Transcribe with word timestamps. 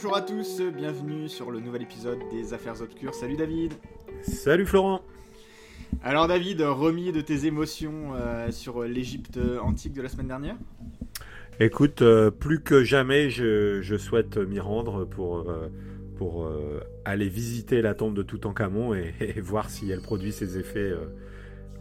Bonjour 0.00 0.16
à 0.16 0.22
tous, 0.22 0.60
bienvenue 0.76 1.28
sur 1.28 1.50
le 1.50 1.58
nouvel 1.58 1.82
épisode 1.82 2.20
des 2.30 2.54
Affaires 2.54 2.80
Obscures. 2.80 3.14
Salut 3.14 3.34
David. 3.34 3.72
Salut 4.22 4.64
Florent. 4.64 5.02
Alors 6.04 6.28
David, 6.28 6.60
remis 6.60 7.10
de 7.10 7.20
tes 7.20 7.46
émotions 7.46 8.14
euh, 8.14 8.52
sur 8.52 8.84
l'Égypte 8.84 9.40
antique 9.60 9.94
de 9.94 10.02
la 10.02 10.08
semaine 10.08 10.28
dernière? 10.28 10.54
Écoute, 11.58 12.02
euh, 12.02 12.30
plus 12.30 12.60
que 12.60 12.84
jamais, 12.84 13.28
je, 13.28 13.96
souhaite 13.98 14.36
m'y 14.36 14.60
rendre 14.60 15.04
pour, 15.04 15.50
euh, 15.50 15.68
pour 16.16 16.48
aller 17.04 17.28
visiter 17.28 17.82
la 17.82 17.94
tombe 17.94 18.14
de 18.14 18.22
Toutankhamon 18.22 18.94
et, 18.94 19.14
et 19.20 19.40
voir 19.40 19.68
si 19.68 19.90
elle 19.90 20.00
produit 20.00 20.30
ses 20.30 20.58
effets. 20.58 20.92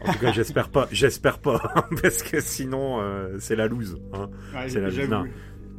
En 0.01 0.11
tout 0.11 0.17
cas, 0.17 0.31
j'espère 0.31 0.69
pas, 0.69 0.87
j'espère 0.91 1.37
pas, 1.37 1.85
parce 2.01 2.23
que 2.23 2.39
sinon, 2.39 2.99
c'est 3.37 3.55
la 3.55 3.67
loose. 3.67 3.99
Hein. 4.11 4.31
c'est 4.67 4.81
la 4.81 4.89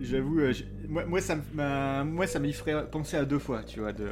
J'avoue, 0.01 0.41
j'avoue 0.41 0.69
moi, 0.88 1.05
moi, 1.05 1.20
ça 1.20 1.37
moi, 2.05 2.27
ça 2.27 2.39
m'y 2.39 2.52
ferait 2.52 2.89
penser 2.91 3.16
à 3.16 3.25
deux 3.25 3.39
fois, 3.39 3.62
tu 3.62 3.80
vois, 3.80 3.93
de 3.93 4.09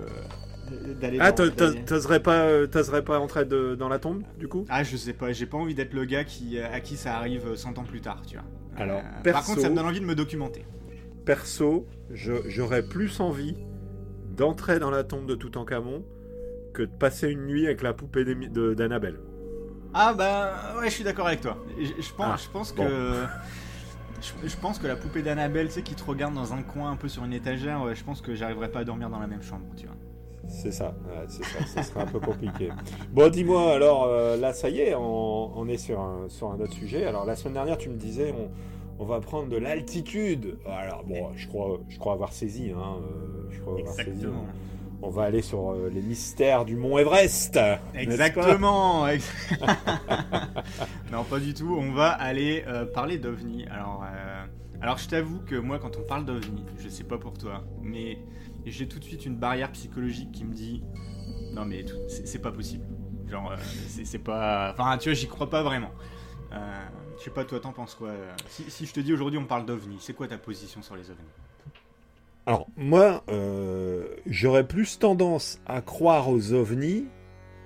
d'aller. 1.00 1.18
Ah, 1.20 1.32
t'oserais 1.32 2.20
pas, 2.20 2.42
euh, 2.42 2.66
t'oserais 2.66 3.04
pas 3.04 3.18
entrer 3.18 3.44
dans 3.44 3.88
la 3.88 3.98
tombe, 3.98 4.22
du 4.38 4.48
coup? 4.48 4.64
Ah, 4.68 4.82
je 4.82 4.96
sais 4.96 5.12
pas. 5.12 5.32
J'ai 5.32 5.46
pas 5.46 5.58
envie 5.58 5.74
d'être 5.74 5.94
le 5.94 6.04
gars 6.04 6.24
qui, 6.24 6.58
à 6.58 6.80
qui 6.80 6.96
ça 6.96 7.16
arrive 7.16 7.54
100 7.54 7.78
ans 7.78 7.84
plus 7.84 8.00
tard, 8.00 8.22
tu 8.26 8.36
vois. 8.36 8.44
Alors, 8.76 9.00
euh, 9.00 9.32
par 9.32 9.44
contre, 9.44 9.60
ça 9.60 9.70
me 9.70 9.76
donne 9.76 9.86
envie 9.86 10.00
de 10.00 10.04
me 10.04 10.14
documenter. 10.14 10.64
Perso, 11.24 11.86
j'aurais 12.10 12.82
plus 12.82 13.20
envie 13.20 13.56
d'entrer 14.36 14.78
dans 14.78 14.90
la 14.90 15.02
tombe 15.02 15.26
de 15.26 15.34
Toutankhamon 15.34 16.04
que 16.74 16.82
de 16.82 16.90
passer 16.90 17.30
une 17.30 17.46
nuit 17.46 17.66
avec 17.66 17.82
la 17.82 17.94
poupée 17.94 18.24
d'Annabelle. 18.74 19.18
Ah 19.94 20.12
bah 20.12 20.74
ouais, 20.78 20.90
je 20.90 20.94
suis 20.94 21.04
d'accord 21.04 21.26
avec 21.26 21.40
toi. 21.40 21.56
Je, 21.78 22.12
pense, 22.12 22.26
ah, 22.28 22.36
je 22.36 22.50
pense 22.50 22.72
que 22.72 22.82
je, 24.44 24.56
pense 24.56 24.78
que 24.78 24.86
la 24.86 24.96
poupée 24.96 25.22
d'Annabelle, 25.22 25.68
tu 25.68 25.74
sais, 25.74 25.82
qui 25.82 25.94
te 25.94 26.04
regarde 26.04 26.34
dans 26.34 26.52
un 26.52 26.62
coin 26.62 26.90
un 26.90 26.96
peu 26.96 27.08
sur 27.08 27.24
une 27.24 27.32
étagère, 27.32 27.94
je 27.94 28.04
pense 28.04 28.20
que 28.20 28.34
j'arriverai 28.34 28.70
pas 28.70 28.80
à 28.80 28.84
dormir 28.84 29.10
dans 29.10 29.20
la 29.20 29.26
même 29.26 29.42
chambre, 29.42 29.66
tu 29.76 29.86
vois. 29.86 29.96
C'est 30.48 30.72
ça, 30.72 30.94
c'est 31.28 31.44
ça, 31.44 31.64
ça 31.66 31.82
serait 31.82 32.00
un 32.00 32.06
peu 32.06 32.20
compliqué. 32.20 32.70
Bon, 33.12 33.30
dis-moi, 33.30 33.72
alors 33.72 34.04
euh, 34.04 34.36
là, 34.36 34.52
ça 34.52 34.70
y 34.70 34.80
est, 34.80 34.94
on, 34.94 35.66
est 35.68 35.76
sur 35.76 36.00
un, 36.00 36.28
sur 36.28 36.50
un 36.50 36.60
autre 36.60 36.72
sujet. 36.72 37.04
Alors, 37.04 37.24
la 37.24 37.36
semaine 37.36 37.54
dernière, 37.54 37.78
tu 37.78 37.88
me 37.88 37.96
disais, 37.96 38.34
on, 38.98 39.04
va 39.04 39.20
prendre 39.20 39.48
de 39.48 39.56
l'altitude. 39.56 40.58
Alors, 40.66 41.04
bon, 41.04 41.30
je 41.34 41.48
crois, 41.48 41.80
je 41.88 41.98
crois 41.98 42.12
avoir 42.12 42.32
saisi, 42.32 42.70
hein, 42.70 42.96
euh, 43.00 43.48
je 43.50 43.60
crois 43.60 43.78
avoir 43.78 43.94
saisi. 43.94 44.26
Hein. 44.26 44.44
On 45.02 45.10
va 45.10 45.24
aller 45.24 45.42
sur 45.42 45.72
euh, 45.72 45.90
les 45.92 46.00
mystères 46.00 46.64
du 46.64 46.76
mont 46.76 46.98
Everest. 46.98 47.58
Exactement. 47.94 49.06
non, 51.12 51.24
pas 51.24 51.38
du 51.38 51.54
tout. 51.54 51.76
On 51.78 51.92
va 51.92 52.10
aller 52.10 52.64
parler 52.94 53.18
d'OVNI. 53.18 53.66
Alors, 53.66 54.04
alors, 54.80 54.98
je 54.98 55.08
t'avoue 55.08 55.40
que 55.40 55.54
moi, 55.54 55.78
quand 55.78 55.96
on 55.96 56.02
parle 56.02 56.24
d'OVNI, 56.24 56.64
je 56.78 56.88
sais 56.88 57.04
pas 57.04 57.18
pour 57.18 57.34
toi, 57.34 57.64
mais 57.82 58.18
j'ai 58.64 58.88
tout 58.88 58.98
de 58.98 59.04
suite 59.04 59.26
une 59.26 59.36
barrière 59.36 59.70
psychologique 59.72 60.32
qui 60.32 60.44
me 60.44 60.52
dit 60.52 60.82
non 61.52 61.64
mais 61.64 61.84
c'est 62.08 62.40
pas 62.40 62.52
possible. 62.52 62.84
Genre 63.26 63.52
euh, 63.52 63.56
c'est 64.04 64.18
pas, 64.18 64.72
enfin 64.72 64.98
tu 64.98 65.08
vois 65.08 65.14
j'y 65.14 65.26
crois 65.26 65.50
pas 65.50 65.62
vraiment. 65.62 65.90
Euh, 66.52 66.86
je 67.18 67.24
sais 67.24 67.30
pas 67.30 67.44
toi 67.44 67.60
t'en 67.60 67.72
penses 67.72 67.94
quoi? 67.94 68.10
Si, 68.48 68.86
je 68.86 68.92
te 68.92 69.00
dis 69.00 69.12
aujourd'hui 69.12 69.38
on 69.38 69.46
parle 69.46 69.66
d'ovni, 69.66 69.96
c'est 70.00 70.14
quoi 70.14 70.28
ta 70.28 70.38
position 70.38 70.82
sur 70.82 70.96
les 70.96 71.10
ovnis 71.10 71.22
Alors 72.46 72.68
moi 72.76 73.24
euh, 73.28 74.06
j'aurais 74.26 74.66
plus 74.66 74.98
tendance 74.98 75.60
à 75.66 75.80
croire 75.80 76.28
aux 76.28 76.52
ovnis, 76.52 77.06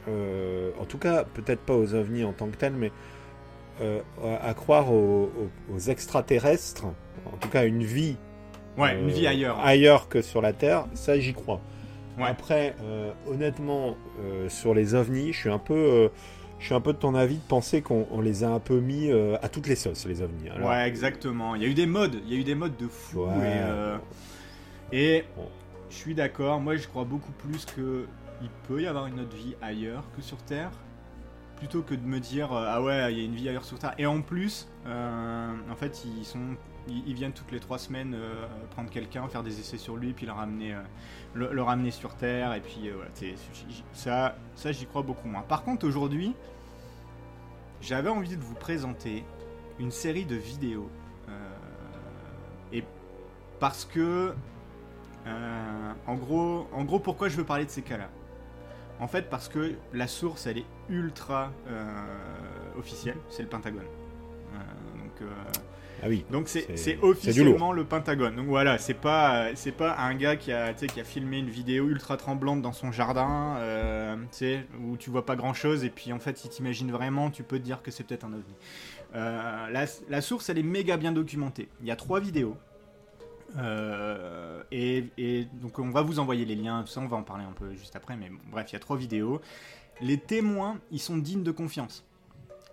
en 0.08 0.84
tout 0.86 0.98
cas 0.98 1.24
peut-être 1.24 1.60
pas 1.60 1.76
aux 1.76 1.94
ovnis 1.94 2.24
en 2.24 2.32
tant 2.32 2.48
que 2.48 2.56
tels, 2.56 2.72
mais 2.72 2.90
à, 3.80 4.54
croire 4.54 4.92
aux, 4.92 5.30
aux 5.72 5.78
extraterrestres, 5.78 6.86
en 7.26 7.36
tout 7.38 7.48
cas 7.48 7.64
une 7.64 7.84
vie 7.84 8.16
Ouais, 8.76 8.98
une 8.98 9.10
vie 9.10 9.26
ailleurs. 9.26 9.58
Ailleurs 9.60 10.08
que 10.08 10.22
sur 10.22 10.40
la 10.40 10.52
Terre, 10.52 10.86
ça 10.94 11.18
j'y 11.18 11.32
crois. 11.32 11.60
Après, 12.18 12.76
euh, 12.82 13.12
honnêtement, 13.26 13.96
euh, 14.20 14.50
sur 14.50 14.74
les 14.74 14.94
ovnis, 14.94 15.32
je 15.32 15.38
suis 15.38 15.48
un 15.48 15.58
peu, 15.58 15.74
euh, 15.74 16.08
je 16.58 16.66
suis 16.66 16.74
un 16.74 16.80
peu 16.80 16.92
de 16.92 16.98
ton 16.98 17.14
avis 17.14 17.36
de 17.36 17.46
penser 17.48 17.80
qu'on 17.80 18.20
les 18.20 18.44
a 18.44 18.50
un 18.50 18.58
peu 18.58 18.78
mis 18.78 19.10
à 19.10 19.48
toutes 19.48 19.66
les 19.66 19.76
sauces, 19.76 20.06
les 20.06 20.20
ovnis. 20.20 20.50
Ouais, 20.62 20.86
exactement. 20.86 21.54
Il 21.54 21.62
y 21.62 21.64
a 21.64 21.68
eu 21.68 21.74
des 21.74 21.86
modes, 21.86 22.16
il 22.26 22.34
y 22.34 22.36
a 22.36 22.40
eu 22.40 22.44
des 22.44 22.54
modes 22.54 22.76
de 22.76 22.86
fou. 22.88 23.24
Et, 23.26 23.60
je 24.92 25.24
suis 25.94 26.14
d'accord. 26.14 26.60
Moi, 26.60 26.76
je 26.76 26.86
crois 26.86 27.04
beaucoup 27.04 27.32
plus 27.32 27.64
que 27.64 28.06
il 28.42 28.48
peut 28.66 28.80
y 28.80 28.86
avoir 28.86 29.06
une 29.06 29.20
autre 29.20 29.36
vie 29.36 29.54
ailleurs 29.60 30.04
que 30.16 30.22
sur 30.22 30.38
Terre, 30.38 30.70
plutôt 31.56 31.82
que 31.82 31.94
de 31.94 32.06
me 32.06 32.20
dire 32.20 32.52
ah 32.52 32.82
ouais, 32.82 33.12
il 33.12 33.18
y 33.18 33.22
a 33.22 33.24
une 33.24 33.34
vie 33.34 33.48
ailleurs 33.48 33.64
sur 33.64 33.78
Terre. 33.78 33.94
Et 33.98 34.06
en 34.06 34.22
plus, 34.22 34.68
en 34.86 35.76
fait, 35.76 36.04
ils 36.04 36.24
sont 36.24 36.56
ils, 36.88 37.14
viennent 37.14 37.32
toutes 37.32 37.52
les 37.52 37.60
trois 37.60 37.78
semaines 37.78 38.14
euh, 38.14 38.46
prendre 38.70 38.90
quelqu'un, 38.90 39.28
faire 39.28 39.42
des 39.42 39.60
essais 39.60 39.78
sur 39.78 39.96
lui, 39.96 40.12
puis 40.12 40.26
le 40.26 40.32
ramener, 40.32 40.74
euh, 40.74 40.82
le, 41.34 41.62
ramener 41.62 41.90
sur 41.90 42.14
Terre. 42.14 42.54
Et 42.54 42.60
puis 42.60 42.88
euh, 42.88 42.94
voilà, 42.94 43.10
ça, 43.92 44.36
ça 44.54 44.72
j'y 44.72 44.86
crois 44.86 45.02
beaucoup 45.02 45.28
moins. 45.28 45.42
Par 45.42 45.62
contre, 45.62 45.86
aujourd'hui, 45.86 46.34
j'avais 47.80 48.10
envie 48.10 48.36
de 48.36 48.42
vous 48.42 48.54
présenter 48.54 49.24
une 49.78 49.90
série 49.90 50.24
de 50.24 50.36
vidéos. 50.36 50.90
et 52.72 52.84
parce 53.58 53.84
que, 53.84 54.34
en, 55.26 56.14
gros, 56.14 56.68
en 56.72 56.84
gros, 56.84 56.98
pourquoi 56.98 57.28
je 57.28 57.36
veux 57.36 57.44
parler 57.44 57.64
de 57.64 57.70
ces 57.70 57.82
cas-là? 57.82 58.08
En 59.00 59.08
fait, 59.08 59.30
parce 59.30 59.48
que 59.48 59.74
la 59.92 60.06
source, 60.06 60.46
elle 60.46 60.58
est 60.58 60.66
ultra 60.88 61.52
officielle, 62.78 63.16
c'est 63.28 63.42
le 63.42 63.48
Pentagone. 63.48 63.86
donc 64.98 65.28
ah 66.02 66.08
oui. 66.08 66.24
Donc 66.30 66.48
c'est 66.48 66.98
officiellement 67.02 67.72
le 67.72 67.84
Pentagone. 67.84 68.36
Donc 68.36 68.46
voilà, 68.46 68.78
c'est 68.78 68.94
pas 68.94 69.54
c'est 69.54 69.72
pas 69.72 69.96
un 69.98 70.14
gars 70.14 70.36
qui 70.36 70.52
a 70.52 70.72
qui 70.72 71.00
a 71.00 71.04
filmé 71.04 71.38
une 71.38 71.50
vidéo 71.50 71.88
ultra 71.88 72.16
tremblante 72.16 72.62
dans 72.62 72.72
son 72.72 72.90
jardin, 72.90 73.56
euh, 73.58 74.16
où 74.82 74.96
tu 74.96 75.10
vois 75.10 75.26
pas 75.26 75.36
grand 75.36 75.54
chose 75.54 75.84
et 75.84 75.90
puis 75.90 76.12
en 76.12 76.18
fait 76.18 76.38
si 76.38 76.48
t'imagines 76.48 76.90
vraiment, 76.90 77.30
tu 77.30 77.42
peux 77.42 77.58
te 77.58 77.64
dire 77.64 77.82
que 77.82 77.90
c'est 77.90 78.04
peut-être 78.04 78.24
un 78.24 78.32
ovni. 78.32 78.54
Euh, 79.14 79.86
la, 80.08 80.20
source 80.20 80.48
elle 80.48 80.58
est 80.58 80.62
méga 80.62 80.96
bien 80.96 81.12
documentée. 81.12 81.68
Il 81.80 81.86
y 81.86 81.90
a 81.90 81.96
trois 81.96 82.20
vidéos. 82.20 82.56
Euh, 83.58 84.62
et, 84.70 85.04
donc 85.60 85.78
on 85.78 85.90
va 85.90 86.02
vous 86.02 86.18
envoyer 86.18 86.44
les 86.44 86.54
liens, 86.54 86.84
ça 86.86 87.00
on 87.00 87.08
va 87.08 87.16
en 87.16 87.22
parler 87.22 87.44
un 87.44 87.52
peu 87.52 87.74
juste 87.74 87.96
après, 87.96 88.16
mais 88.16 88.30
bref, 88.50 88.66
il 88.70 88.74
y 88.74 88.76
a 88.76 88.80
trois 88.80 88.96
vidéos. 88.96 89.40
Les 90.00 90.18
témoins, 90.18 90.78
ils 90.90 91.00
sont 91.00 91.18
dignes 91.18 91.42
de 91.42 91.50
confiance. 91.50 92.04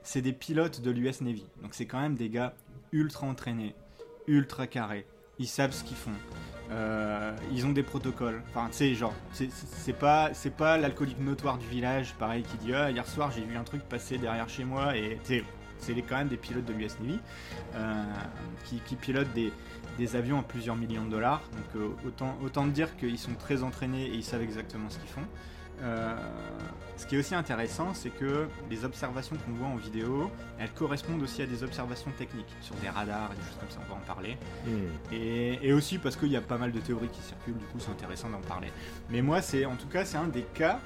C'est 0.04 0.22
des 0.22 0.34
pilotes 0.34 0.82
de 0.82 0.92
l'US 0.92 1.22
Navy, 1.22 1.46
donc 1.62 1.74
c'est 1.74 1.86
quand 1.86 2.00
même 2.00 2.16
des 2.16 2.30
gars 2.30 2.54
ultra 2.92 3.28
entraînés, 3.28 3.76
ultra 4.28 4.68
carrés. 4.68 5.06
Ils 5.40 5.48
savent 5.48 5.74
ce 5.74 5.84
qu'ils 5.84 5.98
font. 5.98 6.12
Euh, 6.72 7.36
ils 7.52 7.66
ont 7.66 7.72
des 7.72 7.84
protocoles. 7.84 8.42
Enfin, 8.50 8.68
tu 8.70 8.78
sais, 8.78 8.96
genre, 8.96 9.14
c'est 9.32 9.94
pas, 9.98 10.34
c'est 10.34 10.56
pas 10.56 10.78
l'alcoolique 10.78 11.20
notoire 11.20 11.58
du 11.58 11.68
village, 11.68 12.16
pareil, 12.16 12.44
qui 12.44 12.58
dit 12.58 12.74
ah 12.74 12.90
hier 12.90 13.06
soir 13.06 13.32
j'ai 13.32 13.44
vu 13.44 13.56
un 13.56 13.64
truc 13.64 13.84
passer 13.84 14.18
derrière 14.18 14.50
chez 14.50 14.64
moi 14.64 14.98
et 14.98 15.20
c'est 15.80 15.94
quand 16.02 16.18
même 16.18 16.28
des 16.28 16.38
pilotes 16.38 16.66
de 16.66 16.74
l'US 16.74 17.00
Navy 17.00 17.20
euh, 17.76 18.04
qui, 18.66 18.80
qui, 18.86 18.96
pilotent 18.96 19.32
des, 19.34 19.52
des, 19.98 20.16
avions 20.16 20.40
à 20.40 20.44
plusieurs 20.44 20.76
millions 20.76 21.06
de 21.06 21.12
dollars. 21.12 21.42
Donc 21.54 21.82
euh, 21.82 22.08
autant, 22.08 22.38
autant 22.44 22.66
dire 22.66 22.96
qu'ils 22.98 23.20
sont 23.20 23.34
très 23.36 23.64
entraînés 23.64 24.06
et 24.06 24.16
ils 24.16 24.24
savent 24.24 24.42
exactement 24.42 24.90
ce 24.90 25.00
qu'ils 25.00 25.10
font. 25.10 25.26
Euh, 25.84 26.16
ce 26.96 27.06
qui 27.06 27.16
est 27.16 27.20
aussi 27.20 27.36
intéressant, 27.36 27.94
c'est 27.94 28.10
que 28.10 28.48
les 28.70 28.84
observations 28.84 29.36
qu'on 29.36 29.52
voit 29.52 29.68
en 29.68 29.76
vidéo, 29.76 30.32
elles 30.58 30.72
correspondent 30.72 31.22
aussi 31.22 31.44
à 31.44 31.46
des 31.46 31.64
observations 31.64 32.10
techniques 32.18 32.54
sur 32.62 32.76
des 32.78 32.90
radars 32.90 33.32
et 33.32 33.36
des 33.36 33.44
choses 33.44 33.58
comme 33.60 33.70
ça, 33.70 33.80
on 33.86 33.90
va 33.94 34.00
en 34.00 34.06
parler. 34.06 34.38
Hmm. 34.66 35.14
Et, 35.14 35.74
aussi 35.74 36.00
parce 36.00 36.16
qu'il 36.16 36.30
y 36.30 36.36
a 36.36 36.42
pas 36.42 36.58
mal 36.58 36.72
de 36.72 36.80
théories 36.80 37.10
qui 37.10 37.22
circulent, 37.22 37.58
du 37.58 37.66
coup 37.66 37.80
c'est 37.80 37.92
intéressant 37.92 38.30
d'en 38.30 38.42
parler. 38.42 38.70
Mais 39.12 39.22
moi, 39.22 39.42
c'est 39.44 39.66
en 39.66 39.76
tout 39.76 39.88
cas, 39.88 40.06
c'est 40.06 40.18
un 40.18 40.28
des 40.28 40.42
cas. 40.42 40.80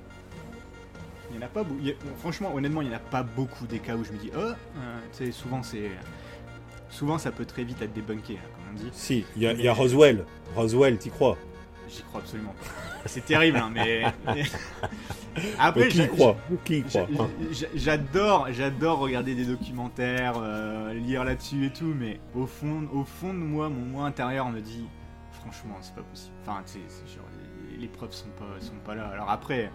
Il 1.32 1.38
n'y 1.38 1.44
en 1.44 1.48
a 1.48 1.50
pas 1.50 1.64
beaucoup. 1.64 1.82
Franchement, 2.20 2.54
honnêtement, 2.54 2.82
il 2.82 2.90
n'y 2.90 2.94
en 2.94 2.98
a 2.98 3.00
pas 3.00 3.24
beaucoup 3.24 3.66
des 3.66 3.80
cas 3.80 3.96
où 3.96 4.04
je 4.04 4.12
me 4.12 4.18
dis, 4.18 4.32
oh, 4.36 4.40
euh, 4.40 5.32
souvent 5.32 5.64
c'est. 5.64 5.90
Souvent 6.90 7.18
ça 7.18 7.32
peut 7.32 7.46
très 7.46 7.64
vite 7.64 7.82
être 7.82 7.94
débunké, 7.94 8.38
hein, 8.38 8.50
comme 8.54 8.76
on 8.76 8.84
dit. 8.84 8.90
Si, 8.92 9.26
il 9.38 9.44
y, 9.44 9.68
a 9.68 9.74
Roswell. 9.74 10.26
Roswell, 10.56 10.98
t'y 10.98 11.10
crois? 11.10 11.38
J'y 11.90 12.02
crois 12.04 12.20
absolument 12.20 12.54
pas. 12.60 12.82
C'est 13.06 13.26
terrible, 13.26 13.58
hein, 13.58 13.72
mais. 13.74 14.04
Après, 15.60 15.88
qui 15.88 16.06
croit? 16.08 16.36
Qui 16.66 16.84
croit 16.84 17.08
J'adore, 17.74 18.48
j'adore 18.52 19.00
regarder 19.00 19.34
des 19.36 19.46
documentaires, 19.46 20.34
euh, 20.38 20.94
lire 20.94 21.24
là-dessus 21.24 21.68
et 21.68 21.70
tout, 21.72 21.94
mais 21.98 22.20
au 22.36 22.46
fond, 22.46 22.88
au 22.94 23.06
fond 23.06 23.34
de 23.34 23.40
moi, 23.40 23.70
mon 23.70 23.86
moi 23.86 24.06
intérieur 24.06 24.50
me 24.50 24.60
dit, 24.60 24.86
franchement, 25.32 25.78
c'est 25.80 25.96
pas 25.96 26.04
possible. 26.04 26.36
Enfin, 26.46 26.62
tu 26.66 26.74
sais, 26.74 26.80
les, 27.80 27.88
preuves 27.88 28.12
sont 28.12 28.30
pas, 28.38 28.60
sont 28.60 28.76
pas 28.86 28.96
là. 28.96 29.08
Alors 29.08 29.30
après, 29.30 29.72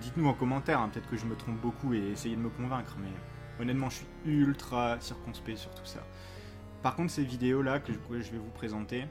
dites-nous 0.00 0.26
en 0.26 0.34
commentaire, 0.34 0.80
hein, 0.80 0.88
peut-être 0.88 1.08
que 1.08 1.16
je 1.16 1.26
me 1.26 1.36
trompe 1.36 1.60
beaucoup 1.60 1.94
et 1.94 2.10
essayez 2.10 2.36
de 2.36 2.40
me 2.40 2.50
convaincre, 2.50 2.96
mais 3.00 3.62
honnêtement, 3.62 3.90
je 3.90 3.96
suis 3.96 4.06
ultra 4.24 5.00
circonspect 5.00 5.58
sur 5.58 5.74
tout 5.74 5.84
ça. 5.84 6.00
Par 6.82 6.96
contre, 6.96 7.12
ces 7.12 7.24
vidéos-là 7.24 7.78
que 7.78 7.92
je, 7.92 8.30
vais 8.30 8.38
vous 8.38 8.50
présenter, 8.50 9.06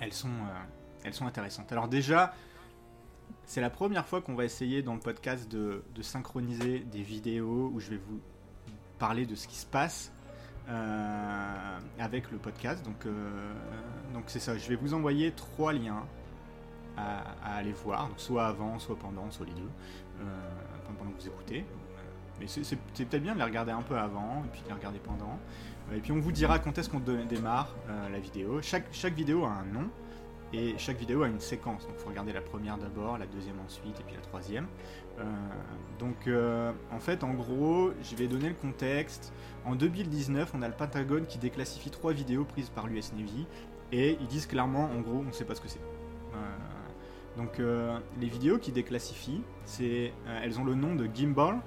elles 0.00 0.12
sont. 0.12 0.28
Euh, 0.28 0.62
elles 1.04 1.14
sont 1.14 1.26
intéressantes. 1.26 1.72
Alors 1.72 1.88
déjà, 1.88 2.34
c'est 3.44 3.60
la 3.60 3.70
première 3.70 4.06
fois 4.06 4.20
qu'on 4.20 4.34
va 4.34 4.44
essayer 4.44 4.82
dans 4.82 4.94
le 4.94 5.00
podcast 5.00 5.50
de, 5.50 5.82
synchroniser 6.00 6.80
des 6.80 7.02
vidéos 7.02 7.70
où 7.72 7.80
je 7.80 7.90
vais 7.90 7.96
vous 8.08 8.20
parler 8.98 9.26
de 9.26 9.34
ce 9.34 9.48
qui 9.48 9.56
se 9.56 9.66
passe 9.66 10.12
euh, 10.68 11.78
avec 11.98 12.30
le 12.30 12.38
podcast. 12.38 12.84
Donc 12.84 13.06
euh, 13.06 13.52
donc 14.14 14.24
c'est 14.26 14.40
ça, 14.40 14.56
je 14.56 14.68
vais 14.68 14.76
vous 14.76 14.94
envoyer 14.94 15.32
trois 15.32 15.72
liens 15.72 16.06
à, 16.96 17.56
aller 17.56 17.72
voir, 17.72 18.10
soit 18.16 18.46
avant, 18.46 18.78
soit 18.78 18.96
pendant, 18.96 19.30
soit 19.30 19.46
les 19.46 19.52
deux, 19.52 19.70
pendant 20.98 21.10
que 21.10 21.20
vous 21.20 21.28
écoutez. 21.28 21.64
Mais 22.40 22.46
c'est 22.46 22.76
peut-être 22.76 23.22
bien 23.22 23.34
de 23.34 23.38
les 23.38 23.44
regarder 23.44 23.72
un 23.72 23.82
peu 23.82 23.96
avant, 23.96 24.42
et 24.44 24.48
puis 24.52 24.62
de 24.62 24.68
les 24.68 24.74
regarder 24.74 24.98
pendant. 24.98 25.38
Et 25.94 26.00
puis 26.00 26.12
on 26.12 26.20
vous 26.20 26.32
dira 26.32 26.58
quand 26.58 26.76
est-ce 26.78 26.88
qu'on 26.88 27.00
démarre 27.00 27.74
la 28.10 28.18
vidéo. 28.18 28.60
Chaque, 28.62 28.86
chaque 28.92 29.14
vidéo 29.14 29.44
a 29.44 29.50
un 29.50 29.64
nom, 29.64 29.88
et 30.52 30.74
chaque 30.76 30.98
vidéo 30.98 31.22
a 31.22 31.28
une 31.28 31.40
séquence. 31.40 31.86
Donc 31.86 31.96
il 31.96 32.02
faut 32.02 32.10
regarder 32.10 32.32
la 32.32 32.42
première 32.42 32.76
d'abord, 32.76 33.16
la 33.18 33.26
deuxième 33.26 33.58
ensuite, 33.64 33.98
et 33.98 34.02
puis 34.02 34.14
la 34.14 34.20
troisième. 34.20 34.66
Euh, 35.18 35.24
donc 35.98 36.26
euh, 36.26 36.72
en 36.90 37.00
fait, 37.00 37.24
en 37.24 37.32
gros, 37.32 37.90
je 38.02 38.16
vais 38.16 38.28
donner 38.28 38.48
le 38.48 38.54
contexte. 38.54 39.32
En 39.64 39.74
2019, 39.74 40.52
on 40.54 40.62
a 40.62 40.68
le 40.68 40.74
Pentagone 40.74 41.26
qui 41.26 41.38
déclassifie 41.38 41.90
trois 41.90 42.12
vidéos 42.12 42.44
prises 42.44 42.70
par 42.70 42.86
l'US 42.86 43.12
Navy. 43.16 43.46
Et 43.92 44.16
ils 44.20 44.26
disent 44.26 44.46
clairement, 44.46 44.84
en 44.84 45.00
gros, 45.00 45.18
on 45.18 45.24
ne 45.24 45.32
sait 45.32 45.44
pas 45.44 45.54
ce 45.54 45.60
que 45.60 45.68
c'est. 45.68 45.80
Euh, 46.34 47.36
donc 47.36 47.62
les 48.20 48.26
vidéos 48.26 48.58
qui 48.58 48.72
déclassifient, 48.72 49.42
c'est, 49.64 50.12
elles 50.42 50.60
ont 50.60 50.64
le 50.64 50.74
nom 50.74 50.94
de 50.94 51.08
Gimbal, 51.12 51.60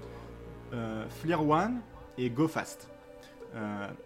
Fleer 1.09 1.41
One 1.41 1.81
et 2.19 2.29
Go 2.29 2.47
Fast. 2.47 2.87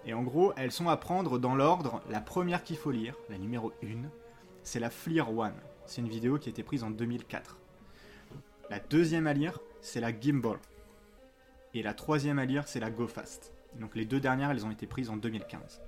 et 0.06 0.14
en 0.14 0.24
gros, 0.24 0.54
elles 0.56 0.72
sont 0.72 0.88
à 0.88 0.96
prendre 0.96 1.38
dans 1.38 1.56
l'ordre. 1.56 2.02
La 2.10 2.22
première 2.22 2.64
qu'il 2.64 2.78
faut 2.78 2.92
lire, 2.92 3.14
la 3.30 3.38
numéro 3.38 3.74
1, 3.84 4.08
c'est 4.64 4.80
la 4.80 4.90
Fleer 4.90 5.30
One. 5.38 5.56
C'est 5.86 6.00
une 6.00 6.08
vidéo 6.08 6.38
qui 6.38 6.48
a 6.48 6.52
été 6.52 6.64
prise 6.64 6.84
en 6.84 6.92
2004. 6.92 7.58
La 8.70 8.80
deuxième 8.80 9.28
à 9.28 9.34
lire, 9.34 9.60
c'est 9.82 10.00
la 10.00 10.18
Gimbal. 10.18 10.60
Et 11.74 11.84
la 11.84 11.94
troisième 11.94 12.40
à 12.40 12.46
lire, 12.46 12.68
c'est 12.68 12.80
la 12.80 12.90
Go 12.90 13.08
Fast. 13.08 13.54
Donc 13.80 13.96
les 13.96 14.06
deux 14.06 14.20
dernières, 14.20 14.52
elles 14.52 14.66
ont 14.66 14.72
été 14.72 14.88
prises 14.88 15.10
en 15.10 15.18
2015. 15.18 15.82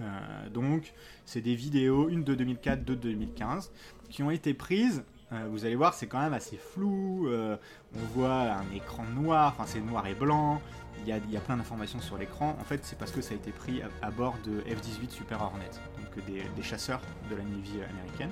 Euh, 0.00 0.48
donc 0.50 0.92
c'est 1.24 1.40
des 1.40 1.54
vidéos, 1.54 2.08
une 2.08 2.24
de 2.24 2.34
2004, 2.34 2.84
deux 2.84 2.96
de 2.96 3.02
2015, 3.02 3.72
qui 4.10 4.22
ont 4.22 4.30
été 4.30 4.54
prises. 4.54 5.04
Euh, 5.32 5.46
vous 5.50 5.64
allez 5.64 5.74
voir, 5.74 5.94
c'est 5.94 6.06
quand 6.06 6.20
même 6.20 6.32
assez 6.32 6.56
flou. 6.56 7.28
Euh, 7.28 7.56
on 7.94 8.04
voit 8.14 8.52
un 8.52 8.70
écran 8.74 9.04
noir, 9.04 9.54
enfin 9.56 9.64
c'est 9.66 9.80
noir 9.80 10.06
et 10.06 10.14
blanc. 10.14 10.60
Il 11.06 11.08
y 11.08 11.36
a, 11.36 11.40
plein 11.40 11.56
d'informations 11.56 12.00
sur 12.00 12.16
l'écran. 12.16 12.56
En 12.60 12.64
fait, 12.64 12.80
c'est 12.84 12.96
parce 12.96 13.10
que 13.10 13.20
ça 13.20 13.34
a 13.34 13.36
été 13.36 13.50
pris 13.50 13.82
à, 14.00 14.10
bord 14.10 14.36
de 14.46 14.60
F-18 14.60 15.10
Super 15.10 15.42
Hornet, 15.42 15.68
donc 15.98 16.24
des, 16.24 16.62
chasseurs 16.62 17.00
de 17.28 17.36
la 17.36 17.42
Navy 17.42 17.82
américaine. 17.90 18.30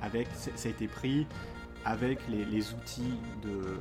avec, 0.00 0.28
ça 0.32 0.50
a 0.66 0.70
été 0.70 0.86
pris 0.88 1.26
avec 1.84 2.20
les, 2.28 2.72
outils 2.72 3.18
de 3.42 3.76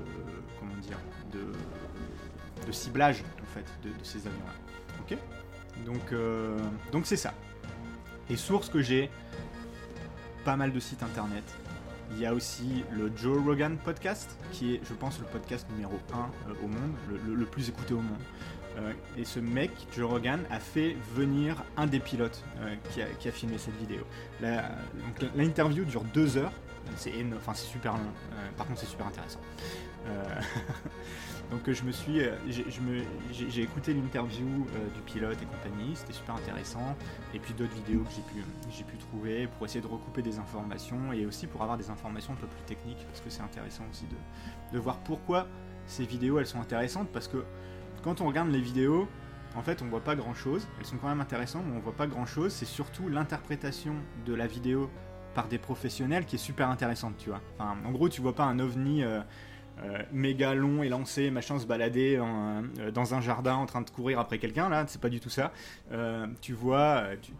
comment 0.59 0.75
dire 0.81 0.97
de, 1.31 2.71
ciblage 2.71 3.23
en 3.41 3.45
fait 3.45 3.65
de, 3.83 3.91
ces 4.03 4.27
avions-là. 4.27 4.53
Ok? 5.01 5.17
Donc 5.85 6.11
euh, 6.11 6.57
donc 6.91 7.05
c'est 7.05 7.17
ça. 7.17 7.33
Et 8.29 8.35
sources 8.35 8.69
que 8.69 8.81
j'ai, 8.81 9.09
pas 10.43 10.55
mal 10.55 10.71
de 10.71 10.79
sites 10.79 11.03
internet. 11.03 11.43
Il 12.11 12.19
y 12.19 12.25
a 12.25 12.33
aussi 12.33 12.85
le 12.91 13.11
Joe 13.15 13.43
Rogan 13.43 13.77
podcast, 13.77 14.37
qui 14.51 14.75
est, 14.75 14.81
je 14.87 14.93
pense, 14.93 15.19
le 15.19 15.25
podcast 15.25 15.67
numéro 15.71 15.99
1 16.13 16.17
euh, 16.17 16.53
au 16.63 16.67
monde, 16.67 16.93
le, 17.25 17.45
plus 17.45 17.67
écouté 17.67 17.93
au 17.93 18.01
monde. 18.01 18.21
Euh, 18.77 18.93
et 19.17 19.25
ce 19.25 19.41
mec, 19.41 19.71
Joe 19.93 20.09
Rogan, 20.09 20.45
a 20.49 20.59
fait 20.59 20.95
venir 21.15 21.63
un 21.75 21.85
des 21.85 21.99
pilotes 21.99 22.43
qui, 22.91 23.01
a, 23.01 23.31
filmé 23.31 23.57
cette 23.57 23.77
vidéo. 23.77 24.05
L'interview 25.35 25.83
dure 25.83 26.05
deux 26.13 26.37
heures, 26.37 26.53
c'est 26.95 27.11
enfin, 27.35 27.53
super 27.53 27.93
long. 27.93 28.11
Par 28.55 28.67
contre, 28.67 28.79
c'est 28.79 28.87
super 28.87 29.07
intéressant. 29.07 29.41
Euh, 31.51 31.55
donc 31.55 31.69
je 31.71 31.83
me 31.83 31.91
suis, 31.91 32.21
euh, 32.21 32.35
j'ai 33.31 33.61
écouté 33.61 33.93
l'interview 33.93 34.67
du 34.95 35.01
pilote 35.05 35.37
et 35.41 35.45
compagnie, 35.45 35.95
c'était 35.95 36.13
super 36.13 36.35
intéressant. 36.35 36.95
Et 37.33 37.39
puis 37.39 37.53
d'autres 37.53 37.73
vidéos 37.73 38.03
que 38.03 38.11
j'ai 38.69 38.83
pu, 38.83 38.97
trouver 38.97 39.47
pour 39.47 39.65
essayer 39.65 39.81
de 39.81 39.87
recouper 39.87 40.21
des 40.21 40.39
informations 40.39 41.13
et 41.13 41.25
aussi 41.25 41.47
pour 41.47 41.61
avoir 41.61 41.77
des 41.77 41.89
informations 41.89 42.33
un 42.33 42.35
peu 42.35 42.47
plus 42.47 42.63
techniques 42.65 43.05
parce 43.07 43.21
que 43.21 43.29
c'est 43.29 43.41
intéressant 43.41 43.83
aussi 43.89 44.05
de, 44.73 44.79
voir 44.79 44.97
pourquoi 44.99 45.47
ces 45.85 46.05
vidéos 46.05 46.39
elles 46.39 46.47
sont 46.47 46.59
intéressantes 46.59 47.07
parce 47.13 47.27
que 47.27 47.45
quand 48.03 48.21
on 48.21 48.27
regarde 48.27 48.49
les 48.49 48.59
vidéos, 48.59 49.07
en 49.55 49.63
fait, 49.63 49.81
on 49.81 49.85
voit 49.85 50.03
pas 50.03 50.15
grand 50.15 50.33
chose. 50.33 50.67
Elles 50.79 50.85
sont 50.85 50.97
quand 50.97 51.07
même 51.07 51.21
intéressantes, 51.21 51.63
mais 51.67 51.75
on 51.75 51.79
voit 51.79 51.95
pas 51.95 52.07
grand 52.07 52.25
chose. 52.25 52.51
C'est 52.51 52.65
surtout 52.65 53.09
l'interprétation 53.09 53.95
de 54.25 54.33
la 54.33 54.45
vidéo 54.45 54.89
par 55.33 55.47
des 55.47 55.57
professionnels 55.57 56.25
qui 56.25 56.35
est 56.35 56.39
super 56.39 56.69
intéressante, 56.69 57.15
tu 57.17 57.29
vois. 57.29 57.41
Enfin, 57.53 57.77
en 57.85 57.91
gros, 57.91 58.09
tu 58.09 58.21
vois 58.21 58.33
pas 58.33 58.45
un 58.45 58.59
ovni 58.59 59.03
euh, 59.03 59.19
euh, 59.19 59.21
méga 60.11 60.53
long 60.53 60.83
et 60.83 60.89
lancé, 60.89 61.29
machin, 61.29 61.59
se 61.59 61.65
balader 61.65 62.19
euh, 62.19 62.91
dans 62.91 63.13
un 63.13 63.21
jardin 63.21 63.55
en 63.55 63.65
train 63.65 63.81
de 63.81 63.89
courir 63.89 64.19
après 64.19 64.39
quelqu'un, 64.39 64.69
là, 64.69 64.85
c'est 64.87 65.01
pas 65.01 65.09
du 65.09 65.19
tout 65.19 65.29
ça. 65.29 65.51
tu 66.41 66.53
vois, 66.53 67.03
tu, 67.21 67.31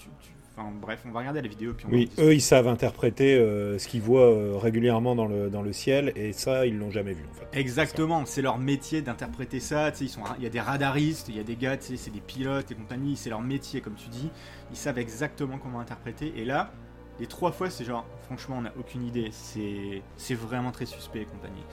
Enfin, 0.59 0.71
bref, 0.81 1.03
on 1.05 1.11
va 1.11 1.19
regarder 1.19 1.43
la 1.43 1.47
vidéo. 1.47 1.75
Puis 1.77 1.85
on 1.87 1.93
oui, 1.93 2.09
eux, 2.17 2.33
ils 2.33 2.41
savent 2.41 2.67
interpréter 2.67 3.35
ce 3.37 3.87
qu'ils 3.87 4.01
voient 4.01 4.59
régulièrement 4.59 5.13
dans 5.13 5.27
le, 5.27 5.51
dans 5.51 5.61
le 5.61 5.71
ciel, 5.71 6.11
et 6.15 6.33
ça, 6.33 6.65
ils 6.65 6.75
l'ont 6.75 6.89
jamais 6.89 7.13
vu. 7.13 7.23
En 7.29 7.33
fait. 7.35 7.59
Exactement, 7.59 8.25
c'est 8.25 8.41
leur 8.41 8.57
métier 8.57 9.03
d'interpréter 9.03 9.59
ça. 9.59 9.91
Ils 10.01 10.09
sont, 10.09 10.21
il 10.39 10.43
y 10.43 10.47
a 10.47 10.49
des 10.49 10.59
radaristes, 10.59 11.29
il 11.29 11.37
y 11.37 11.39
a 11.39 11.43
des 11.43 11.55
gars, 11.55 11.77
c'est 11.79 12.09
des 12.09 12.21
pilotes 12.21 12.71
et 12.71 12.75
compagnie, 12.75 13.15
c'est 13.15 13.29
leur 13.29 13.41
métier, 13.41 13.81
comme 13.81 13.93
tu 13.93 14.09
dis. 14.09 14.31
Ils 14.71 14.77
savent 14.77 14.97
exactement 14.97 15.59
comment 15.59 15.79
interpréter. 15.79 16.33
Et 16.35 16.43
là, 16.43 16.71
les 17.19 17.27
trois 17.27 17.51
fois, 17.51 17.69
c'est 17.69 17.83
genre, 17.83 18.05
franchement, 18.25 18.57
on 18.59 18.61
n'a 18.61 18.73
aucune 18.79 19.03
idée. 19.03 19.31
C'est 19.31 20.35
vraiment 20.35 20.71
très 20.71 20.85
suspect 20.85 21.21
et 21.21 21.25
compagnie. 21.25 21.63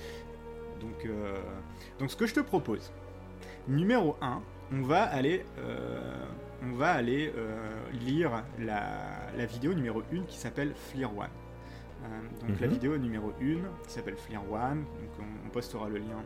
Donc, 0.81 1.05
euh, 1.07 1.37
donc, 1.99 2.11
ce 2.11 2.17
que 2.17 2.27
je 2.27 2.35
te 2.35 2.41
propose, 2.41 2.93
numéro 3.69 4.17
1, 4.21 4.43
on 4.73 4.83
va 4.83 5.03
aller, 5.03 5.45
euh, 5.59 6.27
on 6.63 6.73
va 6.73 6.93
aller 6.93 7.33
euh, 7.37 7.73
lire 7.93 8.45
la, 8.59 9.47
vidéo 9.47 9.75
numéro 9.75 10.03
1 10.13 10.23
qui 10.25 10.39
s'appelle 10.39 10.75
Fleer 10.75 11.07
One. 11.07 11.29
donc, 12.47 12.61
la 12.61 12.67
mhm. 12.67 12.73
vidéo 12.73 12.99
numéro 12.99 13.33
1 13.41 13.85
qui 13.87 13.93
s'appelle 13.93 14.17
Fleer 14.17 14.41
One. 14.51 14.85
Donc, 14.85 15.27
on, 15.45 15.49
postera 15.51 15.89
le 15.89 15.99
lien 15.99 16.23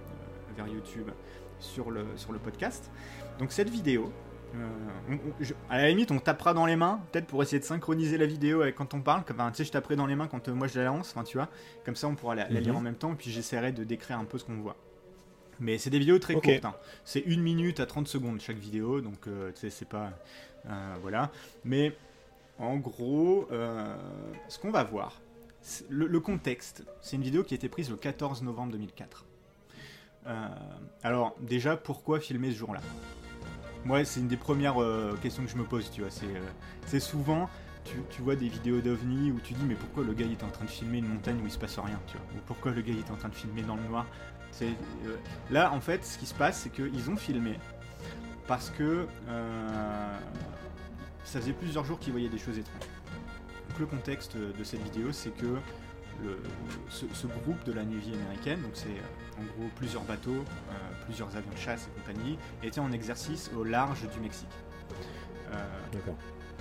vers 0.57 0.67
YouTube 0.67 1.11
sur 1.59 1.91
le, 1.91 2.07
sur 2.17 2.33
le 2.33 2.39
podcast. 2.39 2.91
Donc, 3.39 3.53
cette 3.53 3.69
vidéo, 3.69 4.13
euh, 4.55 5.17
à 5.69 5.79
la 5.79 5.89
limite, 5.89 6.11
on 6.11 6.19
tapera 6.19 6.55
dans 6.55 6.67
les 6.67 6.77
mains, 6.77 7.01
peut-être 7.13 7.27
pour 7.27 7.43
essayer 7.43 7.59
de 7.59 7.65
synchroniser 7.65 8.17
la 8.17 8.27
vidéo 8.27 8.63
avec 8.63 8.77
quand 8.77 8.95
on 8.95 9.01
parle. 9.01 9.25
Comme, 9.25 9.37
tu 9.37 9.57
sais, 9.57 9.65
je 9.65 9.73
taperai 9.73 9.97
dans 9.97 10.07
les 10.07 10.17
mains 10.17 10.27
quand 10.27 10.49
euh, 10.49 10.55
moi 10.55 10.67
je 10.67 10.79
la 10.79 10.87
lance, 10.87 11.13
enfin, 11.15 11.25
tu 11.25 11.37
vois. 11.37 11.49
Comme 11.85 11.97
ça, 11.97 12.09
on 12.09 12.15
pourra 12.15 12.35
la, 12.35 12.49
lire 12.49 12.73
mhm. 12.73 12.79
en 12.79 12.81
même 12.81 12.95
temps, 12.95 13.13
et 13.13 13.17
puis 13.17 13.31
j'essaierai 13.31 13.73
de 13.73 13.85
décrire 13.85 14.19
un 14.19 14.25
peu 14.25 14.39
ce 14.39 14.45
qu'on 14.45 14.57
voit. 14.57 14.77
Mais 15.61 15.77
c'est 15.79 15.91
des 15.91 15.99
vidéos 15.99 16.19
très 16.19 16.35
courtes. 16.35 16.65
Hein. 16.65 16.75
C'est 17.05 17.21
une 17.21 17.43
minute 17.43 17.81
à 17.81 17.87
30 17.87 18.07
secondes 18.07 18.41
chaque 18.41 18.59
vidéo, 18.59 19.01
donc 19.01 19.27
euh, 19.27 19.51
tu 19.53 19.61
sais, 19.61 19.71
c'est 19.71 19.89
pas. 19.89 20.13
voilà. 21.01 21.31
Mais 21.65 21.97
en 22.59 22.77
gros, 22.77 23.49
ce 24.49 24.59
qu'on 24.59 24.71
va 24.71 24.85
voir, 24.85 25.21
le, 25.91 26.07
le, 26.07 26.21
contexte, 26.21 26.85
c'est 27.01 27.17
une 27.17 27.23
vidéo 27.23 27.43
qui 27.43 27.55
a 27.55 27.57
été 27.57 27.69
prise 27.69 27.91
le 27.91 27.97
14 27.97 28.43
novembre 28.43 28.73
2004. 28.73 29.27
alors, 31.03 31.37
déjà, 31.41 31.77
pourquoi 31.77 32.21
filmer 32.21 32.53
ce 32.53 32.57
jour-là? 32.57 32.81
Moi, 33.85 34.05
c'est 34.05 34.21
une 34.21 34.29
des 34.29 34.37
premières 34.37 34.81
euh, 34.81 35.17
questions 35.23 35.45
que 35.45 35.51
je 35.51 35.57
me 35.57 35.65
pose, 35.65 35.91
tu 35.91 36.03
vois. 36.03 36.11
C'est 36.11 36.27
euh, 36.27 37.01
souvent, 37.01 37.49
tu, 37.85 38.23
vois 38.23 38.37
des 38.37 38.49
vidéos 38.49 38.81
d'OVNI 38.81 39.33
où 39.33 39.41
tu 39.41 39.55
dis, 39.55 39.65
mais 39.65 39.75
pourquoi 39.75 40.05
le 40.05 40.13
gars 40.13 40.27
il 40.27 40.33
est 40.33 40.45
en 40.45 40.51
train 40.51 40.65
de 40.65 40.71
filmer 40.71 40.99
une 40.99 41.09
montagne 41.09 41.39
où 41.43 41.47
il 41.47 41.51
se 41.51 41.59
passe 41.59 41.79
rien, 41.79 41.99
tu 42.07 42.17
vois? 42.17 42.27
Ou 42.35 42.41
pourquoi 42.47 42.73
le 42.73 42.83
gars 42.83 42.93
il 42.93 42.99
est 42.99 43.11
en 43.11 43.17
train 43.17 43.29
de 43.29 43.35
filmer 43.35 43.63
dans 43.63 43.77
le 43.77 43.83
noir? 43.83 44.07
Euh, 44.63 44.73
Là, 45.51 45.73
en 45.73 45.81
fait, 45.81 46.05
ce 46.05 46.19
qui 46.19 46.27
se 46.27 46.35
passe, 46.35 46.61
c'est 46.63 46.71
qu'ils 46.71 47.11
ont 47.11 47.17
filmé 47.17 47.59
parce 48.47 48.71
que 48.71 49.07
ça 51.25 51.41
faisait 51.41 51.53
plusieurs 51.53 51.85
jours 51.85 51.99
qu'ils 51.99 52.13
voyaient 52.13 52.31
des 52.31 52.39
choses 52.39 52.59
étranges. 52.59 52.89
Donc, 53.69 53.79
le 53.79 53.87
contexte 53.87 54.39
de 54.39 54.65
cette 54.65 54.83
vidéo, 54.83 55.13
c'est 55.13 55.37
que 55.37 55.57
ce, 56.89 57.27
groupe 57.27 57.63
de 57.65 57.73
la 57.73 57.85
Navy 57.85 58.15
américaine, 58.15 58.63
donc 58.63 58.73
c'est 58.73 58.89
en 59.39 59.59
gros 59.59 59.69
plusieurs 59.77 60.03
bateaux, 60.03 60.45
euh, 60.71 60.75
plusieurs 61.05 61.29
avions 61.37 61.53
de 61.53 61.59
chasse 61.59 61.89
et 61.89 62.01
compagnie, 62.01 62.39
étaient 62.63 62.81
en 62.81 62.93
exercice 62.93 63.51
au 63.57 63.65
large 63.65 64.01
du 64.13 64.21
Mexique. 64.21 64.49
Euh, 65.53 65.57
D'accord. 65.93 66.17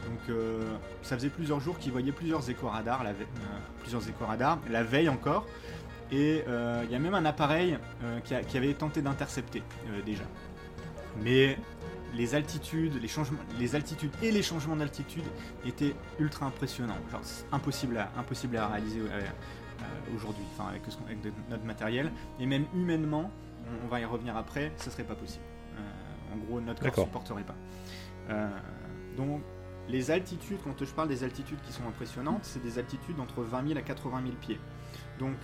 Donc 0.06 0.20
euh, 0.30 0.78
ça 1.02 1.18
faisait 1.18 1.30
plusieurs 1.30 1.60
jours 1.60 1.80
qu'ils 1.80 1.92
voyaient 1.92 2.12
plusieurs 2.12 2.48
éco-radars, 2.50 3.04
la, 3.04 3.14
plusieurs 3.80 4.08
éco-radars, 4.08 4.60
la 4.70 4.84
veille 4.84 5.10
encore, 5.10 5.46
et 6.12 6.44
il 6.48 6.92
y 6.92 6.96
a 6.96 7.00
même 7.00 7.16
un 7.16 7.26
appareil 7.26 7.78
qui, 8.24 8.34
qui, 8.48 8.58
avait 8.58 8.74
tenté 8.74 9.02
d'intercepter 9.02 9.62
déjà. 10.06 10.24
Mais 11.22 11.58
les 12.14 12.34
altitudes, 12.34 13.02
les 13.02 13.10
changements, 13.10 13.40
les 13.60 13.76
altitudes 13.76 14.12
et 14.24 14.32
les 14.32 14.42
changements 14.42 14.78
d'altitude 14.78 15.26
étaient 15.66 15.94
ultra 16.18 16.46
impressionnants. 16.46 16.98
Genre, 17.12 17.20
impossible 17.52 17.98
à, 17.98 18.10
impossible 18.18 18.56
à 18.56 18.68
réaliser 18.68 19.02
aujourd'hui, 20.16 20.44
enfin 20.54 20.70
avec, 20.70 20.84
notre 21.50 21.66
matériel. 21.66 22.12
Et 22.40 22.46
même 22.46 22.66
humainement, 22.74 23.32
on, 23.84 23.88
va 23.88 24.00
y 24.00 24.06
revenir 24.06 24.36
après, 24.38 24.72
ce 24.78 24.90
serait 24.90 25.04
pas 25.04 25.16
possible. 25.16 25.44
Euh, 25.76 26.36
en 26.36 26.38
gros, 26.38 26.62
notre 26.62 26.82
corps 26.84 27.00
ne 27.00 27.04
supporterait 27.06 27.44
pas. 27.44 27.56
donc, 29.16 29.42
les 29.90 30.12
altitudes, 30.12 30.60
quand 30.64 30.84
je 30.84 30.94
parle 30.94 31.08
des 31.08 31.24
altitudes 31.24 31.62
qui 31.62 31.72
sont 31.72 31.88
impressionnantes, 31.88 32.44
c'est 32.44 32.62
des 32.62 32.78
altitudes 32.78 33.20
entre 33.20 33.42
20 33.42 33.68
000 33.68 33.80
à 33.80 33.82
80 33.82 34.22
000 34.24 34.36
pieds. 34.36 34.60
Donc, 35.18 35.38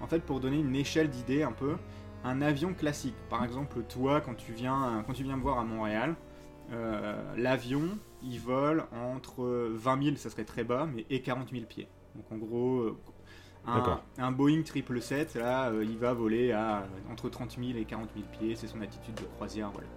en 0.00 0.06
fait, 0.06 0.20
pour 0.20 0.40
donner 0.40 0.58
une 0.58 0.76
échelle 0.76 1.08
d'idée 1.08 1.42
un 1.42 1.52
peu, 1.52 1.76
un 2.24 2.42
avion 2.42 2.74
classique. 2.74 3.14
Par 3.30 3.44
exemple, 3.44 3.82
toi, 3.84 4.20
quand 4.20 4.34
tu 4.34 4.52
viens, 4.52 5.02
quand 5.06 5.14
tu 5.14 5.22
viens 5.22 5.36
me 5.36 5.42
voir 5.42 5.58
à 5.58 5.64
Montréal, 5.64 6.16
euh, 6.72 7.34
l'avion, 7.36 7.98
il 8.22 8.40
vole 8.40 8.84
entre 8.92 9.44
20 9.72 10.02
000, 10.02 10.16
ça 10.16 10.30
serait 10.30 10.44
très 10.44 10.64
bas, 10.64 10.86
mais 10.92 11.06
et 11.10 11.22
40 11.22 11.50
000 11.50 11.64
pieds. 11.66 11.88
Donc 12.14 12.24
en 12.30 12.36
gros, 12.36 12.80
euh, 12.80 12.98
un, 14.18 14.30
Boeing 14.32 14.62
777, 14.64 15.34
là, 15.34 15.70
euh, 15.70 15.84
il 15.84 15.98
va 15.98 16.12
voler 16.12 16.52
à 16.52 16.78
euh, 16.78 17.12
entre 17.12 17.28
30 17.28 17.56
000 17.58 17.78
et 17.78 17.84
40 17.84 18.08
000 18.14 18.26
pieds, 18.38 18.54
c'est 18.56 18.66
son 18.68 18.80
attitude 18.80 19.14
de 19.14 19.24
croisière, 19.36 19.70
voilà. 19.72 19.88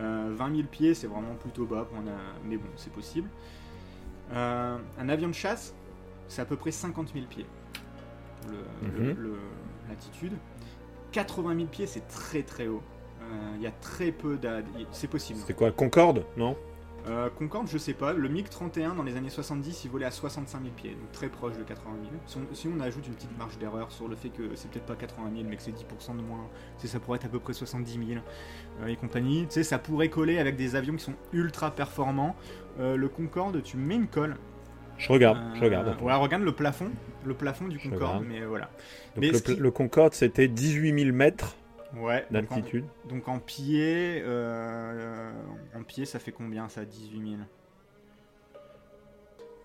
Euh, 0.00 0.32
20 0.34 0.56
000 0.56 0.68
pieds, 0.68 0.94
c'est 0.94 1.06
vraiment 1.06 1.34
plutôt 1.34 1.66
bas, 1.66 1.84
pour 1.84 1.98
un, 1.98 2.02
mais 2.44 2.56
bon, 2.56 2.68
c'est 2.76 2.92
possible. 2.92 3.28
Euh, 4.32 4.78
un 4.98 5.08
avion 5.08 5.28
de 5.28 5.34
chasse, 5.34 5.74
c'est 6.28 6.40
à 6.40 6.44
peu 6.46 6.56
près 6.56 6.70
50 6.70 7.12
000 7.12 7.26
pieds, 7.26 7.46
Mhm. 8.82 9.16
l'altitude. 9.88 10.32
80 11.12 11.54
000 11.56 11.66
pieds, 11.66 11.86
c'est 11.86 12.08
très 12.08 12.42
très 12.42 12.66
haut. 12.68 12.82
Euh, 13.20 13.24
Il 13.56 13.62
y 13.62 13.66
a 13.66 13.70
très 13.70 14.10
peu 14.10 14.36
d'a- 14.36 14.62
C'est 14.90 15.08
possible. 15.08 15.38
C'était 15.38 15.54
quoi 15.54 15.70
Concorde 15.70 16.24
Non? 16.36 16.56
Euh, 17.08 17.28
Concorde, 17.30 17.66
je 17.68 17.78
sais 17.78 17.94
pas. 17.94 18.12
Le 18.12 18.28
MiG 18.28 18.48
31 18.48 18.94
dans 18.94 19.02
les 19.02 19.16
années 19.16 19.28
70, 19.28 19.84
il 19.84 19.90
volait 19.90 20.04
à 20.06 20.12
65 20.12 20.60
000 20.62 20.72
pieds, 20.76 20.90
donc 20.90 21.10
très 21.10 21.28
proche 21.28 21.56
de 21.58 21.64
80 21.64 21.96
000. 22.02 22.14
Si 22.26 22.36
on, 22.38 22.54
si 22.54 22.68
on 22.68 22.80
ajoute 22.80 23.06
une 23.08 23.14
petite 23.14 23.36
marge 23.36 23.58
d'erreur 23.58 23.90
sur 23.90 24.06
le 24.06 24.14
fait 24.14 24.28
que 24.28 24.42
c'est 24.54 24.70
peut-être 24.70 24.86
pas 24.86 24.94
80 24.94 25.30
000, 25.34 25.46
mais 25.48 25.56
que 25.56 25.62
c'est 25.62 25.72
10% 25.72 26.16
de 26.16 26.22
moins, 26.22 26.46
ça 26.76 27.00
pourrait 27.00 27.16
être 27.16 27.24
à 27.24 27.28
peu 27.28 27.40
près 27.40 27.54
70 27.54 27.92
000 27.92 28.20
euh, 28.82 28.86
et 28.86 28.94
compagnie. 28.96 29.46
Tu 29.48 29.54
sais, 29.54 29.64
ça 29.64 29.78
pourrait 29.78 30.10
coller 30.10 30.38
avec 30.38 30.54
des 30.54 30.76
avions 30.76 30.94
qui 30.94 31.02
sont 31.02 31.14
ultra 31.32 31.72
performants. 31.72 32.36
Euh, 32.78 32.96
le 32.96 33.08
Concorde, 33.08 33.60
tu 33.64 33.76
mets 33.76 33.96
une 33.96 34.06
colle. 34.06 34.36
Je 34.98 35.10
regarde, 35.10 35.38
Euh, 35.38 35.54
je 35.56 35.64
regarde. 35.64 35.88
attends. 35.88 36.04
Ouais, 36.04 36.14
regarde 36.14 36.44
le 36.44 36.52
plafond, 36.52 36.90
le 37.24 37.34
plafond 37.34 37.66
du 37.66 37.78
Concorde, 37.78 38.02
regarde. 38.02 38.24
mais 38.28 38.42
euh, 38.42 38.46
voilà. 38.46 38.66
Donc 39.16 39.24
mais 39.24 39.30
le, 39.32 39.38
qui- 39.40 39.56
le 39.56 39.70
Concorde, 39.72 40.12
c'était 40.14 40.46
18 40.46 41.04
000 41.06 41.16
mètres 41.16 41.56
Ouais. 41.96 42.26
d'altitude. 42.30 42.84
Donc 43.08 43.28
en 43.28 43.38
pied, 43.38 44.22
euh, 44.24 45.32
en 45.74 45.82
pied, 45.82 46.04
ça 46.04 46.18
fait 46.18 46.32
combien 46.32 46.68
ça 46.68 46.84
18 46.84 47.30
000 47.30 47.42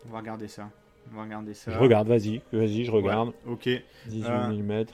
On 0.06 0.10
va 0.12 0.20
regarder 0.20 0.48
ça. 0.48 0.70
On 1.12 1.16
va 1.16 1.24
regarder 1.24 1.54
ça. 1.54 1.72
Je 1.72 1.78
regarde, 1.80 2.08
vas-y, 2.08 2.42
vas-y, 2.52 2.84
je 2.84 2.92
regarde. 2.92 3.30
Ouais, 3.46 3.54
ok. 3.54 3.70
18 4.08 4.26
Euh, 4.30 4.50
000 4.50 4.62
mètres. 4.64 4.94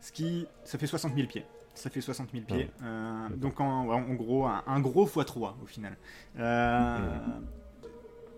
Ce 0.00 0.12
qui, 0.12 0.46
ça 0.64 0.76
fait 0.78 0.86
60 0.86 1.14
000 1.14 1.26
pieds. 1.26 1.44
Ça 1.74 1.88
fait 1.90 2.00
60 2.02 2.30
000 2.30 2.44
pieds. 2.44 2.56
Ouais. 2.56 2.70
Euh, 2.82 3.28
donc 3.36 3.60
en, 3.60 3.84
gros, 4.14 4.44
un, 4.46 4.62
un 4.66 4.80
gros 4.80 5.06
x3 5.06 5.54
au 5.62 5.66
final. 5.66 5.96
Euh, 6.38 6.98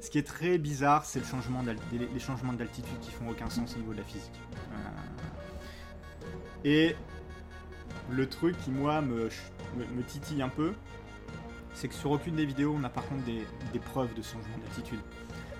Ce 0.00 0.08
qui 0.10 0.18
est 0.18 0.26
très 0.26 0.56
bizarre, 0.58 1.04
c'est 1.04 1.18
le 1.18 1.24
changement 1.24 1.62
les, 1.92 2.20
changements 2.20 2.52
d'altitude 2.52 2.98
qui 3.00 3.10
font 3.10 3.28
aucun 3.28 3.50
sens 3.50 3.74
au 3.74 3.78
niveau 3.80 3.92
de 3.92 3.98
la 3.98 4.04
physique. 4.04 4.40
Et 6.64 6.94
le 8.10 8.26
truc 8.28 8.56
qui 8.64 8.70
moi 8.70 9.00
me, 9.00 9.28
titille 10.06 10.42
un 10.42 10.48
peu, 10.48 10.72
c'est 11.74 11.88
que 11.88 11.94
sur 11.94 12.10
aucune 12.10 12.36
des 12.36 12.46
vidéos, 12.46 12.74
on 12.78 12.84
a 12.84 12.88
par 12.88 13.06
contre 13.06 13.24
des, 13.24 13.44
des 13.72 13.78
preuves 13.78 14.14
de 14.14 14.22
changement 14.22 14.56
d'altitude. 14.64 15.00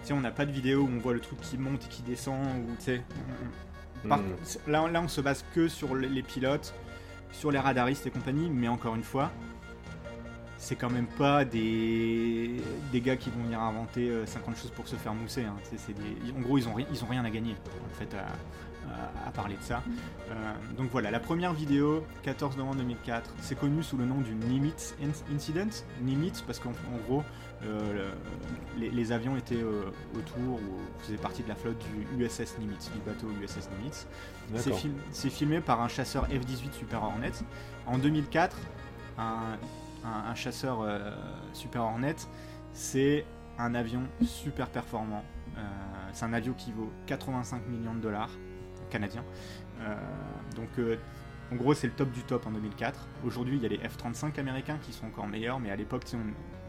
Tu 0.03 0.09
sais, 0.09 0.12
on 0.12 0.21
n'a 0.21 0.31
pas 0.31 0.47
de 0.47 0.53
vidéo 0.53 0.83
où 0.83 0.88
on 0.88 0.99
voit 0.99 1.12
le 1.15 1.21
truc 1.21 1.41
qui 1.41 1.59
monte 1.59 1.85
et 1.85 1.88
qui 1.88 2.03
descend, 2.03 2.45
ou 2.45 2.75
tu 2.79 2.85
sais. 2.85 3.03
on- 3.11 4.07
on- 4.07 4.09
Par 4.09 4.19
contre, 4.19 4.37
là, 4.69 4.88
là, 4.88 5.00
on 5.03 5.09
se 5.09 5.21
base 5.21 5.45
que 5.55 5.67
sur 5.69 5.95
les 5.97 6.23
pilotes, 6.23 6.73
sur 7.33 7.50
les 7.50 7.59
radaristes 7.59 8.07
et 8.07 8.11
compagnie, 8.11 8.49
mais 8.49 8.69
encore 8.69 8.95
une 8.95 9.03
fois, 9.03 9.31
c'est 10.59 10.76
quand 10.76 10.91
même 10.91 11.07
pas 11.07 11.45
des, 11.45 12.62
des 12.93 13.00
gars 13.00 13.17
qui 13.17 13.31
vont 13.31 13.43
venir 13.43 13.61
inventer 13.61 14.09
euh, 14.09 14.25
50 14.26 14.57
choses 14.57 14.71
pour 14.71 14.88
se 14.88 14.97
faire 14.97 15.12
mousser. 15.12 15.45
hein. 15.45 15.57
C'est 15.76 15.93
des- 15.93 16.33
En 16.37 16.41
gros, 16.41 16.57
ils 16.57 16.67
ont, 16.69 16.75
ri- 16.75 16.87
ils 16.93 17.03
ont 17.05 17.09
rien 17.09 17.25
à 17.25 17.31
gagner 17.31 17.53
en 17.85 17.95
fait 17.95 18.15
à, 18.15 18.26
à- 19.26 19.31
parler 19.37 19.57
de 19.57 19.62
ça. 19.62 19.83
Euh, 20.31 20.35
donc 20.78 20.88
voilà, 20.90 21.11
la 21.11 21.21
première 21.21 21.52
vidéo, 21.52 22.02
14 22.23 22.57
novembre 22.57 22.76
2004, 22.78 23.35
c'est 23.43 23.59
connu 23.59 23.83
sous 23.83 23.99
le 23.99 24.07
nom 24.07 24.21
du 24.23 24.35
Nimitz 24.35 24.95
In- 25.02 25.35
Incident. 25.35 25.69
Nimitz 26.00 26.40
parce 26.40 26.59
qu'en 26.59 26.71
en 26.71 26.97
gros, 27.07 27.23
euh, 27.64 28.11
le- 28.76 28.81
les, 28.81 28.88
les 28.90 29.12
avions 29.12 29.37
étaient 29.37 29.62
euh, 29.62 29.90
autour 30.14 30.55
ou 30.55 30.78
faisaient 31.00 31.19
partie 31.19 31.43
de 31.43 31.49
la 31.49 31.55
flotte 31.55 31.76
du 32.16 32.25
USS 32.25 32.57
Nimitz, 32.59 32.90
du 32.93 32.99
bateau 33.05 33.26
USS 33.43 33.69
Nimitz. 33.78 34.07
C'est 34.62 34.71
fil- 35.12 35.31
filmé 35.31 35.61
par 35.61 35.83
un 35.83 35.88
chasseur 35.88 36.26
F-18 36.28 36.73
Super 36.73 37.02
Hornet. 37.02 37.33
En 37.87 37.99
2004, 37.99 38.57
un, 39.19 39.59
un- 40.05 40.31
un 40.31 40.35
chasseur 40.35 40.78
euh, 40.81 41.11
Super 41.52 41.83
Hornet, 41.83 42.16
c'est 42.73 43.26
un 43.59 43.75
avion 43.75 44.02
super 44.25 44.69
performant. 44.69 45.25
C'est 46.12 46.25
un 46.26 46.33
avion 46.35 46.52
qui 46.55 46.73
vaut 46.73 46.90
85 47.07 47.66
millions 47.69 47.95
de 47.95 48.00
dollars 48.00 48.31
canadiens. 48.88 49.25
Euh, 49.81 49.95
donc, 50.55 50.69
euh, 50.78 50.97
en 51.52 51.57
gros, 51.57 51.75
c'est 51.75 51.87
le 51.87 51.93
top 51.93 52.11
du 52.11 52.23
top 52.23 52.47
en 52.47 52.50
2004. 52.50 53.07
Aujourd'hui, 53.25 53.57
il 53.57 53.62
y 53.62 53.66
a 53.66 53.69
les 53.69 53.78
F-35 53.78 54.38
américains 54.40 54.78
qui 54.83 54.93
sont 54.93 55.07
encore 55.07 55.26
meilleurs, 55.26 55.61
mais 55.61 55.71
à 55.71 55.76
l'époque, 55.76 56.05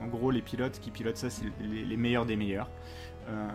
en 0.02 0.08
gros, 0.08 0.30
les 0.30 0.42
pilotes 0.42 0.80
qui 0.80 0.92
pilotent 0.92 1.18
ça, 1.18 1.30
c'est 1.30 1.46
les, 1.60 1.98
meilleurs 1.98 2.26
des 2.26 2.36
meilleurs. 2.36 2.70
Euh, 3.28 3.48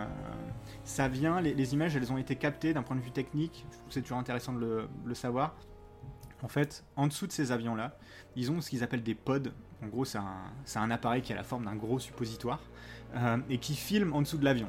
ça 0.85 1.09
vient, 1.09 1.41
les, 1.41 1.75
images, 1.75 1.95
elles 1.97 2.13
ont 2.13 2.19
été 2.19 2.35
captées 2.37 2.75
d'un 2.75 2.83
point 2.83 2.97
de 2.97 3.01
vue 3.01 3.13
technique. 3.13 3.65
Je 3.71 3.79
trouve 3.79 3.93
c'est 3.93 4.03
toujours 4.03 4.19
intéressant 4.19 4.53
de 4.53 4.89
le, 5.05 5.15
savoir. 5.15 5.55
En 6.43 6.49
fait, 6.49 6.85
en 6.97 7.07
dessous 7.07 7.29
de 7.29 7.33
ces 7.33 7.53
avions-là, 7.53 7.97
ils 8.35 8.51
ont 8.51 8.61
ce 8.61 8.69
qu'ils 8.69 8.83
appellent 8.83 9.05
des 9.05 9.15
pods. 9.15 9.53
En 9.81 9.87
gros, 9.87 10.05
c'est 10.05 10.19
un, 10.19 10.91
appareil 10.91 11.23
qui 11.23 11.33
a 11.33 11.37
la 11.37 11.45
forme 11.45 11.67
d'un 11.67 11.77
gros 11.77 12.01
suppositoire 12.01 12.61
et 13.49 13.59
qui 13.59 13.77
filme 13.77 14.13
en 14.13 14.23
dessous 14.23 14.39
de 14.39 14.45
l'avion. 14.45 14.69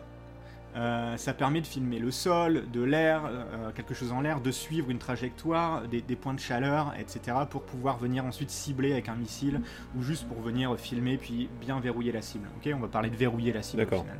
Euh, 0.75 1.17
ça 1.17 1.33
permet 1.33 1.61
de 1.61 1.67
filmer 1.67 1.99
le 1.99 2.09
sol, 2.09 2.63
de 2.71 2.81
l'air, 2.81 3.25
euh, 3.25 3.71
quelque 3.71 3.93
chose 3.93 4.11
en 4.11 4.21
l'air, 4.21 4.41
de 4.41 4.51
suivre 4.51 4.89
une 4.89 4.97
trajectoire, 4.97 5.87
des, 5.87 6.01
des 6.01 6.15
points 6.15 6.33
de 6.33 6.39
chaleur, 6.39 6.93
etc. 6.99 7.37
pour 7.49 7.63
pouvoir 7.63 7.97
venir 7.97 8.25
ensuite 8.25 8.49
cibler 8.49 8.91
avec 8.93 9.07
un 9.07 9.15
missile 9.15 9.61
ou 9.95 10.01
juste 10.01 10.27
pour 10.27 10.41
venir 10.41 10.75
filmer 10.77 11.17
puis 11.17 11.49
bien 11.61 11.79
verrouiller 11.79 12.11
la 12.11 12.21
cible. 12.21 12.49
Ok, 12.57 12.71
on 12.73 12.79
va 12.79 12.87
parler 12.87 13.09
de 13.09 13.15
verrouiller 13.15 13.53
la 13.53 13.61
cible 13.61 13.83
au 13.83 13.87
final. 13.87 14.19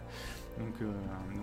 Donc, 0.60 0.76
euh, 0.84 0.92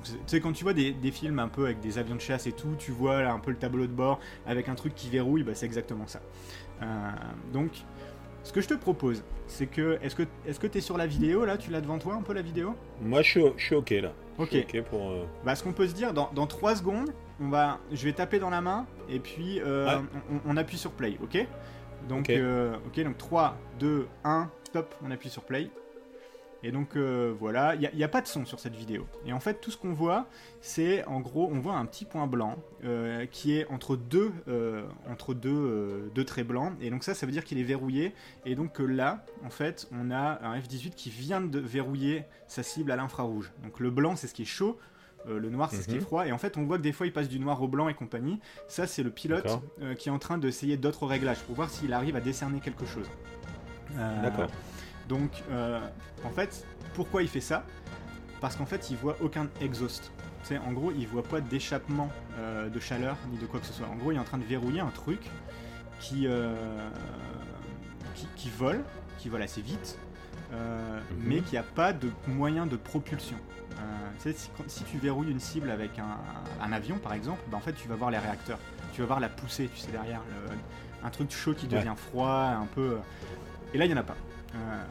tu 0.04 0.12
sais, 0.26 0.40
quand 0.40 0.52
tu 0.52 0.62
vois 0.62 0.72
des, 0.72 0.92
des 0.92 1.10
films 1.10 1.40
un 1.40 1.48
peu 1.48 1.64
avec 1.64 1.80
des 1.80 1.98
avions 1.98 2.14
de 2.14 2.20
chasse 2.20 2.46
et 2.46 2.52
tout, 2.52 2.76
tu 2.78 2.92
vois 2.92 3.22
là, 3.22 3.32
un 3.32 3.40
peu 3.40 3.50
le 3.50 3.56
tableau 3.56 3.88
de 3.88 3.92
bord 3.92 4.20
avec 4.46 4.68
un 4.68 4.76
truc 4.76 4.94
qui 4.94 5.10
verrouille, 5.10 5.42
bah, 5.42 5.52
c'est 5.54 5.66
exactement 5.66 6.06
ça. 6.06 6.20
Euh, 6.82 7.10
donc, 7.52 7.84
ce 8.42 8.52
que 8.52 8.60
je 8.60 8.68
te 8.68 8.74
propose, 8.74 9.22
c'est 9.46 9.66
que, 9.66 9.98
est-ce 10.02 10.14
que 10.16 10.22
est-ce 10.46 10.58
que 10.60 10.66
tu 10.66 10.78
es 10.78 10.80
sur 10.80 10.96
la 10.96 11.06
vidéo 11.06 11.44
là? 11.44 11.56
Tu 11.58 11.70
l'as 11.70 11.80
devant 11.80 11.98
toi 11.98 12.14
un 12.14 12.22
peu 12.22 12.32
la 12.32 12.42
vidéo? 12.42 12.74
Moi, 13.00 13.22
je 13.22 13.28
suis, 13.30 13.44
je 13.56 13.64
suis 13.64 13.74
OK 13.74 13.90
là. 13.90 14.12
Je 14.38 14.42
Ok. 14.44 14.82
pour. 14.88 15.10
euh, 15.10 15.24
Bah, 15.44 15.54
ce 15.54 15.62
qu'on 15.62 15.72
peut 15.72 15.86
se 15.86 15.92
dire, 15.94 16.14
dans, 16.14 16.30
dans 16.34 16.46
3 16.46 16.76
secondes, 16.76 17.10
on 17.40 17.48
va, 17.48 17.78
je 17.92 18.02
vais 18.04 18.12
taper 18.12 18.38
dans 18.38 18.48
la 18.50 18.60
main 18.62 18.86
et 19.08 19.18
puis 19.20 19.60
euh, 19.60 19.98
Ouais. 19.98 20.04
on, 20.46 20.52
on 20.52 20.56
appuie 20.56 20.78
sur 20.78 20.92
play, 20.92 21.18
ok? 21.22 21.46
Donc, 22.08 22.20
Ok. 22.20 22.30
euh, 22.30 22.74
ok, 22.86 23.04
donc 23.04 23.18
3, 23.18 23.56
2, 23.78 24.06
1, 24.24 24.50
stop, 24.64 24.94
on 25.04 25.10
appuie 25.10 25.28
sur 25.28 25.42
play. 25.42 25.68
Et 26.62 26.72
donc 26.72 26.96
euh, 26.96 27.34
voilà, 27.38 27.74
il 27.74 27.90
n'y 27.94 28.04
a, 28.04 28.08
pas 28.08 28.20
de 28.20 28.26
son 28.26 28.44
sur 28.44 28.60
cette 28.60 28.74
vidéo. 28.74 29.06
Et 29.24 29.32
en 29.32 29.40
fait, 29.40 29.60
tout 29.60 29.70
ce 29.70 29.76
qu'on 29.76 29.92
voit, 29.92 30.26
c'est 30.60 31.04
en 31.06 31.20
gros, 31.20 31.48
on 31.50 31.58
voit 31.60 31.74
un 31.74 31.86
petit 31.86 32.04
point 32.04 32.26
blanc 32.26 32.56
euh, 32.84 33.24
qui 33.26 33.56
est 33.56 33.66
entre 33.68 33.96
deux, 33.96 34.30
euh, 34.48 34.84
entre 35.08 35.32
deux, 35.32 36.10
deux 36.14 36.24
traits 36.24 36.46
blancs. 36.46 36.74
Et 36.80 36.90
donc 36.90 37.02
ça, 37.04 37.14
ça 37.14 37.24
veut 37.26 37.32
dire 37.32 37.44
qu'il 37.44 37.58
est 37.58 37.62
verrouillé. 37.64 38.14
Et 38.44 38.54
donc 38.54 38.78
là, 38.78 39.24
en 39.44 39.50
fait, 39.50 39.88
on 39.92 40.10
a 40.10 40.38
un 40.42 40.58
F-18 40.58 40.90
qui 40.90 41.08
vient 41.10 41.40
de 41.40 41.58
verrouiller 41.58 42.24
sa 42.46 42.62
cible 42.62 42.90
à 42.90 42.96
l'infrarouge. 42.96 43.50
Donc 43.62 43.80
le 43.80 43.90
blanc, 43.90 44.16
c'est 44.16 44.26
ce 44.26 44.34
qui 44.34 44.42
est 44.42 44.46
chaud. 44.46 44.78
euh, 45.28 45.38
le 45.38 45.50
noir, 45.50 45.68
c'est 45.70 45.82
ce 45.82 45.86
qui 45.86 45.96
est 45.96 45.98
Mhm. 45.98 46.04
froid. 46.04 46.26
Et 46.26 46.32
en 46.32 46.38
fait, 46.38 46.56
on 46.56 46.64
voit 46.64 46.78
que 46.78 46.82
des 46.82 46.92
fois, 46.92 47.06
il 47.06 47.12
passe 47.12 47.28
du 47.28 47.38
noir 47.38 47.60
au 47.62 47.68
blanc 47.68 47.90
et 47.90 47.94
compagnie. 47.94 48.40
Ça, 48.68 48.86
c'est 48.86 49.02
le 49.02 49.10
pilote 49.10 49.60
euh, 49.82 49.92
qui 49.94 50.08
est 50.08 50.12
en 50.12 50.18
train 50.18 50.38
d'essayer 50.38 50.78
d'autres 50.78 51.06
réglages 51.06 51.40
pour 51.40 51.56
voir 51.56 51.68
s'il 51.68 51.92
arrive 51.92 52.16
à 52.16 52.20
décerner 52.20 52.58
quelque 52.60 52.86
chose. 52.86 53.04
Euh, 53.98 54.22
D'accord. 54.22 54.48
Donc, 55.10 55.30
euh, 55.50 55.80
en 56.24 56.30
fait, 56.30 56.64
pourquoi 56.94 57.22
il 57.22 57.28
fait 57.28 57.40
ça? 57.40 57.64
Parce 58.40 58.54
qu'en 58.56 58.64
fait, 58.64 58.90
il 58.90 58.96
voit 58.96 59.16
aucun 59.20 59.48
exhaust. 59.60 60.12
Tu 60.42 60.48
sais, 60.54 60.58
en 60.58 60.72
gros, 60.72 60.92
il 60.96 61.06
voit 61.08 61.24
pas 61.24 61.40
d'échappement 61.40 62.08
euh, 62.38 62.68
de 62.70 62.78
chaleur 62.80 63.16
ni 63.30 63.36
de 63.38 63.44
quoi 63.44 63.58
que 63.60 63.66
ce 63.66 63.72
soit. 63.72 63.88
En 63.88 63.96
gros, 63.96 64.12
il 64.12 64.16
est 64.16 64.20
en 64.20 64.24
train 64.24 64.38
de 64.38 64.44
verrouiller 64.44 64.80
un 64.80 64.90
truc 64.90 65.20
qui, 65.98 66.26
euh, 66.28 66.54
qui, 68.14 68.26
qui 68.36 68.50
vole, 68.50 68.82
qui 69.18 69.28
vole 69.28 69.42
assez 69.42 69.60
vite, 69.60 69.98
Mhm. 70.52 70.56
mais 71.24 71.40
qui 71.42 71.56
a 71.56 71.62
pas 71.62 71.92
de 71.92 72.10
moyen 72.26 72.66
de 72.66 72.76
propulsion. 72.76 73.36
Tu 74.22 74.32
sais, 74.32 74.50
si, 74.66 74.84
tu 74.84 74.98
verrouilles 74.98 75.30
une 75.30 75.40
cible 75.40 75.70
avec 75.70 75.98
un, 75.98 76.18
un 76.62 76.72
avion, 76.72 76.98
par 76.98 77.14
exemple, 77.14 77.40
bah, 77.50 77.56
en 77.56 77.60
fait, 77.60 77.72
tu 77.72 77.88
vas 77.88 77.94
voir 77.96 78.10
les 78.10 78.18
réacteurs. 78.18 78.58
Tu 78.92 79.00
vas 79.00 79.06
voir 79.06 79.20
la 79.20 79.28
poussée, 79.30 79.68
tu 79.72 79.78
sais, 79.80 79.90
derrière. 79.90 80.20
le- 80.28 80.56
un 81.06 81.08
truc 81.10 81.30
chaud 81.30 81.54
qui 81.54 81.66
Ouais. 81.66 81.72
devient 81.78 81.94
froid, 81.96 82.28
un 82.60 82.66
peu. 82.66 82.98
Et 83.72 83.78
là, 83.78 83.84
il 83.86 83.88
n'y 83.88 83.94
en 83.94 84.00
a 84.00 84.02
pas. 84.02 84.16
Euh, 84.54 84.84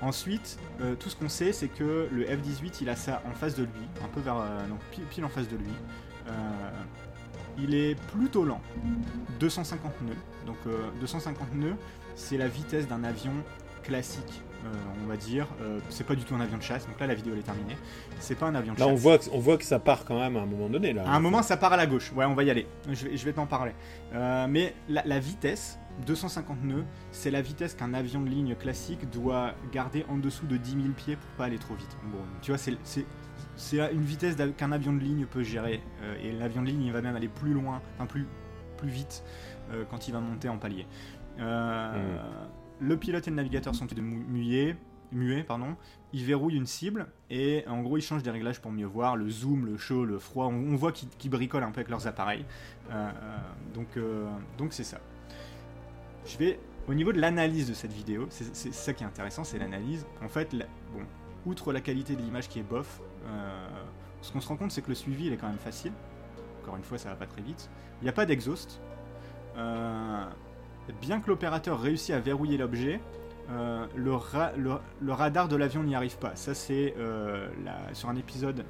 Ensuite, 0.00 0.58
euh, 0.80 0.94
tout 0.94 1.08
ce 1.10 1.16
qu'on 1.16 1.28
sait, 1.28 1.52
c'est 1.52 1.66
que 1.66 2.08
le 2.12 2.24
F-18, 2.24 2.78
il 2.82 2.88
a 2.88 2.94
ça 2.94 3.20
en 3.28 3.34
face 3.34 3.56
de 3.56 3.64
lui, 3.64 3.88
un 4.04 4.06
peu 4.08 4.20
vers, 4.20 4.36
euh, 4.36 4.66
non, 4.68 4.76
pile, 4.92 5.02
pile 5.04 5.24
en 5.24 5.28
face 5.28 5.48
de 5.48 5.56
lui. 5.56 5.72
Euh, 6.28 6.30
il 7.58 7.74
est 7.74 7.96
plutôt 8.12 8.44
lent, 8.44 8.60
250 9.40 10.02
nœuds. 10.02 10.14
Donc 10.46 10.56
euh, 10.68 10.88
250 11.00 11.52
nœuds, 11.56 11.74
c'est 12.14 12.36
la 12.36 12.46
vitesse 12.46 12.86
d'un 12.86 13.02
avion 13.02 13.32
classique, 13.82 14.40
on 15.02 15.08
va 15.08 15.16
dire. 15.16 15.48
C'est 15.88 16.06
pas 16.06 16.14
du 16.14 16.22
tout 16.22 16.36
un 16.36 16.40
avion 16.40 16.58
de 16.58 16.62
chasse, 16.62 16.86
donc 16.86 17.00
là 17.00 17.08
la 17.08 17.14
vidéo 17.14 17.32
elle 17.32 17.40
est 17.40 17.42
terminée. 17.42 17.76
C'est 18.20 18.36
pas 18.36 18.46
un 18.46 18.54
avion 18.54 18.74
de 18.74 18.78
Là, 18.78 18.84
chasse. 18.86 18.92
on 18.94 18.96
voit, 18.96 19.18
on 19.32 19.38
voit 19.40 19.56
que 19.58 19.64
ça 19.64 19.80
part 19.80 20.04
quand 20.04 20.20
même 20.20 20.36
à 20.36 20.42
un 20.42 20.46
moment 20.46 20.68
donné. 20.68 20.92
Là. 20.92 21.02
À 21.08 21.16
un 21.16 21.20
moment, 21.20 21.42
ça 21.42 21.56
part 21.56 21.72
à 21.72 21.76
la 21.76 21.88
gauche. 21.88 22.12
Ouais, 22.14 22.24
on 22.24 22.34
va 22.34 22.44
y 22.44 22.50
aller. 22.50 22.68
Je 22.88 23.08
vais, 23.08 23.16
je 23.16 23.24
vais 23.24 23.32
t'en 23.32 23.46
parler. 23.46 23.72
Mais 24.12 24.74
la, 24.88 25.02
la 25.04 25.18
vitesse, 25.18 25.76
250 26.06 26.62
nœuds, 26.64 26.84
c'est 27.10 27.30
la 27.30 27.42
vitesse 27.42 27.74
qu'un 27.74 27.94
avion 27.94 28.20
de 28.22 28.28
ligne 28.28 28.54
classique 28.54 29.08
doit 29.10 29.54
garder 29.72 30.04
en 30.08 30.16
dessous 30.16 30.46
de 30.46 30.56
10 30.56 30.70
000 30.72 30.84
pieds 30.96 31.16
pour 31.16 31.30
pas 31.30 31.44
aller 31.46 31.58
trop 31.58 31.74
vite. 31.74 31.96
En 32.06 32.10
gros, 32.10 32.24
tu 32.42 32.50
vois, 32.50 32.58
c'est 32.58 32.72
une 33.92 34.02
vitesse 34.04 34.36
qu'un 34.56 34.72
avion 34.72 34.92
de 34.92 35.00
ligne 35.00 35.26
peut 35.26 35.42
gérer. 35.42 35.82
Euh, 36.02 36.16
et 36.22 36.32
l'avion 36.32 36.62
de 36.62 36.66
ligne, 36.68 36.82
il 36.82 36.92
va 36.92 37.02
même 37.02 37.16
aller 37.16 37.28
plus 37.28 37.52
loin, 37.52 37.80
enfin 37.96 38.06
plus, 38.06 38.26
plus 38.76 38.88
vite 38.88 39.22
euh, 39.72 39.84
quand 39.90 40.08
il 40.08 40.12
va 40.12 40.20
monter 40.20 40.48
en 40.48 40.58
palier. 40.58 40.86
Euh, 41.40 42.18
Le 42.80 42.96
pilote 42.96 43.26
et 43.26 43.30
le 43.30 43.36
navigateur 43.36 43.74
sont 43.74 43.86
mou- 44.00 44.24
muets, 44.28 44.76
muets, 45.12 45.42
pardon. 45.42 45.76
Ils 46.12 46.24
verrouillent 46.24 46.56
une 46.56 46.66
cible 46.66 47.06
et 47.28 47.64
en 47.66 47.82
gros 47.82 47.96
ils 47.98 48.02
changent 48.02 48.22
des 48.22 48.30
réglages 48.30 48.60
pour 48.60 48.70
mieux 48.72 48.86
voir, 48.86 49.16
le 49.16 49.28
zoom, 49.28 49.66
le 49.66 49.76
chaud, 49.76 50.04
le 50.04 50.18
froid. 50.18 50.46
On, 50.46 50.72
on 50.72 50.76
voit 50.76 50.92
qu'ils 50.92 51.30
bricolent 51.30 51.62
un 51.64 51.70
peu 51.70 51.80
avec 51.80 51.90
leurs 51.90 52.06
appareils. 52.06 52.44
Euh, 52.90 52.92
euh, 52.94 53.36
donc 53.74 53.88
euh, 53.96 54.26
donc 54.56 54.72
c'est 54.72 54.84
ça. 54.84 54.98
Je 56.28 56.36
vais 56.38 56.58
au 56.88 56.94
niveau 56.94 57.12
de 57.12 57.20
l'analyse 57.20 57.68
de 57.68 57.74
cette 57.74 57.92
vidéo, 57.92 58.26
c'est 58.30 58.72
ça 58.72 58.92
qui 58.92 59.02
est 59.02 59.06
intéressant, 59.06 59.44
c'est 59.44 59.58
l'analyse. 59.58 60.06
En 60.24 60.28
fait, 60.28 60.54
bon, 60.92 61.02
outre 61.46 61.72
la 61.72 61.80
qualité 61.80 62.14
de 62.16 62.22
l'image 62.22 62.48
qui 62.48 62.58
est 62.60 62.62
bof, 62.62 63.00
euh, 63.26 63.68
ce 64.22 64.32
qu'on 64.32 64.40
se 64.40 64.48
rend 64.48 64.56
compte 64.56 64.70
c'est 64.70 64.82
que 64.82 64.88
le 64.88 64.94
suivi 64.94 65.26
il 65.26 65.32
est 65.32 65.36
quand 65.36 65.48
même 65.48 65.58
facile. 65.58 65.92
Encore 66.62 66.76
une 66.76 66.82
fois, 66.82 66.98
ça 66.98 67.08
va 67.10 67.16
pas 67.16 67.26
très 67.26 67.42
vite. 67.42 67.70
Il 68.00 68.04
n'y 68.04 68.08
a 68.10 68.12
pas 68.12 68.26
d'exhaust. 68.26 68.80
Euh, 69.56 70.24
bien 71.00 71.20
que 71.20 71.28
l'opérateur 71.28 71.80
réussit 71.80 72.14
à 72.14 72.20
verrouiller 72.20 72.58
l'objet, 72.58 73.00
euh, 73.50 73.86
le, 73.96 74.14
ra- 74.14 74.52
le- 74.56 74.78
le 75.00 75.12
radar 75.12 75.48
de 75.48 75.56
l'avion 75.56 75.82
n'y 75.82 75.94
arrive 75.94 76.18
pas. 76.18 76.36
Ça, 76.36 76.52
c'est 76.54 76.94
sur 77.94 78.08
un 78.10 78.16
épisode. 78.16 78.64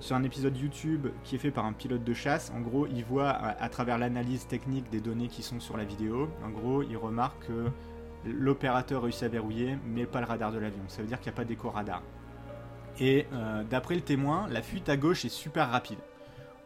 Euh, 0.00 0.02
sur 0.02 0.16
un 0.16 0.22
épisode 0.22 0.56
YouTube 0.56 1.08
qui 1.22 1.36
est 1.36 1.38
fait 1.38 1.50
par 1.50 1.64
un 1.66 1.72
pilote 1.72 2.02
de 2.02 2.14
chasse, 2.14 2.50
en 2.56 2.60
gros, 2.60 2.86
il 2.86 3.04
voit 3.04 3.30
à, 3.30 3.62
à 3.62 3.68
travers 3.68 3.98
l'analyse 3.98 4.46
technique 4.46 4.90
des 4.90 5.00
données 5.00 5.28
qui 5.28 5.42
sont 5.42 5.60
sur 5.60 5.76
la 5.76 5.84
vidéo, 5.84 6.28
en 6.44 6.50
gros, 6.50 6.82
il 6.82 6.96
remarque 6.96 7.46
que 7.46 7.66
l'opérateur 8.24 9.02
réussit 9.02 9.22
à 9.22 9.28
verrouiller, 9.28 9.78
mais 9.86 10.04
pas 10.06 10.20
le 10.20 10.26
radar 10.26 10.52
de 10.52 10.58
l'avion. 10.58 10.82
Ça 10.88 11.02
veut 11.02 11.08
dire 11.08 11.18
qu'il 11.20 11.30
n'y 11.30 11.34
a 11.34 11.36
pas 11.36 11.44
d'écho 11.44 11.70
radar. 11.70 12.02
Et 12.98 13.26
euh, 13.32 13.64
d'après 13.64 13.94
le 13.94 14.02
témoin, 14.02 14.46
la 14.50 14.62
fuite 14.62 14.88
à 14.88 14.96
gauche 14.96 15.24
est 15.24 15.30
super 15.30 15.70
rapide. 15.70 15.98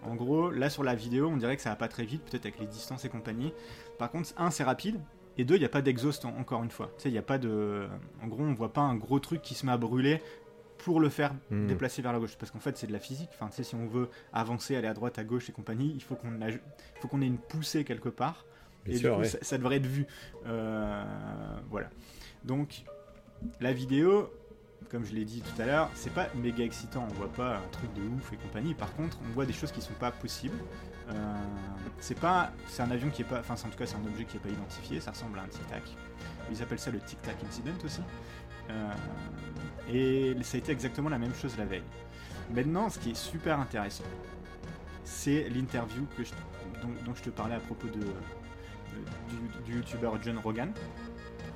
En 0.02 0.16
gros, 0.16 0.50
là 0.50 0.68
sur 0.68 0.82
la 0.82 0.94
vidéo, 0.94 1.28
on 1.32 1.36
dirait 1.36 1.56
que 1.56 1.62
ça 1.62 1.70
va 1.70 1.76
pas 1.76 1.88
très 1.88 2.04
vite, 2.04 2.22
peut-être 2.24 2.46
avec 2.46 2.58
les 2.58 2.66
distances 2.66 3.04
et 3.04 3.08
compagnie. 3.08 3.52
Par 3.98 4.10
contre, 4.10 4.30
un, 4.36 4.50
c'est 4.50 4.64
rapide, 4.64 5.00
et 5.38 5.44
deux, 5.44 5.54
il 5.56 5.60
n'y 5.60 5.64
a 5.64 5.68
pas 5.70 5.80
d'exhaust 5.82 6.24
en- 6.24 6.36
encore 6.38 6.62
une 6.62 6.70
fois. 6.70 6.90
Tu 6.98 7.08
il 7.08 7.12
n'y 7.12 7.18
a 7.18 7.22
pas 7.22 7.38
de. 7.38 7.86
En 8.22 8.26
gros, 8.26 8.42
on 8.42 8.52
voit 8.52 8.72
pas 8.72 8.82
un 8.82 8.96
gros 8.96 9.18
truc 9.18 9.40
qui 9.42 9.54
se 9.54 9.64
met 9.64 9.72
à 9.72 9.76
brûler 9.78 10.20
pour 10.84 11.00
le 11.00 11.08
faire 11.08 11.32
Hmm. 11.50 11.66
déplacer 11.66 12.02
vers 12.02 12.12
la 12.12 12.18
gauche. 12.18 12.36
Parce 12.38 12.52
qu'en 12.52 12.60
fait, 12.60 12.76
c'est 12.76 12.86
de 12.86 12.92
la 12.92 12.98
physique. 12.98 13.30
Enfin, 13.34 13.48
tu 13.48 13.56
sais, 13.56 13.62
si 13.64 13.74
on 13.74 13.86
veut 13.86 14.08
avancer, 14.32 14.76
aller 14.76 14.86
à 14.86 14.94
droite, 14.94 15.18
à 15.18 15.24
gauche 15.24 15.48
et 15.48 15.52
compagnie, 15.52 15.92
il 15.94 16.02
faut 16.02 16.14
qu'on 16.14 17.22
ait 17.22 17.26
une 17.26 17.38
poussée 17.38 17.84
quelque 17.84 18.10
part. 18.10 18.44
Bien 18.84 18.94
et 18.94 18.98
sûr, 18.98 19.10
du 19.10 19.14
coup, 19.16 19.22
ouais. 19.22 19.28
ça, 19.28 19.38
ça 19.40 19.56
devrait 19.58 19.76
être 19.76 19.86
vu. 19.86 20.06
Euh, 20.46 21.02
voilà. 21.70 21.88
Donc, 22.44 22.84
la 23.60 23.72
vidéo, 23.72 24.30
comme 24.90 25.04
je 25.06 25.14
l'ai 25.14 25.24
dit 25.24 25.40
tout 25.42 25.62
à 25.62 25.64
l'heure, 25.64 25.90
c'est 25.94 26.12
pas 26.12 26.28
méga 26.34 26.62
excitant. 26.64 27.06
On 27.10 27.14
voit 27.14 27.32
pas 27.32 27.56
un 27.56 27.68
truc 27.72 27.92
de 27.94 28.02
ouf 28.02 28.32
et 28.32 28.36
compagnie. 28.36 28.74
Par 28.74 28.92
contre, 28.94 29.18
on 29.26 29.32
voit 29.32 29.46
des 29.46 29.54
choses 29.54 29.72
qui 29.72 29.80
sont 29.80 29.94
pas 29.94 30.10
possibles. 30.10 30.58
Euh, 31.10 31.14
c'est 31.98 32.18
pas, 32.18 32.50
c'est 32.66 32.82
un 32.82 32.90
avion 32.90 33.08
qui 33.10 33.22
est 33.22 33.26
pas, 33.26 33.40
enfin, 33.40 33.54
en 33.54 33.70
tout 33.70 33.78
cas, 33.78 33.86
c'est 33.86 33.96
un 33.96 34.06
objet 34.06 34.24
qui 34.24 34.36
est 34.36 34.40
pas 34.40 34.48
identifié. 34.50 35.00
Ça 35.00 35.12
ressemble 35.12 35.38
à 35.38 35.42
un 35.42 35.48
tic 35.48 35.66
tac. 35.68 35.82
Ils 36.50 36.62
appellent 36.62 36.78
ça 36.78 36.90
le 36.90 37.00
tic 37.00 37.20
tac 37.22 37.36
incident 37.46 37.72
aussi. 37.84 38.00
Euh, 38.70 38.92
et 39.92 40.42
ça 40.42 40.56
a 40.56 40.58
été 40.58 40.72
exactement 40.72 41.08
la 41.10 41.18
même 41.18 41.34
chose 41.34 41.56
la 41.58 41.64
veille. 41.66 41.82
Maintenant, 42.54 42.88
ce 42.88 42.98
qui 42.98 43.10
est 43.10 43.16
super 43.16 43.58
intéressant, 43.60 44.04
c'est 45.04 45.48
l'interview 45.50 46.06
que 46.16 46.24
je- 46.24 46.32
dont, 46.82 46.88
dont 47.04 47.14
je 47.14 47.22
te 47.22 47.30
parlais 47.30 47.54
à 47.54 47.60
propos 47.60 47.86
de, 47.88 48.00
de- 48.00 48.04
du, 49.64 49.70
du 49.72 49.76
youtubeur 49.78 50.20
John 50.22 50.38
Rogan. 50.38 50.72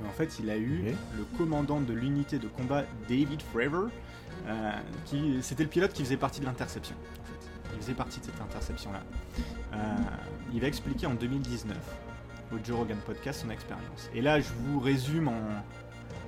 En 0.07 0.11
fait, 0.11 0.38
il 0.38 0.49
a 0.50 0.57
eu 0.57 0.95
le 1.17 1.25
commandant 1.37 1.81
de 1.81 1.93
l'unité 1.93 2.38
de 2.38 2.47
combat 2.47 2.85
David 3.09 3.43
Fravor, 3.43 3.88
euh, 4.47 4.73
qui 5.07 5.38
c'était 5.42 5.64
le 5.64 5.68
pilote 5.68 5.92
qui 5.92 6.05
faisait 6.05 6.16
partie 6.16 6.40
de 6.40 6.44
l'interception. 6.47 6.94
En 6.94 7.25
fait. 7.25 7.49
Il 7.75 7.81
faisait 7.81 7.94
partie 7.94 8.21
de 8.21 8.27
cette 8.27 8.40
interception-là. 8.40 9.01
Euh, 9.75 9.77
il 10.53 10.61
va 10.61 10.68
expliquer 10.68 11.07
en 11.07 11.14
2019 11.14 11.77
au 12.53 12.57
Joe 12.64 12.77
Rogan 12.79 12.99
podcast 13.05 13.40
son 13.42 13.51
expérience. 13.51 14.09
Et 14.14 14.21
là, 14.23 14.40
je 14.40 14.49
vous 14.53 14.79
résume 14.79 15.29
en, 15.29 15.40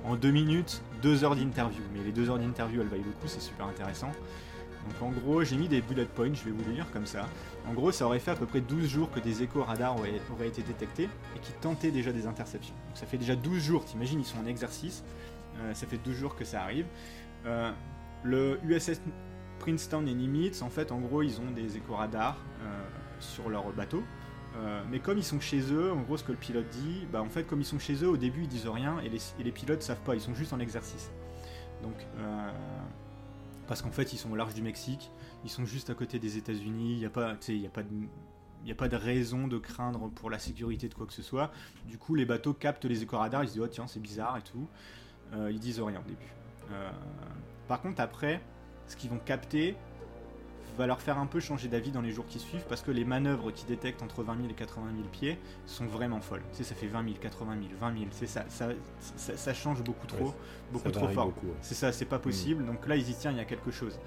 en 0.05 0.15
deux 0.15 0.31
minutes 0.31 0.81
deux 1.01 1.23
heures 1.23 1.35
d'interview. 1.35 1.81
Mais 1.93 2.03
les 2.03 2.11
deux 2.11 2.29
heures 2.29 2.39
d'interview, 2.39 2.81
elles 2.81 2.87
valent 2.87 3.03
le 3.03 3.27
c'est 3.27 3.41
super 3.41 3.65
intéressant. 3.65 4.11
Donc 4.87 5.01
en 5.01 5.11
gros, 5.11 5.43
j'ai 5.43 5.57
mis 5.57 5.67
des 5.67 5.81
bullet 5.81 6.05
points, 6.05 6.33
je 6.33 6.43
vais 6.43 6.51
vous 6.51 6.63
les 6.69 6.75
lire 6.75 6.87
comme 6.91 7.05
ça. 7.05 7.27
En 7.67 7.73
gros, 7.73 7.91
ça 7.91 8.05
aurait 8.05 8.19
fait 8.19 8.31
à 8.31 8.35
peu 8.35 8.45
près 8.45 8.61
12 8.61 8.87
jours 8.87 9.11
que 9.11 9.19
des 9.19 9.43
échos 9.43 9.63
radars 9.63 9.97
auraient, 9.97 10.21
auraient 10.33 10.47
été 10.47 10.63
détectés 10.63 11.09
et 11.35 11.39
qui 11.39 11.51
tentaient 11.53 11.91
déjà 11.91 12.11
des 12.11 12.25
interceptions. 12.25 12.73
Donc 12.87 12.97
ça 12.97 13.05
fait 13.05 13.17
déjà 13.17 13.35
12 13.35 13.61
jours, 13.61 13.85
t'imagines, 13.85 14.19
ils 14.19 14.25
sont 14.25 14.39
en 14.39 14.47
exercice. 14.47 15.03
Euh, 15.59 15.73
ça 15.73 15.85
fait 15.85 15.97
12 15.97 16.15
jours 16.15 16.35
que 16.35 16.45
ça 16.45 16.63
arrive. 16.63 16.85
Euh, 17.45 17.71
le 18.23 18.59
USS 18.63 19.01
Princeton 19.59 20.05
et 20.07 20.13
Nimitz, 20.13 20.63
en 20.63 20.69
fait, 20.69 20.91
en 20.91 20.99
gros, 20.99 21.21
ils 21.21 21.39
ont 21.39 21.51
des 21.51 21.77
échos 21.77 21.95
radars 21.95 22.37
euh, 22.63 22.81
sur 23.19 23.49
leur 23.49 23.71
bateau. 23.73 24.03
Euh, 24.57 24.83
mais 24.89 24.99
comme 24.99 25.17
ils 25.17 25.23
sont 25.23 25.39
chez 25.39 25.61
eux, 25.71 25.91
en 25.91 26.01
gros, 26.01 26.17
ce 26.17 26.23
que 26.23 26.31
le 26.31 26.37
pilote 26.37 26.69
dit, 26.69 27.07
bah 27.11 27.21
en 27.21 27.29
fait, 27.29 27.45
comme 27.45 27.61
ils 27.61 27.65
sont 27.65 27.79
chez 27.79 28.03
eux, 28.03 28.09
au 28.09 28.17
début, 28.17 28.43
ils 28.43 28.47
disent 28.47 28.67
rien 28.67 28.99
et 28.99 29.09
les, 29.09 29.19
et 29.39 29.43
les 29.43 29.51
pilotes 29.51 29.81
savent 29.81 30.01
pas, 30.01 30.15
ils 30.15 30.21
sont 30.21 30.35
juste 30.35 30.53
en 30.53 30.59
exercice. 30.59 31.11
Donc, 31.81 31.95
euh, 32.17 32.51
parce 33.67 33.81
qu'en 33.81 33.91
fait, 33.91 34.13
ils 34.13 34.17
sont 34.17 34.31
au 34.31 34.35
large 34.35 34.53
du 34.53 34.61
Mexique, 34.61 35.11
ils 35.45 35.49
sont 35.49 35.65
juste 35.65 35.89
à 35.89 35.93
côté 35.93 36.19
des 36.19 36.37
États-Unis, 36.37 36.93
il 36.93 36.99
n'y 36.99 37.05
a 37.05 37.09
pas, 37.09 37.37
il 37.47 37.65
a 37.65 37.69
pas 37.69 37.83
de 37.83 37.89
il 38.63 38.71
a 38.71 38.75
pas 38.75 38.89
de 38.89 38.95
raison 38.95 39.47
de 39.47 39.57
craindre 39.57 40.11
pour 40.11 40.29
la 40.29 40.37
sécurité 40.37 40.87
de 40.87 40.93
quoi 40.93 41.07
que 41.07 41.13
ce 41.13 41.23
soit. 41.23 41.51
Du 41.87 41.97
coup, 41.97 42.13
les 42.13 42.25
bateaux 42.25 42.53
captent 42.53 42.85
les 42.85 43.01
éco-radars, 43.01 43.43
ils 43.43 43.47
se 43.47 43.53
disent, 43.53 43.63
oh 43.63 43.67
tiens, 43.67 43.87
c'est 43.87 43.99
bizarre 43.99 44.37
et 44.37 44.43
tout. 44.43 44.67
Euh, 45.33 45.49
ils 45.51 45.59
disent 45.59 45.81
rien 45.81 45.99
au 45.99 46.07
début. 46.07 46.31
Par 47.67 47.81
contre, 47.81 48.01
après, 48.01 48.39
ce 48.85 48.95
qu'ils 48.95 49.09
vont 49.09 49.17
capter 49.17 49.75
va 50.77 50.87
leur 50.87 51.01
faire 51.01 51.17
un 51.17 51.25
peu 51.25 51.39
changer 51.39 51.67
d'avis 51.67 51.91
dans 51.91 52.01
les 52.01 52.11
jours 52.11 52.25
qui 52.27 52.39
suivent 52.39 52.65
parce 52.69 52.81
que 52.81 52.91
les 52.91 53.05
manœuvres 53.05 53.51
qui 53.51 53.65
détectent 53.65 54.01
entre 54.03 54.23
20 54.23 54.37
000 54.37 54.49
et 54.49 54.53
80 54.53 54.87
000 54.95 55.07
pieds 55.11 55.37
sont 55.65 55.85
vraiment 55.85 56.21
folles. 56.21 56.41
Tu 56.51 56.57
sais, 56.57 56.63
ça 56.63 56.75
fait 56.75 56.87
20 56.87 57.03
000, 57.03 57.15
80 57.21 57.53
000, 57.53 57.65
20 57.79 57.93
000. 57.93 58.05
C'est 58.11 58.27
ça, 58.27 58.45
ça, 58.49 58.69
ça, 59.17 59.37
ça 59.37 59.53
change 59.53 59.83
beaucoup 59.83 60.07
trop, 60.07 60.25
Ouais, 60.25 60.31
beaucoup 60.71 60.91
trop 60.91 61.07
fort. 61.09 61.27
ouais. 61.27 61.33
C'est 61.61 61.75
ça, 61.75 61.91
c'est 61.91 62.05
pas 62.05 62.19
possible. 62.19 62.65
Donc 62.65 62.87
là, 62.87 62.95
ils 62.95 63.03
disent 63.03 63.17
tiens, 63.19 63.31
il 63.31 63.37
y 63.37 63.41
a 63.41 63.45
quelque 63.45 63.71
chose. 63.71 63.99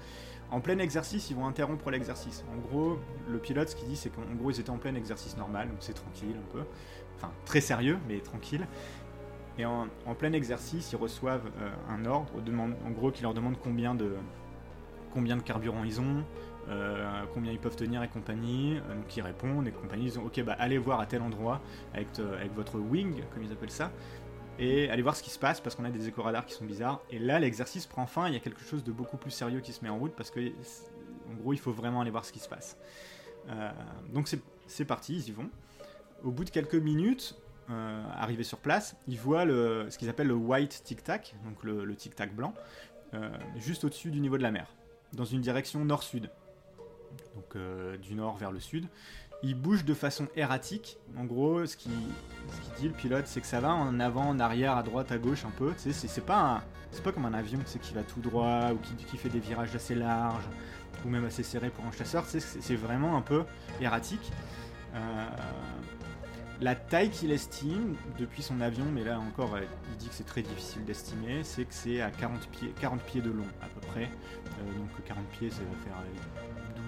En 0.51 0.59
plein 0.61 0.77
exercice, 0.77 1.29
ils 1.31 1.35
vont 1.35 1.47
interrompre 1.47 1.89
l'exercice. 1.89 2.43
En 2.53 2.57
gros, 2.67 2.99
le 3.29 3.39
pilote, 3.39 3.69
ce 3.69 3.75
qu'il 3.75 3.87
dit, 3.87 3.95
c'est 3.95 4.09
qu'en 4.09 4.21
gros, 4.35 4.51
ils 4.51 4.59
étaient 4.59 4.69
en 4.69 4.77
plein 4.77 4.93
exercice 4.95 5.35
normal, 5.37 5.67
donc 5.69 5.77
c'est 5.79 5.93
tranquille 5.93 6.35
un 6.37 6.51
peu. 6.53 6.63
Enfin, 7.17 7.31
très 7.45 7.61
sérieux, 7.61 7.97
mais 8.07 8.19
tranquille. 8.19 8.67
Et 9.57 9.65
en, 9.65 9.87
en 10.05 10.13
plein 10.13 10.33
exercice, 10.33 10.91
ils 10.91 10.97
reçoivent 10.97 11.49
euh, 11.61 11.69
un 11.89 12.05
ordre, 12.05 12.41
demande, 12.41 12.75
en 12.85 12.91
gros, 12.91 13.09
qui 13.09 13.23
leur 13.23 13.33
demande 13.33 13.55
combien 13.63 13.95
de, 13.95 14.13
combien 15.13 15.37
de 15.37 15.41
carburant 15.41 15.83
ils 15.83 15.99
ont, 16.01 16.23
euh, 16.67 17.23
combien 17.33 17.51
ils 17.51 17.59
peuvent 17.59 17.75
tenir 17.75 18.01
et 18.03 18.07
compagnie. 18.07 18.77
Euh, 18.77 18.95
ils 19.15 19.21
répondent 19.21 19.67
et 19.67 19.71
compagnie, 19.71 20.05
ils 20.05 20.11
disent 20.11 20.17
ok, 20.17 20.43
bah 20.43 20.55
allez 20.59 20.77
voir 20.77 20.99
à 20.99 21.05
tel 21.05 21.21
endroit 21.21 21.61
avec, 21.93 22.07
euh, 22.19 22.35
avec 22.39 22.53
votre 22.53 22.79
wing, 22.79 23.21
comme 23.33 23.43
ils 23.43 23.51
appellent 23.51 23.69
ça, 23.69 23.91
et 24.57 24.89
allez 24.89 25.01
voir 25.01 25.15
ce 25.15 25.23
qui 25.23 25.29
se 25.29 25.39
passe 25.39 25.61
parce 25.61 25.75
qu'on 25.75 25.85
a 25.85 25.89
des 25.89 26.07
éco-radars 26.07 26.45
qui 26.45 26.53
sont 26.53 26.65
bizarres. 26.65 27.01
Et 27.11 27.19
là, 27.19 27.39
l'exercice 27.39 27.85
prend 27.85 28.05
fin, 28.07 28.27
il 28.27 28.33
y 28.33 28.37
a 28.37 28.39
quelque 28.39 28.63
chose 28.63 28.83
de 28.83 28.91
beaucoup 28.91 29.17
plus 29.17 29.31
sérieux 29.31 29.59
qui 29.59 29.73
se 29.73 29.83
met 29.83 29.89
en 29.89 29.97
route 29.97 30.13
parce 30.15 30.31
que, 30.31 30.39
en 30.39 31.33
gros, 31.35 31.53
il 31.53 31.59
faut 31.59 31.71
vraiment 31.71 32.01
aller 32.01 32.11
voir 32.11 32.25
ce 32.25 32.31
qui 32.31 32.39
se 32.39 32.49
passe. 32.49 32.77
Euh, 33.49 33.71
donc 34.13 34.27
c'est- 34.27 34.85
parti, 34.85 35.15
ils 35.15 35.29
y 35.29 35.31
vont. 35.31 35.49
Au 36.23 36.31
bout 36.31 36.45
de 36.45 36.49
quelques 36.49 36.75
minutes, 36.75 37.37
arrivés 37.67 38.43
sur 38.43 38.59
place, 38.59 38.95
ils 39.07 39.17
voient 39.19 39.43
ce 39.45 39.97
qu'ils 39.97 40.09
appellent 40.09 40.27
le 40.27 40.35
white 40.35 40.81
tic-tac, 40.83 41.35
donc 41.43 41.63
le, 41.63 41.95
tic-tac 41.95 42.35
blanc, 42.35 42.53
juste 43.55 43.83
au-dessus 43.83 44.09
du 44.09 44.19
niveau 44.19 44.37
de 44.37 44.43
la 44.43 44.51
mer, 44.51 44.67
dans 45.13 45.25
une 45.25 45.41
direction 45.41 45.83
nord-sud. 45.85 46.29
Donc 47.35 47.55
euh, 47.55 47.97
du 47.97 48.15
nord 48.15 48.37
vers 48.37 48.51
le 48.51 48.59
sud. 48.59 48.87
Il 49.43 49.55
bouge 49.55 49.85
de 49.85 49.93
façon 49.93 50.27
erratique. 50.35 50.97
En 51.17 51.25
gros, 51.25 51.65
ce 51.65 51.75
qui, 51.77 51.89
dit 52.79 52.87
le 52.87 52.93
pilote, 52.93 53.27
c'est 53.27 53.41
que 53.41 53.47
ça 53.47 53.59
va 53.59 53.73
en 53.73 53.99
avant, 53.99 54.29
en 54.29 54.39
arrière, 54.39 54.75
à 54.77 54.83
droite, 54.83 55.11
à 55.11 55.17
gauche 55.17 55.45
un 55.45 55.51
peu. 55.51 55.73
C'est, 55.77 55.93
c'est 55.93 56.25
pas 56.25 56.63
c'est 56.91 57.03
pas 57.03 57.11
comme 57.11 57.25
un 57.25 57.33
avion, 57.33 57.59
sais, 57.65 57.77
qui 57.77 57.93
va 57.93 58.03
tout 58.03 58.21
droit 58.21 58.71
ou 58.71 58.77
qui, 58.77 59.17
fait 59.17 59.29
des 59.29 59.39
virages 59.39 59.75
assez 59.75 59.95
larges 59.95 60.45
ou 61.05 61.09
même 61.09 61.25
assez 61.25 61.43
serrés 61.43 61.69
pour 61.69 61.85
un 61.85 61.91
chasseur. 61.91 62.23
C'est, 62.25 62.39
c'est 62.39 62.75
vraiment 62.75 63.17
un 63.17 63.21
peu 63.21 63.43
erratique. 63.81 64.31
Euh, 64.95 65.27
la 66.61 66.73
taille 66.73 67.09
qu'il 67.09 67.31
estime 67.31 67.95
depuis 68.17 68.41
son 68.41 68.61
avion, 68.61 68.85
mais 68.93 69.03
là 69.03 69.19
encore, 69.19 69.57
il 69.59 69.97
dit 69.97 70.07
que 70.07 70.15
c'est 70.15 70.25
très 70.25 70.41
difficile 70.41 70.85
d'estimer, 70.85 71.43
c'est 71.43 71.65
que 71.65 71.73
c'est 71.73 71.99
à 71.99 72.11
40 72.11 72.47
pieds, 72.47 72.73
40 72.79 73.01
pieds 73.01 73.21
de 73.21 73.29
long 73.29 73.47
à 73.61 73.67
peu 73.67 73.81
près. 73.87 74.03
Euh, 74.03 74.77
donc 74.77 74.89
40 75.05 75.25
pieds, 75.37 75.49
ça 75.49 75.59
va 75.69 75.77
faire 75.83 75.97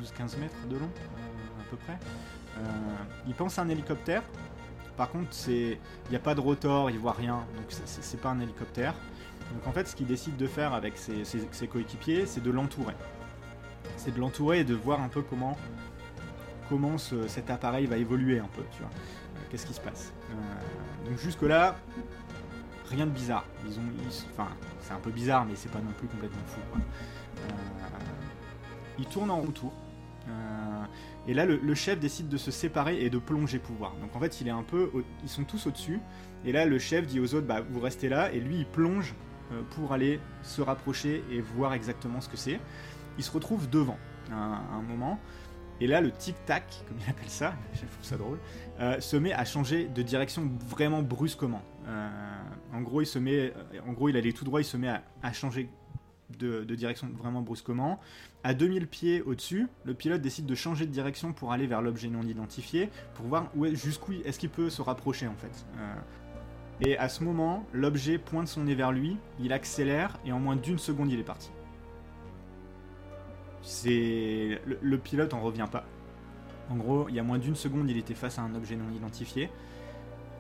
12-15 0.04 0.40
mètres 0.40 0.68
de 0.70 0.78
long 0.78 0.90
euh, 0.90 1.62
à 1.62 1.70
peu 1.70 1.78
près. 1.78 1.98
Euh, 2.58 2.62
il 3.28 3.34
pense 3.34 3.60
à 3.60 3.62
un 3.62 3.70
hélicoptère. 3.70 4.24
par 4.96 5.10
contre, 5.10 5.30
il 5.48 5.78
n'y 6.10 6.16
a 6.16 6.20
pas 6.20 6.36
de 6.36 6.40
rotor, 6.40 6.90
il 6.90 7.00
voit 7.00 7.14
rien, 7.14 7.46
donc 7.56 7.66
c'est 7.70 8.22
pas 8.22 8.30
un 8.30 8.40
hélicoptère. 8.40 8.94
Donc 9.54 9.68
en 9.68 9.72
fait, 9.72 9.88
ce 9.88 9.96
qu'il 9.96 10.08
décide 10.08 10.38
de 10.38 10.48
faire 10.48 10.74
avec 10.74 10.98
ses, 10.98 11.68
coéquipiers, 11.68 12.26
c'est 12.26 12.42
de 12.42 12.52
l'entourer. 12.52 12.96
C'est 13.96 14.14
de 14.14 14.20
l'entourer 14.20 14.60
et 14.60 14.64
de 14.64 14.74
voir 14.74 15.02
un 15.02 15.08
peu 15.08 15.22
comment, 15.22 15.58
cet 17.28 17.50
appareil 17.50 17.86
va 17.86 17.98
évoluer 17.98 18.40
un 18.40 18.50
peu, 18.56 18.64
tu 18.72 18.82
vois. 18.82 18.92
Euh, 18.92 19.40
qu'est-ce 19.50 19.66
qui 19.66 19.74
se 19.74 19.82
passe. 19.82 20.12
Donc 21.06 21.18
jusque-là, 21.20 21.78
rien 22.90 23.06
de 23.06 23.12
bizarre. 23.12 23.46
Ils 23.66 23.78
ont, 23.80 23.84
enfin, 24.32 24.50
c'est 24.82 24.94
un 24.94 25.00
peu 25.00 25.12
bizarre, 25.12 25.46
mais 25.46 25.56
c'est 25.56 25.72
pas 25.72 25.80
non 25.80 25.92
plus 25.98 26.08
complètement 26.08 26.44
fou. 26.48 26.60
Euh, 26.76 27.52
ils 29.00 29.06
tournent 29.06 29.32
en 29.32 29.42
retour. 29.42 29.74
Et 31.28 31.34
là, 31.34 31.46
le, 31.46 31.76
chef 31.76 32.00
décide 32.00 32.30
de 32.30 32.38
se 32.38 32.52
séparer 32.52 33.04
et 33.04 33.10
de 33.10 33.18
plonger 33.18 33.60
pouvoir. 33.60 33.96
Donc 33.98 34.16
en 34.16 34.20
fait, 34.20 34.40
il 34.40 34.48
est 34.48 34.52
un 34.52 34.64
peu, 34.64 34.90
ils 35.24 35.30
sont 35.30 35.44
tous 35.44 35.68
au-dessus. 35.68 36.00
Et 36.46 36.54
là, 36.54 36.66
le 36.66 36.80
chef 36.80 37.06
dit 37.06 37.20
aux 37.20 37.36
autres, 37.36 37.48
bah, 37.48 37.62
vous 37.70 37.82
restez 37.82 38.08
là. 38.08 38.32
Et 38.32 38.40
lui, 38.40 38.60
il 38.60 38.66
plonge 38.66 39.14
euh, 39.52 39.62
pour 39.72 39.94
aller 39.94 40.20
se 40.42 40.62
rapprocher 40.62 41.24
et 41.32 41.40
voir 41.40 41.74
exactement 41.74 42.22
ce 42.22 42.28
que 42.30 42.38
c'est. 42.38 42.60
Il 43.18 43.24
se 43.24 43.32
retrouve 43.32 43.70
devant 43.70 43.98
à 44.32 44.36
un, 44.36 44.82
moment. 44.82 45.20
Et 45.80 45.88
là, 45.88 46.02
le 46.02 46.12
tic-tac, 46.12 46.84
comme 46.88 46.98
il 47.06 47.10
appelle 47.10 47.30
ça, 47.30 47.54
je 47.74 47.80
trouve 47.80 48.04
ça 48.04 48.18
drôle, 48.18 48.40
euh, 48.80 49.00
se 49.00 49.16
met 49.16 49.32
à 49.32 49.46
changer 49.46 49.86
de 49.88 50.02
direction 50.02 50.50
vraiment 50.68 51.02
brusquement. 51.02 51.62
Euh, 51.88 52.10
en 52.74 52.82
gros, 52.82 53.02
il 53.02 53.06
se 53.06 53.20
met, 53.20 53.54
en 53.88 53.94
gros, 53.94 54.10
il 54.10 54.18
allait 54.18 54.34
tout 54.34 54.44
droit, 54.44 54.60
il 54.60 54.66
se 54.66 54.76
met 54.76 54.90
à, 55.24 55.34
changer 55.34 55.70
de, 56.40 56.64
direction 56.76 57.08
vraiment 57.18 57.42
brusquement. 57.42 58.00
À 58.44 58.54
2000 58.54 58.88
pieds 58.88 59.22
au-dessus, 59.22 59.68
le 59.84 59.94
pilote 59.94 60.22
décide 60.22 60.46
de 60.46 60.56
changer 60.56 60.86
de 60.86 60.92
direction 60.92 61.34
pour 61.34 61.52
aller 61.52 61.68
vers 61.68 61.82
l'objet 61.82 62.08
non 62.08 62.24
identifié, 62.24 62.90
pour 63.16 63.26
voir 63.28 63.50
jusqu'où 63.74 64.14
est-ce 64.26 64.40
qu'il 64.40 64.50
peut 64.50 64.70
se 64.70 64.82
rapprocher 64.82 65.28
en 65.28 65.36
fait. 65.36 65.66
Et 66.82 66.98
à 66.98 67.10
ce 67.10 67.24
moment, 67.24 67.66
l'objet 67.74 68.18
pointe 68.20 68.48
son 68.48 68.64
nez 68.64 68.76
vers 68.76 68.92
lui, 68.92 69.18
il 69.40 69.52
accélère 69.52 70.20
et 70.26 70.32
en 70.32 70.40
moins 70.40 70.56
d'une 70.56 70.78
seconde, 70.78 71.12
il 71.12 71.20
est 71.20 71.24
parti. 71.24 71.50
C'est 73.64 74.62
le, 74.66 74.98
pilote 74.98 75.34
en 75.34 75.42
revient 75.42 75.68
pas. 75.70 75.86
En 76.70 76.76
gros, 76.76 77.10
il 77.10 77.16
y 77.16 77.20
a 77.20 77.24
moins 77.24 77.40
d'une 77.40 77.56
seconde, 77.56 77.90
il 77.90 77.98
était 77.98 78.14
face 78.14 78.38
à 78.38 78.44
un 78.44 78.54
objet 78.54 78.76
non 78.76 78.92
identifié. 78.96 79.50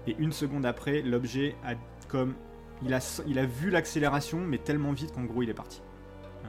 Et 0.05 0.15
une 0.19 0.31
seconde 0.31 0.65
après, 0.65 1.01
l'objet 1.01 1.55
a 1.65 1.73
comme 2.07 2.35
il 2.83 2.93
a, 2.93 3.23
il 3.27 3.39
a 3.39 3.45
vu 3.45 3.69
l'accélération, 3.69 4.39
mais 4.39 4.57
tellement 4.57 4.91
vite 4.91 5.13
qu'en 5.13 5.23
gros, 5.23 5.43
il 5.43 5.49
est 5.49 5.55
parti. 5.55 5.81
Euh, 6.43 6.47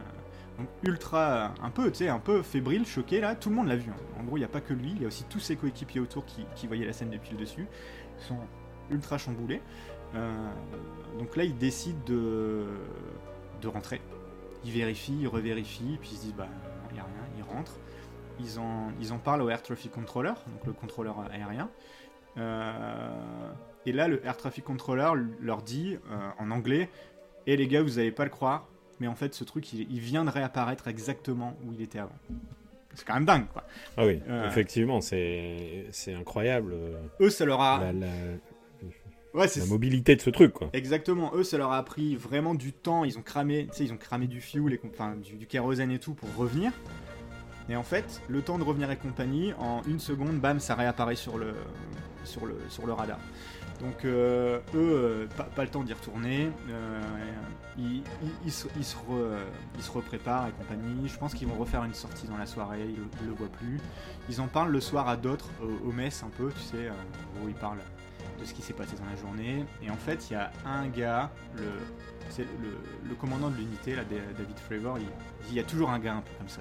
donc 0.59 0.69
ultra, 0.83 1.55
un 1.63 1.71
peu, 1.71 1.91
tu 1.91 1.99
sais, 1.99 2.09
un 2.09 2.19
peu 2.19 2.43
fébrile, 2.43 2.87
choqué 2.87 3.21
là. 3.21 3.35
Tout 3.35 3.49
le 3.51 3.57
monde 3.57 3.69
l'a 3.69 3.77
vu. 3.77 3.91
Hein. 3.91 4.21
En 4.21 4.25
gros, 4.25 4.37
il 4.37 4.41
n'y 4.41 4.47
a 4.47 4.49
pas 4.49 4.61
que 4.61 4.75
lui, 4.75 4.93
il 4.93 5.03
y 5.03 5.05
a 5.05 5.09
aussi 5.09 5.25
tous 5.25 5.41
ses 5.41 5.57
coéquipiers 5.57 6.01
autour 6.01 6.25
qui, 6.27 6.67
voyaient 6.67 6.87
la 6.87 6.93
scène 6.93 7.11
depuis 7.11 7.33
le 7.33 7.39
dessus. 7.39 7.67
Ils 8.19 8.25
sont 8.25 8.39
ultra 8.91 9.19
chamboulé. 9.19 9.63
Euh, 10.15 10.33
donc 11.19 11.37
là, 11.37 11.45
il 11.45 11.57
décide 11.57 12.03
de, 12.05 12.65
de 13.61 13.69
rentrer. 13.69 14.01
Il 14.65 14.73
vérifie, 14.73 15.17
il 15.21 15.29
revérifie, 15.29 15.99
puis 16.01 16.11
ils 16.13 16.17
se 16.17 16.23
disent 16.23 16.35
bah 16.35 16.49
il 16.91 16.95
n'y 16.95 17.01
a 17.01 17.05
rien, 17.05 17.13
ils 17.39 17.43
rentrent. 17.43 17.79
Ils 18.41 18.59
en, 18.59 18.93
ils 19.01 19.13
en 19.13 19.19
parlent 19.19 19.43
au 19.43 19.49
Air 19.49 19.63
Traffic 19.63 19.91
Controller, 19.91 20.35
donc 20.47 20.67
le 20.67 20.73
contrôleur 20.73 21.17
aérien. 21.31 21.69
Euh, 22.37 23.53
et 23.89 23.93
là, 23.93 24.09
le 24.09 24.25
Air 24.25 24.37
Traffic 24.37 24.65
Controller 24.65 25.11
leur 25.41 25.63
dit 25.63 25.97
euh, 26.11 26.29
en 26.39 26.51
anglais 26.51 26.89
Et 27.47 27.57
les 27.57 27.67
gars, 27.67 27.83
vous 27.83 27.97
n'allez 27.97 28.13
pas 28.13 28.25
le 28.25 28.31
croire, 28.31 28.69
mais 29.01 29.07
en 29.07 29.15
fait, 29.15 29.35
ce 29.35 29.45
truc, 29.45 29.73
il, 29.73 29.91
il, 29.91 30.01
vient 30.01 30.25
de 30.25 30.31
réapparaître 30.31 30.89
exactement 30.89 31.57
où 31.65 31.73
il 31.73 31.83
était 31.83 31.99
avant. 31.99 32.19
C'est 32.95 33.07
quand 33.07 33.15
même 33.15 33.25
dingue, 33.25 33.47
quoi. 33.53 33.65
Ah 33.97 34.07
oui, 34.07 34.21
effectivement, 34.47 35.01
c'est 35.01 35.87
incroyable. 36.09 36.75
Eux, 37.21 37.31
ça 37.31 37.45
leur 37.45 37.61
a. 37.61 37.81
Ouais, 39.35 39.47
la 39.57 39.67
mobilité 39.67 40.17
de 40.17 40.21
ce 40.21 40.31
truc, 40.31 40.53
quoi. 40.53 40.71
Exactement. 40.73 41.31
Eux, 41.35 41.45
ça 41.45 41.59
leur 41.59 41.73
a 41.73 41.85
pris 41.85 42.17
vraiment 42.17 42.55
du 42.55 42.73
temps. 42.73 43.05
Ils 43.05 43.19
ont 43.19 43.23
cramé, 43.23 43.69
ils 43.79 43.93
ont 43.93 43.97
cramé 43.97 44.27
du 44.27 44.41
fuel, 44.41 44.73
et, 44.73 44.81
enfin, 44.91 45.17
du, 45.17 45.47
kérosène 45.47 45.91
et 45.91 45.99
tout 45.99 46.15
pour 46.15 46.35
revenir. 46.35 46.73
Et 47.69 47.77
en 47.77 47.83
fait, 47.83 48.23
le 48.29 48.41
temps 48.41 48.59
de 48.59 48.65
revenir 48.65 48.91
et 48.91 48.97
compagnie, 48.97 49.53
en 49.59 49.83
une 49.87 49.99
seconde, 49.99 50.41
bam, 50.41 50.59
ça 50.59 50.75
réapparaît 50.75 51.15
sur 51.15 51.37
le, 51.37 51.55
sur 52.25 52.47
le, 52.47 52.57
sur 52.71 52.87
le 52.87 52.95
radar. 52.95 53.19
Donc 53.81 54.05
euh, 54.05 54.59
eux, 54.75 55.29
euh, 55.29 55.45
pas, 55.55 55.63
le 55.63 55.71
temps 55.71 55.83
d'y 55.83 55.93
retourner. 55.93 56.51
Euh, 56.71 57.01
ils, 57.79 58.03
se, 58.51 58.67
ils, 58.77 58.85
se 58.85 59.91
repréparent 59.91 60.49
et 60.49 60.53
compagnie. 60.53 61.09
Je 61.09 61.17
pense 61.17 61.35
qu'ils 61.35 61.47
vont 61.47 61.57
refaire 61.57 61.85
une 61.85 61.95
sortie 61.95 62.27
dans 62.27 62.37
la 62.37 62.47
soirée. 62.47 62.87
Ils, 62.89 63.25
ne 63.25 63.31
le 63.31 63.37
voient 63.37 63.49
plus. 63.49 63.79
Ils 64.29 64.41
en 64.41 64.49
parlent 64.49 64.73
le 64.73 64.81
soir 64.81 65.09
à 65.09 65.17
d'autres, 65.17 65.49
au, 65.63 65.93
mess 65.93 66.25
un 66.25 66.31
peu, 66.31 66.51
tu 66.53 66.61
sais, 66.61 66.91
où 67.43 67.49
ils 67.49 67.55
parlent 67.55 67.79
de 68.41 68.45
ce 68.45 68.53
qui 68.53 68.63
s'est 68.63 68.73
passé 68.73 68.97
dans 68.97 69.09
la 69.09 69.17
journée. 69.17 69.65
Et 69.83 69.91
en 69.91 69.97
fait, 69.97 70.29
il 70.29 70.33
y 70.33 70.37
a 70.37 70.51
un 70.67 70.89
gars, 70.89 71.31
le, 71.57 71.63
c'est 72.31 72.47
le, 73.09 73.15
commandant 73.15 73.49
de 73.49 73.57
l'unité, 73.57 73.95
là, 73.95 74.03
David 74.05 74.59
Flavor, 74.59 74.99
il 74.99 75.07
il 75.51 75.55
y 75.55 75.61
a 75.61 75.65
toujours 75.65 75.91
un 75.91 75.99
gars 75.99 76.15
un 76.15 76.21
peu 76.21 76.33
comme 76.39 76.49
ça. 76.49 76.61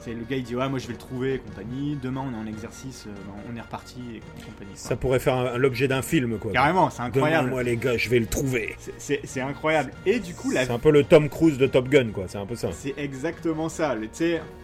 C'est 0.00 0.14
le 0.14 0.24
gars 0.24 0.36
il 0.36 0.44
dit 0.44 0.54
ouais 0.54 0.68
moi 0.68 0.78
je 0.78 0.86
vais 0.86 0.92
le 0.92 0.98
trouver 0.98 1.34
et 1.34 1.38
compagnie. 1.38 1.98
Demain 2.00 2.24
on 2.28 2.32
est 2.32 2.40
en 2.40 2.46
exercice, 2.46 3.06
euh, 3.08 3.50
on 3.50 3.56
est 3.56 3.60
reparti 3.60 3.98
et 4.14 4.44
compagnie. 4.44 4.70
Ça 4.74 4.96
pourrait 4.96 5.18
faire 5.18 5.58
l'objet 5.58 5.88
d'un 5.88 6.02
film 6.02 6.38
quoi. 6.38 6.52
Carrément, 6.52 6.88
c'est 6.90 7.02
incroyable. 7.02 7.46
Demain 7.46 7.50
moi 7.50 7.62
les 7.62 7.76
gars 7.76 7.96
je 7.96 8.08
vais 8.08 8.20
le 8.20 8.26
trouver. 8.26 8.76
C'est 8.98 9.40
incroyable. 9.40 9.92
Et 10.06 10.20
du 10.20 10.34
coup 10.34 10.50
la... 10.50 10.66
C'est 10.66 10.72
un 10.72 10.78
peu 10.78 10.90
le 10.90 11.04
Tom 11.04 11.28
Cruise 11.28 11.58
de 11.58 11.66
Top 11.66 11.88
Gun 11.88 12.10
quoi, 12.12 12.24
c'est 12.28 12.38
un 12.38 12.46
peu 12.46 12.56
ça. 12.56 12.70
C'est 12.72 12.94
exactement 12.96 13.68
ça. 13.68 13.94
Le, 13.94 14.08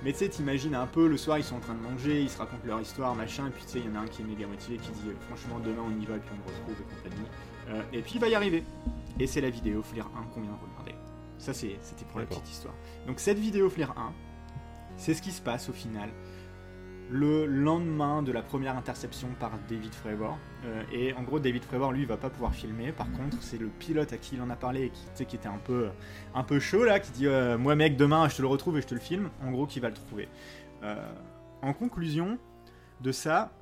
mais 0.04 0.12
tu 0.12 0.18
sais 0.18 0.28
t'imagines 0.28 0.74
un 0.74 0.86
peu 0.86 1.08
le 1.08 1.16
soir 1.16 1.38
ils 1.38 1.44
sont 1.44 1.56
en 1.56 1.60
train 1.60 1.74
de 1.74 1.82
manger, 1.82 2.22
ils 2.22 2.30
se 2.30 2.38
racontent 2.38 2.62
leur 2.64 2.80
histoire 2.80 3.14
machin 3.14 3.48
et 3.48 3.50
puis 3.50 3.64
tu 3.64 3.72
sais 3.72 3.78
il 3.80 3.90
y 3.90 3.96
en 3.96 4.00
a 4.00 4.04
un 4.04 4.06
qui 4.06 4.22
est 4.22 4.24
méga 4.24 4.46
motivé 4.46 4.76
qui 4.78 4.90
dit 4.90 5.08
euh, 5.08 5.14
franchement 5.26 5.58
demain 5.58 5.82
on 5.84 6.00
y 6.00 6.06
va 6.06 6.16
et 6.16 6.20
puis 6.20 6.30
on 6.32 6.48
retrouve 6.48 6.76
et 6.80 6.94
compagnie. 6.94 7.26
Euh, 7.70 7.82
et 7.92 8.02
puis 8.02 8.12
il 8.16 8.20
va 8.20 8.28
y 8.28 8.34
arriver. 8.34 8.62
Et 9.18 9.26
c'est 9.26 9.40
la 9.40 9.50
vidéo 9.50 9.82
Flair 9.82 10.06
1 10.16 10.22
qu'on 10.32 10.40
vient 10.40 10.50
de 10.50 10.70
regarder. 10.70 10.94
Ça 11.38 11.52
c'était 11.52 11.76
pour 12.10 12.20
la 12.20 12.26
petite 12.26 12.48
histoire. 12.48 12.74
Donc 13.06 13.20
cette 13.20 13.38
vidéo 13.38 13.68
Flair 13.68 13.94
1 13.96 14.12
c'est 14.96 15.14
ce 15.14 15.22
qui 15.22 15.32
se 15.32 15.42
passe 15.42 15.68
au 15.68 15.72
final 15.72 16.10
le 17.10 17.46
lendemain 17.46 18.22
de 18.22 18.32
la 18.32 18.42
première 18.42 18.76
interception 18.76 19.28
par 19.38 19.52
David 19.68 19.94
Fravor. 19.94 20.38
Euh, 20.64 20.82
et 20.92 21.12
en 21.14 21.22
gros, 21.22 21.38
David 21.38 21.64
Fravor, 21.64 21.92
lui, 21.92 22.04
va 22.04 22.16
pas 22.16 22.30
pouvoir 22.30 22.54
filmer. 22.54 22.92
Par 22.92 23.10
contre, 23.12 23.36
c'est 23.40 23.58
le 23.58 23.68
pilote 23.68 24.12
à 24.12 24.16
qui 24.16 24.36
il 24.36 24.42
en 24.42 24.50
a 24.50 24.56
parlé 24.56 24.86
et 24.86 24.90
qui, 24.90 25.26
qui 25.26 25.36
était 25.36 25.48
un 25.48 25.58
peu, 25.58 25.90
un 26.34 26.42
peu 26.42 26.58
chaud 26.58 26.84
là, 26.84 27.00
qui 27.00 27.12
dit 27.12 27.26
euh, 27.26 27.58
Moi, 27.58 27.74
mec, 27.76 27.96
demain, 27.96 28.28
je 28.28 28.36
te 28.36 28.42
le 28.42 28.48
retrouve 28.48 28.78
et 28.78 28.82
je 28.82 28.86
te 28.86 28.94
le 28.94 29.00
filme. 29.00 29.30
En 29.42 29.50
gros, 29.50 29.66
qui 29.66 29.80
va 29.80 29.88
le 29.88 29.94
trouver. 29.94 30.28
Euh, 30.82 30.96
en 31.62 31.72
conclusion 31.72 32.38
de 33.00 33.12
ça, 33.12 33.52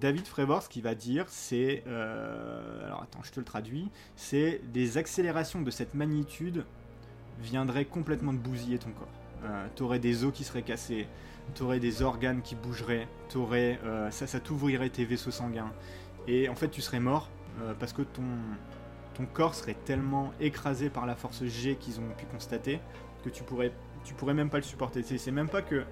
David 0.00 0.26
Fravor, 0.26 0.62
ce 0.62 0.68
qu'il 0.68 0.82
va 0.82 0.94
dire, 0.94 1.24
c'est. 1.28 1.82
alors 1.86 3.02
attends, 3.02 3.22
je 3.22 3.32
te 3.32 3.40
le 3.40 3.44
traduis. 3.44 3.90
C'est 4.16 4.60
des 4.72 4.98
accélérations 4.98 5.62
de 5.62 5.70
cette 5.70 5.94
magnitude 5.94 6.64
viendraient 7.40 7.84
complètement 7.84 8.32
de 8.32 8.38
bousiller 8.38 8.78
ton 8.78 8.90
corps. 8.90 9.08
Euh, 9.44 9.66
t'aurais 9.76 9.98
des 9.98 10.24
os 10.24 10.32
qui 10.32 10.44
seraient 10.44 10.62
cassés, 10.62 11.06
t'aurais 11.54 11.80
des 11.80 12.02
organes 12.02 12.42
qui 12.42 12.54
bougeraient, 12.54 13.08
t'aurais, 13.28 13.78
euh, 13.84 14.10
ça, 14.10 14.26
ça 14.26 14.40
t'ouvrirait 14.40 14.90
tes 14.90 15.04
vaisseaux 15.04 15.30
sanguins. 15.30 15.72
Et 16.26 16.48
en 16.48 16.54
fait, 16.54 16.68
tu 16.68 16.80
serais 16.80 17.00
mort 17.00 17.30
euh, 17.60 17.74
parce 17.78 17.92
que 17.92 18.02
ton, 18.02 18.22
ton 19.14 19.26
corps 19.26 19.54
serait 19.54 19.76
tellement 19.84 20.32
écrasé 20.40 20.90
par 20.90 21.06
la 21.06 21.14
force 21.14 21.44
G 21.44 21.76
qu'ils 21.76 22.00
ont 22.00 22.08
pu 22.16 22.26
constater 22.26 22.80
que 23.24 23.30
tu 23.30 23.42
pourrais, 23.42 23.72
tu 24.04 24.14
pourrais 24.14 24.34
même 24.34 24.50
pas 24.50 24.58
le 24.58 24.64
supporter. 24.64 25.02
C'est 25.02 25.30
même 25.30 25.48
pas 25.48 25.62
que 25.62 25.84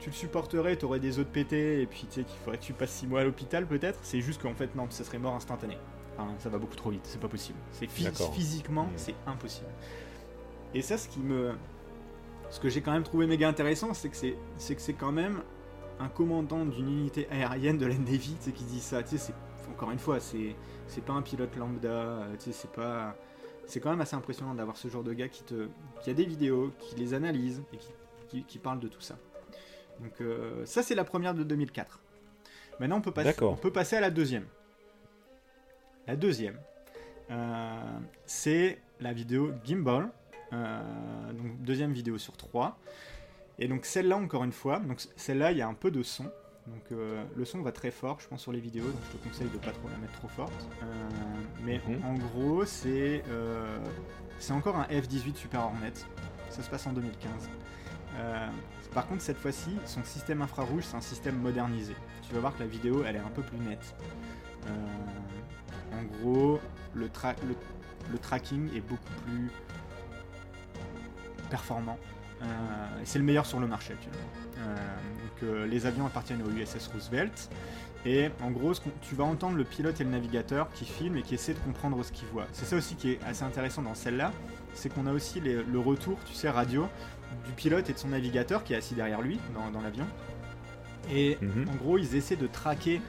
tu 0.00 0.10
le 0.10 0.14
supporterais, 0.14 0.76
t'aurais 0.76 0.98
des 1.00 1.18
os 1.20 1.24
de 1.24 1.30
pété 1.30 1.80
et 1.80 1.86
puis 1.86 2.06
tu 2.08 2.20
sais 2.20 2.24
qu'il 2.24 2.38
faudrait 2.40 2.58
que 2.58 2.64
tu 2.64 2.72
passes 2.72 2.90
6 2.90 3.06
mois 3.06 3.20
à 3.20 3.24
l'hôpital 3.24 3.66
peut-être. 3.66 4.00
C'est 4.02 4.20
juste 4.20 4.42
qu'en 4.42 4.54
fait, 4.54 4.74
non, 4.74 4.86
ça 4.90 5.04
serait 5.04 5.18
mort 5.18 5.34
instantané. 5.34 5.78
Enfin, 6.18 6.34
ça 6.38 6.48
va 6.48 6.58
beaucoup 6.58 6.76
trop 6.76 6.90
vite, 6.90 7.02
c'est 7.04 7.20
pas 7.20 7.28
possible. 7.28 7.58
C'est 7.70 7.88
physiquement, 7.88 8.84
mmh. 8.84 8.96
c'est 8.96 9.14
impossible. 9.26 9.68
Et 10.74 10.82
ça, 10.82 10.98
ce 10.98 11.08
qui 11.08 11.20
me, 11.20 11.52
ce 12.52 12.60
que 12.60 12.68
j'ai 12.68 12.82
quand 12.82 12.92
même 12.92 13.02
trouvé 13.02 13.26
méga 13.26 13.48
intéressant, 13.48 13.94
c'est 13.94 14.10
que 14.10 14.16
c'est, 14.16 14.36
c'est 14.58 14.74
que 14.74 14.82
c'est 14.82 14.92
quand 14.92 15.10
même 15.10 15.42
un 15.98 16.08
commandant 16.08 16.66
d'une 16.66 16.86
unité 16.86 17.26
aérienne 17.30 17.78
de 17.78 17.86
la 17.86 17.96
Navy 17.96 18.36
qui 18.54 18.64
dit 18.64 18.80
ça. 18.80 19.02
Tu 19.02 19.16
sais, 19.16 19.18
c'est, 19.18 19.70
encore 19.70 19.90
une 19.90 19.98
fois, 19.98 20.20
c'est, 20.20 20.54
c'est 20.86 21.02
pas 21.02 21.14
un 21.14 21.22
pilote 21.22 21.56
lambda. 21.56 21.88
Euh, 21.88 22.34
tu 22.34 22.44
sais, 22.44 22.52
c'est 22.52 22.70
pas. 22.70 23.16
C'est 23.66 23.80
quand 23.80 23.88
même 23.88 24.02
assez 24.02 24.16
impressionnant 24.16 24.52
d'avoir 24.52 24.76
ce 24.76 24.88
genre 24.88 25.02
de 25.02 25.14
gars 25.14 25.28
qui 25.28 25.44
te, 25.44 25.68
qui 26.02 26.10
a 26.10 26.14
des 26.14 26.26
vidéos, 26.26 26.72
qui 26.78 26.94
les 26.96 27.14
analyse 27.14 27.62
et 27.72 27.78
qui, 28.28 28.44
qui, 28.44 28.58
parle 28.58 28.80
de 28.80 28.88
tout 28.88 29.00
ça. 29.00 29.16
Donc 30.00 30.20
euh, 30.20 30.66
ça, 30.66 30.82
c'est 30.82 30.94
la 30.94 31.04
première 31.04 31.32
de 31.32 31.44
2004. 31.44 32.00
Maintenant, 32.80 32.98
on 32.98 33.00
peut 33.00 33.12
passer, 33.12 33.34
on 33.42 33.56
peut 33.56 33.72
passer 33.72 33.96
à 33.96 34.00
la 34.00 34.10
deuxième. 34.10 34.44
La 36.06 36.16
deuxième, 36.16 36.58
euh, 37.30 37.98
c'est 38.26 38.78
la 39.00 39.14
vidéo 39.14 39.52
Gimbal 39.64 40.10
donc 40.52 41.60
deuxième 41.60 41.92
vidéo 41.92 42.18
sur 42.18 42.36
trois. 42.36 42.78
Et 43.58 43.68
donc 43.68 43.84
celle-là 43.84 44.16
encore 44.16 44.44
une 44.44 44.52
fois, 44.52 44.78
donc 44.80 45.00
celle-là 45.16 45.52
il 45.52 45.58
y 45.58 45.62
a 45.62 45.68
un 45.68 45.74
peu 45.74 45.90
de 45.90 46.02
son. 46.02 46.24
Donc 46.24 46.92
euh, 46.92 47.24
le 47.36 47.44
son 47.44 47.60
va 47.60 47.72
très 47.72 47.90
fort, 47.90 48.18
je 48.20 48.28
pense 48.28 48.40
sur 48.40 48.52
les 48.52 48.60
vidéos, 48.60 48.84
donc 48.84 49.00
je 49.10 49.18
te 49.18 49.28
conseille 49.28 49.48
de 49.48 49.58
pas 49.58 49.72
trop 49.72 49.88
la 49.88 49.96
mettre 49.98 50.14
trop 50.14 50.28
forte. 50.28 50.68
Euh, 50.82 50.84
mais 51.64 51.80
mhm. 51.86 52.04
en 52.04 52.14
gros 52.14 52.64
c'est 52.64 53.22
c'est 54.38 54.52
encore 54.52 54.76
un 54.76 54.84
F-18 54.84 55.36
Super 55.36 55.60
Hornet. 55.60 55.92
Ça 56.50 56.62
se 56.62 56.70
passe 56.70 56.86
en 56.86 56.92
2015. 56.92 57.50
par 58.92 59.06
contre 59.06 59.22
cette 59.22 59.38
fois-ci, 59.38 59.76
son 59.86 60.04
système 60.04 60.42
infrarouge 60.42 60.84
c'est 60.84 60.96
un 60.96 61.00
système 61.00 61.36
modernisé. 61.38 61.94
Tu 62.26 62.34
vas 62.34 62.40
voir 62.40 62.54
que 62.54 62.60
la 62.60 62.68
vidéo 62.68 63.04
elle 63.06 63.16
est 63.16 63.20
un 63.20 63.30
peu 63.34 63.42
plus 63.42 63.58
nette. 63.58 63.94
Euh, 64.66 65.98
en 65.98 66.02
gros, 66.04 66.60
le, 66.94 67.08
tra- 67.08 67.36
le, 67.46 67.54
le 68.10 68.18
tracking 68.18 68.74
est 68.74 68.80
beaucoup 68.80 69.12
plus 69.26 69.50
performant. 71.56 71.98
Euh, 72.42 72.46
c'est 73.04 73.18
le 73.20 73.24
meilleur 73.24 73.46
sur 73.46 73.60
le 73.60 73.66
marché 73.68 73.92
actuellement. 73.92 74.28
Euh, 74.58 74.74
donc, 75.22 75.42
euh, 75.44 75.66
les 75.66 75.86
avions 75.86 76.06
appartiennent 76.06 76.42
au 76.42 76.50
USS 76.50 76.88
Roosevelt. 76.92 77.50
Et 78.04 78.30
en 78.42 78.50
gros, 78.50 78.72
tu 79.02 79.14
vas 79.14 79.22
entendre 79.24 79.56
le 79.56 79.62
pilote 79.64 80.00
et 80.00 80.04
le 80.04 80.10
navigateur 80.10 80.68
qui 80.72 80.84
filment 80.86 81.18
et 81.18 81.22
qui 81.22 81.34
essaient 81.34 81.54
de 81.54 81.60
comprendre 81.60 82.02
ce 82.04 82.10
qu'ils 82.10 82.26
voient. 82.28 82.48
C'est 82.52 82.64
ça 82.64 82.74
aussi 82.76 82.96
qui 82.96 83.12
est 83.12 83.20
assez 83.24 83.44
intéressant 83.44 83.82
dans 83.82 83.94
celle-là, 83.94 84.32
c'est 84.74 84.88
qu'on 84.92 85.06
a 85.06 85.12
aussi 85.12 85.40
les- 85.40 85.62
le 85.62 85.78
retour, 85.78 86.16
tu 86.26 86.34
sais, 86.34 86.50
radio, 86.50 86.88
du 87.46 87.52
pilote 87.52 87.88
et 87.88 87.92
de 87.92 87.98
son 87.98 88.08
navigateur 88.08 88.64
qui 88.64 88.72
est 88.72 88.76
assis 88.76 88.94
derrière 88.94 89.20
lui 89.22 89.38
dans, 89.54 89.70
dans 89.70 89.80
l'avion. 89.82 90.06
Et 91.12 91.38
Mhm. 91.40 91.68
en 91.70 91.74
gros, 91.76 91.96
ils 91.98 92.16
essaient 92.16 92.36
de 92.36 92.46
traquer 92.48 93.00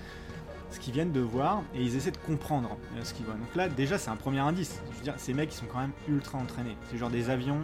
ce 0.69 0.79
qu'ils 0.79 0.93
viennent 0.93 1.11
de 1.11 1.19
voir 1.21 1.63
et 1.73 1.81
ils 1.81 1.95
essaient 1.95 2.11
de 2.11 2.17
comprendre 2.17 2.77
ce 3.03 3.13
qu'ils 3.15 3.25
voient. 3.25 3.35
Donc 3.35 3.55
là, 3.55 3.69
déjà, 3.69 3.97
c'est 3.97 4.09
un 4.11 4.15
premier 4.15 4.39
indice. 4.39 4.79
Je 4.91 4.97
veux 4.97 5.03
dire, 5.03 5.15
ces 5.17 5.33
mecs, 5.33 5.51
ils 5.53 5.57
sont 5.57 5.65
quand 5.71 5.79
même 5.79 5.91
ultra 6.07 6.37
entraînés. 6.37 6.77
C'est 6.91 6.97
genre 6.99 7.09
des 7.11 7.29
avions, 7.31 7.61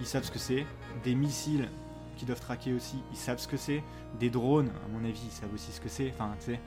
ils 0.00 0.06
savent 0.06 0.24
ce 0.24 0.30
que 0.30 0.38
c'est. 0.38 0.66
Des 1.04 1.14
missiles 1.14 1.68
qui 2.16 2.24
doivent 2.24 2.40
traquer 2.40 2.72
aussi, 2.72 2.96
ils 3.10 3.16
savent 3.16 3.38
ce 3.38 3.48
que 3.48 3.56
c'est. 3.56 3.82
Des 4.18 4.30
drones, 4.30 4.68
à 4.68 4.88
mon 4.92 5.04
avis, 5.08 5.22
ils 5.24 5.30
savent 5.30 5.52
aussi 5.54 5.72
ce 5.72 5.80
que 5.80 5.88
c'est. 5.88 6.10
Enfin, 6.10 6.34
tu 6.40 6.46
sais. 6.52 6.60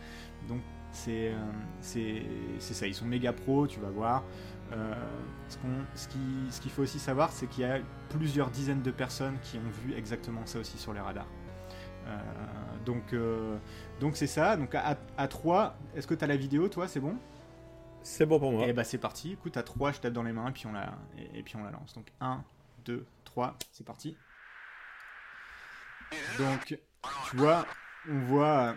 Donc, 0.48 0.62
c'est 0.91 1.32
euh, 1.34 2.60
ça. 2.60 2.88
Ils 2.88 2.96
sont 2.96 3.06
méga 3.06 3.34
pros, 3.34 3.67
tu 3.67 3.80
vas 3.80 3.89
voir. 3.89 4.24
Euh, 4.72 4.93
ce 5.50 5.58
qu'on- 5.58 5.86
ce 5.96 6.08
qui- 6.08 6.17
ce 6.52 6.62
qu'il 6.62 6.72
faut 6.72 6.82
aussi 6.84 7.00
savoir, 7.00 7.32
c'est 7.32 7.48
qu'il 7.48 7.63
y 7.63 7.67
a 7.67 7.80
plusieurs 8.10 8.50
dizaines 8.50 8.82
de 8.82 8.91
personnes 8.91 9.38
qui 9.43 9.58
ont 9.58 9.69
vu 9.86 9.93
exactement 9.96 10.46
ça 10.46 10.60
aussi 10.60 10.78
sur 10.78 10.93
les 10.93 11.00
radars. 11.00 11.28
Euh, 12.08 12.17
donc, 12.86 13.13
euh, 13.13 13.58
donc 14.00 14.15
c'est 14.17 14.28
ça. 14.28 14.58
Donc 14.58 14.74
à, 14.76 14.98
à 15.17 15.28
3, 15.28 15.76
est-ce 15.96 16.08
que 16.08 16.13
tu 16.15 16.24
as 16.24 16.28
la 16.28 16.36
vidéo, 16.38 16.67
toi? 16.69 16.88
C'est 16.88 17.00
bon? 17.00 17.15
C'est 18.02 18.26
bon 18.26 18.39
pour 18.39 18.52
moi. 18.52 18.67
Et 18.67 18.74
bah 18.74 18.84
c'est 18.84 18.98
parti. 18.98 19.34
Écoute, 19.34 19.56
à 19.58 19.63
3, 19.63 19.91
je 19.93 20.00
tape 20.00 20.13
dans 20.13 20.24
les 20.24 20.34
mains 20.34 20.48
et 20.50 20.52
puis 20.52 20.65
on 20.67 20.74
la, 20.74 20.93
et, 21.17 21.39
et 21.39 21.43
puis 21.43 21.56
on 21.56 21.63
la 21.63 21.72
lance. 21.72 21.93
Donc 21.93 22.08
1, 22.19 22.43
2, 22.86 23.06
3, 23.34 23.58
c'est 23.72 23.84
parti. 23.84 24.15
Donc, 26.38 26.65
tu 26.67 27.36
vois, 27.36 27.65
on 28.08 28.19
voit, 28.19 28.76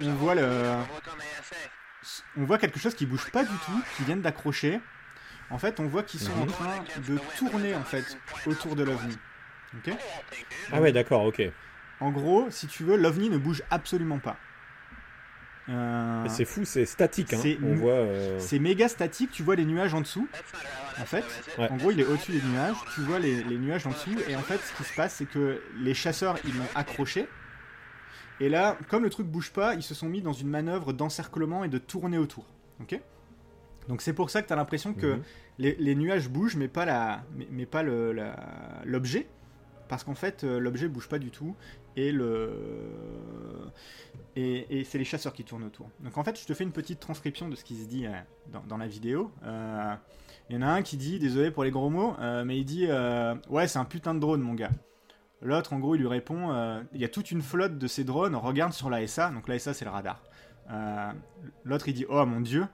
on 0.00 0.14
voit 0.14 0.34
le, 0.34 0.78
on 2.38 2.44
voit 2.44 2.56
quelque 2.56 2.78
chose 2.78 2.94
qui 2.94 3.04
bouge 3.04 3.30
pas 3.30 3.44
du 3.44 3.54
tout, 3.66 3.82
qui 3.96 4.04
viennent 4.04 4.22
d'accrocher. 4.22 4.80
En 5.50 5.58
fait, 5.58 5.78
on 5.78 5.86
voit 5.86 6.02
qu'ils 6.04 6.20
sont 6.20 6.32
en 6.40 6.46
train 6.46 6.82
de 7.06 7.18
tourner 7.36 7.74
en 7.74 7.84
fait 7.84 8.16
autour 8.46 8.76
de 8.76 8.84
l'ovni. 8.84 9.18
Ok? 9.76 9.94
Ah 10.72 10.80
ouais, 10.80 10.92
d'accord, 10.92 11.24
ok. 11.24 11.42
En 12.00 12.10
gros, 12.10 12.50
si 12.50 12.68
tu 12.68 12.84
veux, 12.84 12.96
l'ovni 12.96 13.28
ne 13.28 13.36
bouge 13.36 13.62
absolument 13.70 14.20
pas. 14.20 14.38
Euh, 15.68 16.24
C'est 16.28 16.44
fou, 16.44 16.64
c'est 16.64 16.86
statique. 16.86 17.32
Hein. 17.34 17.38
C'est- 17.40 17.58
euh, 17.62 18.38
c'est 18.40 18.58
méga 18.58 18.88
statique, 18.88 19.30
tu 19.30 19.42
vois 19.42 19.54
les 19.54 19.64
nuages 19.64 19.94
en 19.94 20.00
dessous. 20.00 20.26
En 21.00 21.04
fait, 21.04 21.24
Ouais. 21.58 21.68
en 21.70 21.76
gros, 21.76 21.90
il 21.92 22.00
est 22.00 22.04
au-dessus 22.04 22.32
des 22.32 22.42
nuages, 22.42 22.76
tu 22.94 23.00
vois 23.02 23.18
les, 23.18 23.42
les 23.44 23.58
nuages 23.58 23.86
en 23.86 23.90
dessous, 23.90 24.10
et 24.28 24.34
en 24.36 24.40
fait, 24.42 24.58
ce 24.58 24.76
qui 24.76 24.84
se 24.84 24.94
passe, 24.94 25.14
c'est 25.14 25.24
que 25.26 25.62
les 25.78 25.94
chasseurs, 25.94 26.36
ils 26.44 26.56
l'ont 26.56 26.66
accroché. 26.74 27.28
Et 28.40 28.48
là, 28.48 28.76
comme 28.88 29.04
le 29.04 29.10
truc 29.10 29.26
bouge 29.26 29.52
pas, 29.52 29.74
ils 29.74 29.82
se 29.82 29.94
sont 29.94 30.08
mis 30.08 30.20
dans 30.20 30.32
une 30.32 30.48
manœuvre 30.48 30.92
d'encerclement 30.92 31.62
et 31.64 31.68
de 31.68 31.78
tourner 31.78 32.18
autour. 32.18 32.44
Ok? 32.80 33.00
Donc 33.88 34.02
c'est 34.02 34.12
pour 34.12 34.30
ça 34.30 34.42
que 34.42 34.48
tu 34.48 34.52
as 34.52 34.56
l'impression 34.56 34.94
que 34.94 35.06
Mhm. 35.14 35.22
les, 35.58 35.76
les 35.78 35.94
nuages 35.94 36.28
bougent, 36.28 36.56
mais 36.56 36.68
pas 36.68 36.84
la, 36.84 37.22
mais, 37.36 37.46
mais 37.50 37.66
pas 37.66 37.82
l'objet, 38.84 39.28
parce 39.88 40.04
qu'en 40.04 40.14
fait 40.14 40.44
euh, 40.44 40.58
l'objet 40.58 40.88
bouge 40.88 41.08
pas 41.08 41.18
du 41.18 41.30
tout 41.30 41.54
et 41.96 42.12
le 42.12 43.70
et, 44.36 44.80
et 44.80 44.84
c'est 44.84 44.98
les 44.98 45.04
chasseurs 45.04 45.32
qui 45.32 45.44
tournent 45.44 45.64
autour. 45.64 45.90
Donc 46.00 46.16
en 46.16 46.24
fait, 46.24 46.40
je 46.40 46.46
te 46.46 46.54
fais 46.54 46.64
une 46.64 46.72
petite 46.72 47.00
transcription 47.00 47.48
de 47.48 47.56
ce 47.56 47.64
qui 47.64 47.76
se 47.76 47.86
dit 47.86 48.06
euh, 48.06 48.12
dans, 48.50 48.62
dans 48.62 48.78
la 48.78 48.86
vidéo. 48.86 49.30
Euh, 49.44 49.94
Il 50.48 50.56
y 50.56 50.58
en 50.58 50.62
a 50.62 50.68
un 50.68 50.82
qui 50.82 50.96
dit, 50.96 51.18
désolé 51.18 51.50
pour 51.50 51.64
les 51.64 51.70
gros 51.70 51.90
mots, 51.90 52.14
euh, 52.18 52.44
mais 52.44 52.58
il 52.58 52.64
dit 52.64 52.86
ouais 53.48 53.68
c'est 53.68 53.78
un 53.78 53.84
putain 53.84 54.14
de 54.14 54.20
drone 54.20 54.40
mon 54.40 54.54
gars. 54.54 54.70
L'autre 55.42 55.72
en 55.72 55.78
gros 55.80 55.96
il 55.96 56.00
lui 56.00 56.08
répond 56.08 56.82
il 56.92 57.00
y 57.00 57.04
a 57.04 57.08
toute 57.08 57.30
une 57.30 57.42
flotte 57.42 57.76
de 57.76 57.86
ces 57.86 58.04
drones, 58.04 58.36
regarde 58.36 58.72
sur 58.72 58.88
la 58.88 59.06
SA, 59.06 59.30
donc 59.30 59.48
la 59.48 59.58
SA 59.58 59.74
c'est 59.74 59.84
le 59.84 59.90
radar. 59.90 60.22
L'autre 61.64 61.88
il 61.88 61.94
dit 61.94 62.06
oh 62.08 62.24
mon 62.26 62.40
dieu. 62.40 62.66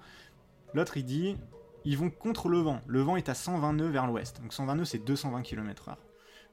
L'autre 0.74 0.96
il 0.96 1.04
dit 1.04 1.36
ils 1.84 1.96
vont 1.96 2.10
contre 2.10 2.48
le 2.48 2.58
vent. 2.58 2.82
Le 2.86 3.00
vent 3.00 3.16
est 3.16 3.30
à 3.30 3.34
120 3.34 3.72
nœuds 3.72 3.88
vers 3.88 4.06
l'ouest. 4.06 4.42
Donc 4.42 4.52
120 4.52 4.74
nœuds, 4.74 4.84
c'est 4.84 4.98
220 4.98 5.42
km/h. 5.42 5.96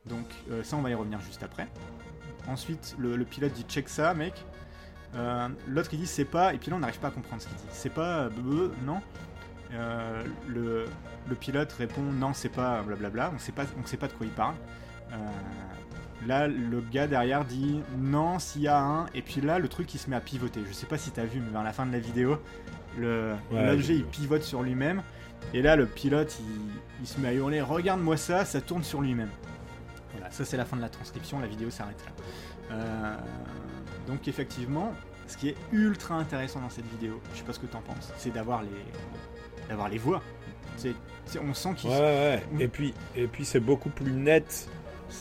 Donc 0.06 0.26
ça, 0.64 0.78
on 0.78 0.82
va 0.82 0.90
y 0.92 0.94
revenir 0.94 1.20
juste 1.20 1.44
après. 1.44 1.68
Ensuite, 2.48 2.96
le, 3.00 3.16
le 3.16 3.26
pilote 3.26 3.54
dit 3.54 3.64
check 3.68 3.90
ça, 3.90 4.14
mec. 4.14 4.34
Euh, 5.16 5.48
L'autre 5.68 5.90
il 5.94 6.00
dit 6.00 6.08
c'est 6.08 6.26
pas. 6.26 6.54
Et 6.54 6.58
puis 6.58 6.70
là, 6.70 6.76
on 6.78 6.80
n'arrive 6.80 7.00
pas 7.00 7.08
à 7.08 7.12
comprendre 7.12 7.42
ce 7.42 7.48
qu'il 7.48 7.58
dit. 7.58 7.64
C'est 7.72 7.90
pas. 7.94 8.20
euh, 8.24 8.30
bleu, 8.30 8.72
non. 8.86 9.02
Euh, 9.74 10.24
le, 10.48 10.86
le 11.28 11.36
pilote 11.36 11.72
répond 11.74 12.02
non, 12.02 12.34
c'est 12.34 12.50
pas. 12.50 12.82
Blablabla. 12.84 13.32
On 13.34 13.40
sait 13.40 13.52
pas, 13.52 13.64
on 13.82 13.86
sait 13.86 13.98
pas 13.98 14.08
de 14.08 14.14
quoi 14.14 14.26
il 14.26 14.32
parle. 14.32 14.56
Euh, 15.14 15.16
là, 16.28 16.48
le 16.48 16.82
gars 16.82 17.08
derrière 17.08 17.46
dit 17.46 17.82
non, 17.98 18.40
s'il 18.40 18.64
y 18.64 18.68
a 18.68 18.80
un. 18.80 19.06
Et 19.16 19.22
puis 19.22 19.42
là, 19.42 19.58
le 19.60 19.68
truc 19.68 19.94
il 19.94 19.98
se 20.00 20.10
met 20.10 20.16
à 20.16 20.22
pivoter. 20.22 20.62
Je 20.68 20.74
sais 20.74 20.86
pas 20.88 20.98
si 20.98 21.12
t'as 21.12 21.26
vu, 21.26 21.40
mais 21.40 21.50
vers 21.52 21.64
la 21.64 21.74
fin 21.74 21.86
de 21.86 21.92
la 21.92 22.00
vidéo, 22.00 22.38
Ouais, 22.98 23.36
l'objet 23.52 23.96
il 23.96 24.06
pivote 24.06 24.44
sur 24.44 24.64
lui-même. 24.64 25.02
Et 25.54 25.62
là, 25.62 25.76
le 25.76 25.86
pilote 25.86 26.38
il, 26.40 26.72
il 27.02 27.08
se 27.08 27.20
met 27.20 27.28
à 27.30 27.34
hurler 27.34 27.62
Regarde-moi 27.62 28.18
ça, 28.18 28.46
ça 28.46 28.62
tourne 28.62 28.84
sur 28.84 29.02
lui-même. 29.02 29.30
Voilà, 30.16 30.32
ça 30.32 30.46
c'est 30.46 30.58
la 30.58 30.66
fin 30.66 30.78
de 30.78 30.82
la 30.82 30.90
transcription, 30.90 31.40
la 31.40 31.48
vidéo 31.48 31.70
s'arrête 31.70 32.04
là. 32.06 32.76
Euh, 32.76 33.16
donc 34.08 34.28
effectivement, 34.28 34.94
ce 35.28 35.38
qui 35.38 35.50
est 35.50 35.56
ultra 35.72 36.16
intéressant 36.16 36.60
dans 36.62 36.70
cette 36.70 36.88
vidéo, 36.90 37.22
je 37.34 37.40
sais 37.40 37.44
pas 37.46 37.54
ce 37.54 37.60
que 37.60 37.66
t'en 37.68 37.82
penses, 37.82 38.12
c'est 38.18 38.32
d'avoir 38.34 38.62
les, 38.64 39.68
d'avoir 39.70 39.90
les 39.90 39.98
voix. 39.98 40.22
C'est, 40.78 40.94
c'est- 41.26 41.40
on 41.40 41.54
sent 41.54 41.74
qu'ils 41.78 41.90
Ouais, 41.90 41.96
sont- 41.98 42.02
ouais, 42.04 42.42
ouais. 42.58 42.64
Et 42.64 42.68
puis, 42.68 42.94
et 43.16 43.28
puis 43.28 43.46
c'est 43.46 43.60
beaucoup 43.60 43.90
plus 43.90 44.12
net 44.12 44.68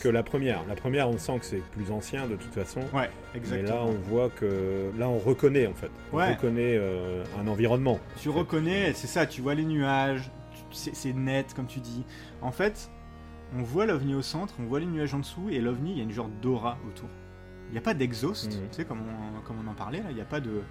que 0.01 0.09
la 0.09 0.23
première. 0.23 0.65
La 0.67 0.75
première, 0.75 1.09
on 1.09 1.19
sent 1.19 1.39
que 1.39 1.45
c'est 1.45 1.63
plus 1.71 1.91
ancien 1.93 2.27
de 2.27 2.37
toute 2.37 2.53
façon. 2.53 2.81
Ouais, 2.93 3.09
Mais 3.33 3.39
exactement. 3.41 3.77
là, 3.77 3.83
on 3.85 3.93
voit 4.11 4.31
que 4.31 4.91
là, 4.99 5.09
on 5.09 5.19
reconnaît 5.19 5.67
en 5.67 5.75
fait. 5.75 5.91
On 6.13 6.17
Ouais. 6.17 6.35
reconnaît 6.35 6.77
euh, 6.79 7.23
un 7.41 7.47
environnement. 7.47 8.01
Tu 8.21 8.29
reconnais, 8.31 8.93
c'est 8.95 9.07
ça, 9.07 9.27
tu 9.27 9.43
vois 9.43 9.55
les 9.55 9.65
nuages, 9.65 10.31
c'est 10.73 11.13
net 11.13 11.55
comme 11.55 11.67
tu 11.67 11.81
dis. 11.81 12.03
En 12.43 12.51
fait, 12.51 12.91
on 13.57 13.63
voit 13.63 13.87
l'ovni 13.87 14.15
au 14.15 14.23
centre, 14.23 14.55
on 14.59 14.65
voit 14.65 14.81
les 14.81 14.87
nuages 14.87 15.15
en 15.15 15.19
dessous, 15.19 15.49
et 15.51 15.61
l'ovni, 15.61 15.93
il 15.93 15.99
y 15.99 16.01
a 16.01 16.05
une 16.05 16.11
genre 16.13 16.29
d'aura 16.43 16.77
autour. 16.89 17.09
Il 17.69 17.73
n'y 17.73 17.79
a 17.79 17.83
pas 17.83 17.95
d'exhaust, 17.95 18.47
Mhm. 18.55 18.69
tu 18.71 18.77
sais, 18.77 18.85
comme 18.85 19.01
on, 19.01 19.41
comme 19.43 19.57
on 19.65 19.71
en 19.71 19.75
parlait 19.75 20.01
là, 20.03 20.11
il 20.11 20.15
n'y 20.17 20.21
a 20.21 20.25
pas 20.27 20.41
de. 20.41 20.63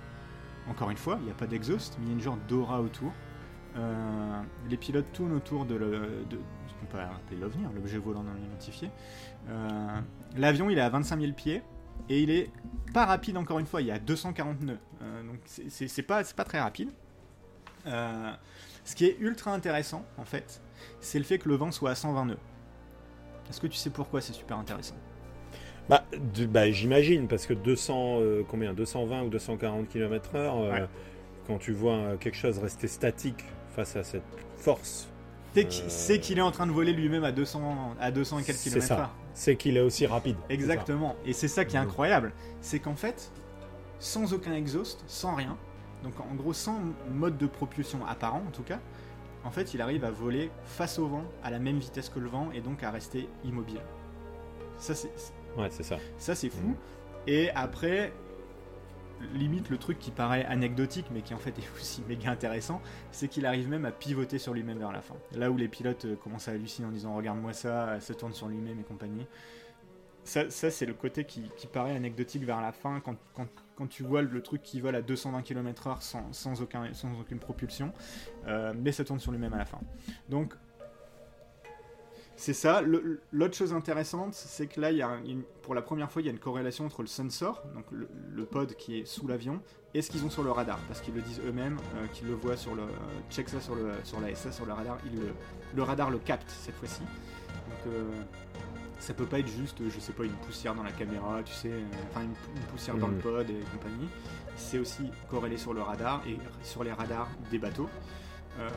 Encore 0.69 0.89
une 0.91 0.97
fois, 0.97 1.17
il 1.19 1.25
n'y 1.25 1.31
a 1.31 1.35
pas 1.35 1.47
d'exhaust, 1.47 1.97
mais 1.99 2.05
il 2.05 2.09
y 2.09 2.11
a 2.11 2.13
une 2.15 2.21
genre 2.21 2.37
d'aura 2.47 2.81
autour. 2.81 3.11
Euh, 3.75 4.41
les 4.69 4.77
pilotes 4.77 5.11
tournent 5.13 5.33
autour 5.33 5.65
de, 5.65 5.75
le, 5.75 6.23
de 6.29 6.37
ce 6.67 6.73
qu'on 6.79 6.85
peut 6.85 6.99
appeler 6.99 7.39
l'OVNI, 7.39 7.65
hein, 7.65 7.71
l'objet 7.75 7.97
volant 7.97 8.23
non 8.23 8.35
identifié. 8.45 8.91
Euh, 9.49 9.99
L'avion, 10.37 10.69
il 10.69 10.77
est 10.77 10.81
à 10.81 10.89
25 10.89 11.19
000 11.19 11.33
pieds 11.33 11.63
et 12.07 12.21
il 12.21 12.29
est 12.29 12.51
pas 12.93 13.05
rapide 13.05 13.35
encore 13.37 13.57
une 13.59 13.65
fois, 13.65 13.81
il 13.81 13.89
est 13.89 13.93
à 13.93 13.99
240 13.99 14.61
nœuds. 14.61 14.77
Euh, 15.01 15.23
donc 15.23 15.37
c'est- 15.45 16.01
pas, 16.03 16.23
pas 16.23 16.43
très 16.43 16.59
rapide. 16.61 16.89
Ce 17.85 18.95
qui 18.95 19.05
est 19.05 19.17
ultra 19.19 19.53
intéressant 19.53 20.05
en 20.17 20.25
fait, 20.25 20.61
c'est 20.99 21.17
le 21.19 21.25
fait 21.25 21.37
que 21.39 21.49
le 21.49 21.55
vent 21.55 21.71
soit 21.71 21.91
à 21.91 21.95
120 21.95 22.25
nœuds. 22.25 22.37
Est-ce 23.53 23.61
que 23.61 23.67
tu 23.67 23.77
sais 23.77 23.91
pourquoi 23.91 24.19
c'est 24.19 24.33
super 24.33 24.57
intéressant? 24.57 24.95
Bah, 25.87 26.03
bah, 26.49 26.71
j'imagine 26.71 27.27
parce 27.27 27.45
que 27.45 27.53
200, 27.53 28.17
euh, 28.19 28.41
combien? 28.49 28.73
220 28.73 29.25
ou 29.25 29.29
240 29.29 29.87
km/h. 29.89 30.35
euh, 30.35 30.71
Ouais. 30.71 30.87
Quand 31.45 31.59
tu 31.59 31.71
vois 31.71 31.93
euh, 31.93 32.17
quelque 32.17 32.35
chose 32.37 32.57
rester 32.57 32.87
statique 32.87 33.43
face 33.75 33.95
à 33.95 34.03
cette 34.03 34.23
force, 34.57 35.07
C'est 35.53 35.67
qu'il 36.19 36.39
Euh, 36.39 36.41
est 36.41 36.45
en 36.45 36.49
train 36.49 36.65
de 36.65 36.71
voler 36.71 36.93
lui-même 36.93 37.23
à 37.23 37.31
200, 37.31 37.95
à 38.01 38.09
200 38.09 38.39
et 38.39 38.43
quelques 38.43 38.57
C'est 38.57 38.69
kilomètres 38.71 38.87
ça. 38.87 38.99
heure. 39.01 39.15
c'est 39.35 39.55
qu'il 39.55 39.77
est 39.77 39.81
aussi 39.81 40.07
rapide. 40.07 40.37
Exactement. 40.49 41.15
Et 41.27 41.33
c'est 41.33 41.47
ça 41.47 41.63
qui 41.63 41.75
est 41.75 41.79
Mhm. 41.79 41.85
incroyable. 41.85 42.31
C'est 42.59 42.79
qu'en 42.79 42.95
fait, 42.95 43.31
sans 43.99 44.33
aucun 44.33 44.53
exhaust, 44.55 45.03
sans 45.05 45.35
rien, 45.35 45.55
donc 46.03 46.13
en 46.19 46.33
gros 46.33 46.53
sans 46.53 46.79
mode 47.11 47.37
de 47.37 47.45
propulsion 47.45 47.99
apparent 48.07 48.41
en 48.47 48.51
tout 48.51 48.63
cas, 48.63 48.79
en 49.43 49.51
fait 49.51 49.73
il 49.73 49.81
arrive 49.81 50.03
à 50.05 50.11
voler 50.11 50.51
face 50.63 50.99
au 50.99 51.07
vent 51.07 51.23
à 51.43 51.51
la 51.51 51.59
même 51.59 51.79
vitesse 51.79 52.09
que 52.09 52.19
le 52.19 52.27
vent 52.29 52.49
et 52.53 52.61
donc 52.61 52.83
à 52.83 52.91
rester 52.91 53.27
immobile. 53.43 53.81
Ça 54.77 54.95
c'est 54.95 55.11
Ouais, 55.57 55.67
c'est 55.69 55.83
ça. 55.83 55.97
ça 56.17 56.33
c'est 56.35 56.49
fou. 56.49 56.67
Mhm. 56.69 56.75
Et 57.27 57.49
après, 57.51 58.11
limite 59.35 59.69
le 59.69 59.77
truc 59.77 59.99
qui 59.99 60.11
paraît 60.11 60.45
anecdotique 60.45 61.05
mais 61.11 61.21
qui 61.21 61.33
en 61.33 61.37
fait 61.37 61.51
est 61.59 61.79
aussi 61.79 62.01
méga 62.07 62.31
intéressant, 62.31 62.81
c'est 63.11 63.27
qu'il 63.27 63.45
arrive 63.45 63.69
même 63.69 63.85
à 63.85 63.91
pivoter 63.91 64.37
sur 64.39 64.53
lui-même 64.53 64.79
vers 64.79 64.91
la 64.91 65.01
fin. 65.01 65.15
Là 65.35 65.51
où 65.51 65.57
les 65.57 65.67
pilotes 65.67 66.05
euh, 66.05 66.15
commencent 66.15 66.47
à 66.47 66.51
halluciner 66.51 66.87
en 66.87 66.91
disant 66.91 67.15
regarde-moi 67.15 67.53
ça, 67.53 67.89
euh, 67.89 67.99
se 67.99 68.13
tourne 68.13 68.33
sur 68.33 68.47
lui-même 68.47 68.79
et 68.79 68.83
compagnie. 68.83 69.25
Ça, 70.25 70.49
ça 70.49 70.71
c'est 70.71 70.85
le 70.85 70.93
côté 70.93 71.25
qui, 71.25 71.49
paraît 71.71 71.95
anecdotique 71.95 72.43
vers 72.43 72.61
la 72.61 72.71
fin 72.71 72.99
quand, 73.01 73.17
quand, 73.33 73.47
quand 73.75 73.87
tu 73.87 74.03
vois 74.03 74.21
le 74.21 74.41
truc 74.41 74.61
qui 74.61 74.79
vole 74.79 74.95
à 74.95 75.01
220 75.01 75.41
km/h 75.41 76.01
sans, 76.01 76.31
sans, 76.31 76.61
aucun, 76.61 76.93
sans 76.93 77.19
aucune 77.19 77.39
propulsion, 77.39 77.91
euh, 78.47 78.73
mais 78.75 78.91
ça 78.91 79.03
tourne 79.03 79.19
sur 79.19 79.31
lui-même 79.31 79.53
à 79.53 79.57
la 79.57 79.65
fin. 79.65 79.79
Donc 80.29 80.55
c'est 82.35 82.53
ça. 82.53 82.81
L'autre 83.31 83.55
chose 83.55 83.73
intéressante, 83.73 84.33
c'est 84.33 84.67
que 84.67 84.81
là, 84.81 84.91
y 84.91 85.01
a 85.01 85.17
pour 85.61 85.75
la 85.75 85.81
première 85.81 86.11
fois, 86.11 86.21
il 86.21 86.25
y 86.25 86.27
a 86.29 86.31
une 86.31 86.39
corrélation 86.39 86.85
entre 86.85 87.01
le 87.01 87.07
sensor, 87.07 87.63
donc 87.73 87.85
le, 87.91 88.45
pod 88.45 88.75
qui 88.75 88.99
est 88.99 89.05
sous 89.05 89.27
l'avion, 89.27 89.61
et 89.93 90.01
ce 90.01 90.09
qu'ils 90.09 90.25
ont 90.25 90.29
sur 90.29 90.43
le 90.43 90.51
radar, 90.51 90.79
parce 90.87 90.99
qu'ils 90.99 91.13
le 91.13 91.21
disent 91.21 91.41
eux-mêmes, 91.45 91.77
euh, 91.95 92.07
qu'ils 92.07 92.27
le 92.27 92.33
voient 92.33 92.57
sur 92.57 92.75
le, 92.75 92.83
check 93.29 93.49
ça 93.49 93.61
sur 93.61 93.75
le, 93.75 93.91
sur 94.03 94.19
la 94.19 94.33
SA, 94.35 94.51
sur 94.51 94.65
le 94.65 94.73
radar, 94.73 94.97
ils 95.05 95.19
le, 95.19 95.27
le 95.75 95.83
radar 95.83 96.09
le 96.09 96.17
capte 96.17 96.49
cette 96.49 96.75
fois-ci. 96.75 97.01
Donc 97.01 97.93
euh, 97.93 98.11
ça 99.03 99.13
peut 99.13 99.25
pas 99.25 99.39
être 99.39 99.49
juste, 99.49 99.79
je 99.89 99.99
sais 99.99 100.13
pas, 100.13 100.23
une 100.23 100.31
poussière 100.31 100.73
dans 100.75 100.83
la 100.83 100.91
caméra, 100.93 101.41
tu 101.43 101.53
sais, 101.53 101.69
euh, 101.71 101.81
enfin 102.09 102.21
une, 102.21 102.29
une 102.55 102.63
poussière 102.71 102.95
dans 102.95 103.07
le 103.09 103.15
Mhm. 103.15 103.21
pod 103.21 103.49
et 103.49 103.59
compagnie. 103.73 104.07
C'est 104.55 104.79
aussi 104.79 105.11
corrélé 105.29 105.57
sur 105.57 105.73
le 105.73 105.81
radar 105.81 106.21
et 106.25 106.37
sur 106.63 106.85
les 106.85 106.93
radars 106.93 107.27
des 107.51 107.57
bateaux. 107.59 107.89
Euh, 108.59 108.69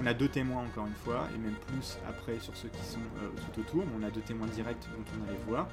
on 0.00 0.06
a 0.06 0.12
deux 0.14 0.26
témoins 0.28 0.64
encore 0.64 0.86
une 0.86 0.94
fois, 0.94 1.28
et 1.34 1.38
même 1.38 1.54
plus 1.68 1.98
après 2.08 2.40
sur 2.40 2.56
ceux 2.56 2.68
qui 2.68 2.82
sont 2.84 2.98
euh, 3.22 3.28
tout 3.54 3.60
autour. 3.60 3.84
On 3.96 4.02
a 4.02 4.10
deux 4.10 4.22
témoins 4.22 4.48
directs 4.48 4.88
dont 4.96 5.04
on 5.20 5.28
a 5.28 5.32
les 5.32 5.38
voix. 5.46 5.68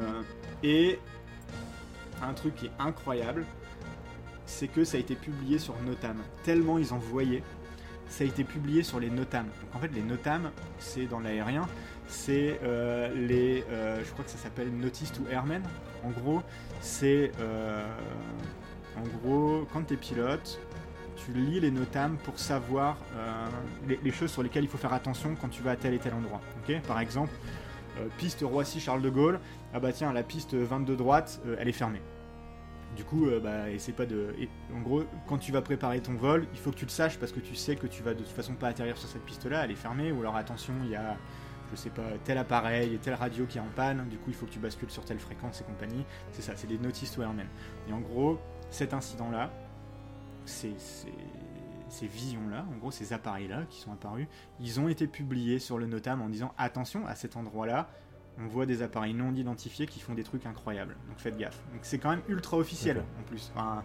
Euh, 0.00 0.22
et 0.64 0.98
un 2.22 2.32
truc 2.32 2.56
qui 2.56 2.66
est 2.66 2.72
incroyable, 2.80 3.44
c'est 4.46 4.66
que 4.66 4.82
ça 4.82 4.96
a 4.96 5.00
été 5.00 5.14
publié 5.14 5.58
sur 5.60 5.80
Notam. 5.82 6.16
Tellement 6.42 6.78
ils 6.78 6.92
en 6.92 6.98
voyaient, 6.98 7.44
ça 8.08 8.24
a 8.24 8.26
été 8.26 8.42
publié 8.42 8.82
sur 8.82 8.98
les 8.98 9.10
Notam. 9.10 9.44
Donc 9.44 9.74
en 9.74 9.78
fait, 9.78 9.88
les 9.94 10.02
Notam, 10.02 10.50
c'est 10.78 11.06
dans 11.06 11.20
l'aérien, 11.20 11.68
c'est 12.08 12.58
euh, 12.62 13.14
les. 13.14 13.64
euh, 13.70 14.02
je 14.04 14.10
crois 14.10 14.24
que 14.24 14.30
ça 14.30 14.38
s'appelle 14.38 14.70
Notice 14.70 15.12
to 15.12 15.22
Airmen. 15.30 15.62
En 16.04 16.10
gros, 16.10 16.42
c'est. 16.80 17.32
euh, 17.40 17.86
en 18.96 19.06
gros, 19.18 19.66
quand 19.72 19.86
tu 19.86 19.94
es 19.94 19.96
pilote, 19.96 20.58
tu 21.16 21.32
lis 21.32 21.60
les 21.60 21.70
notam 21.70 22.16
pour 22.24 22.38
savoir 22.38 22.96
les, 23.86 24.10
choses 24.10 24.32
sur 24.32 24.42
lesquelles 24.42 24.64
il 24.64 24.70
faut 24.70 24.78
faire 24.78 24.92
attention 24.92 25.36
quand 25.40 25.48
tu 25.48 25.62
vas 25.62 25.72
à 25.72 25.76
tel 25.76 25.94
et 25.94 25.98
tel 25.98 26.14
endroit. 26.14 26.40
Par 26.86 26.98
exemple, 26.98 27.30
piste 28.16 28.42
Roissy-Charles 28.42 29.02
de 29.02 29.10
Gaulle, 29.10 29.38
ah 29.72 29.78
bah 29.78 29.92
tiens, 29.92 30.12
la 30.12 30.24
piste 30.24 30.54
22 30.54 30.96
droite, 30.96 31.40
elle 31.60 31.68
est 31.68 31.72
fermée. 31.72 32.02
Du 32.96 33.04
coup, 33.04 33.28
bah, 33.40 33.70
essaie 33.70 33.92
pas 33.92 34.06
de. 34.06 34.34
en 34.74 34.80
gros, 34.80 35.04
quand 35.28 35.38
tu 35.38 35.52
vas 35.52 35.62
préparer 35.62 36.00
ton 36.00 36.14
vol, 36.14 36.48
il 36.52 36.58
faut 36.58 36.72
que 36.72 36.76
tu 36.76 36.86
le 36.86 36.90
saches 36.90 37.18
parce 37.18 37.30
que 37.30 37.40
tu 37.40 37.54
sais 37.54 37.76
que 37.76 37.86
tu 37.86 38.02
vas 38.02 38.14
de 38.14 38.24
toute 38.24 38.34
façon 38.34 38.54
pas 38.54 38.66
atterrir 38.66 38.96
sur 38.96 39.08
cette 39.08 39.24
piste-là, 39.24 39.64
elle 39.64 39.70
est 39.70 39.76
fermée, 39.76 40.10
ou 40.10 40.20
alors 40.22 40.34
attention, 40.34 40.74
il 40.82 40.90
y 40.90 40.96
a, 40.96 41.16
je 41.70 41.76
sais 41.76 41.90
pas, 41.90 42.02
tel 42.24 42.38
appareil 42.38 42.98
telle 42.98 43.14
radio 43.14 43.46
qui 43.46 43.58
est 43.58 43.60
en 43.60 43.68
panne, 43.74 44.08
du 44.08 44.16
coup, 44.18 44.28
il 44.30 44.34
faut 44.34 44.46
que 44.46 44.50
tu 44.52 44.58
bascules 44.58 44.90
sur 44.90 45.04
telle 45.04 45.18
fréquence 45.18 45.60
et 45.60 45.64
compagnie. 45.64 46.04
C'est 46.32 46.42
ça, 46.42 46.52
c'est 46.56 46.66
des 46.66 46.78
notices 46.78 47.12
to 47.12 47.22
airmen. 47.22 47.46
Et 47.88 47.92
en 47.92 48.00
gros, 48.00 48.38
cet 48.70 48.94
incident-là, 48.94 49.50
ces, 50.44 50.74
ces- 50.78 51.12
ces 51.90 52.06
visions-là, 52.06 52.66
en 52.70 52.76
gros 52.78 52.90
ces 52.90 53.12
appareils-là 53.14 53.62
qui 53.70 53.80
sont 53.80 53.92
apparus, 53.92 54.26
ils 54.60 54.78
ont 54.78 54.88
été 54.88 55.06
publiés 55.06 55.58
sur 55.58 55.78
le 55.78 55.86
Notam 55.86 56.20
en 56.20 56.28
disant 56.28 56.52
attention 56.58 57.06
à 57.06 57.14
cet 57.14 57.36
endroit-là, 57.36 57.88
on 58.40 58.46
voit 58.46 58.66
des 58.66 58.82
appareils 58.82 59.14
non 59.14 59.34
identifiés 59.34 59.86
qui 59.86 59.98
font 59.98 60.14
des 60.14 60.22
trucs 60.22 60.46
incroyables. 60.46 60.96
Donc 61.08 61.18
faites 61.18 61.36
gaffe. 61.36 61.58
Donc 61.72 61.80
c'est 61.82 61.98
quand 61.98 62.10
même 62.10 62.20
ultra 62.28 62.56
officiel 62.56 63.02
en 63.18 63.22
plus. 63.24 63.50
Enfin, 63.54 63.82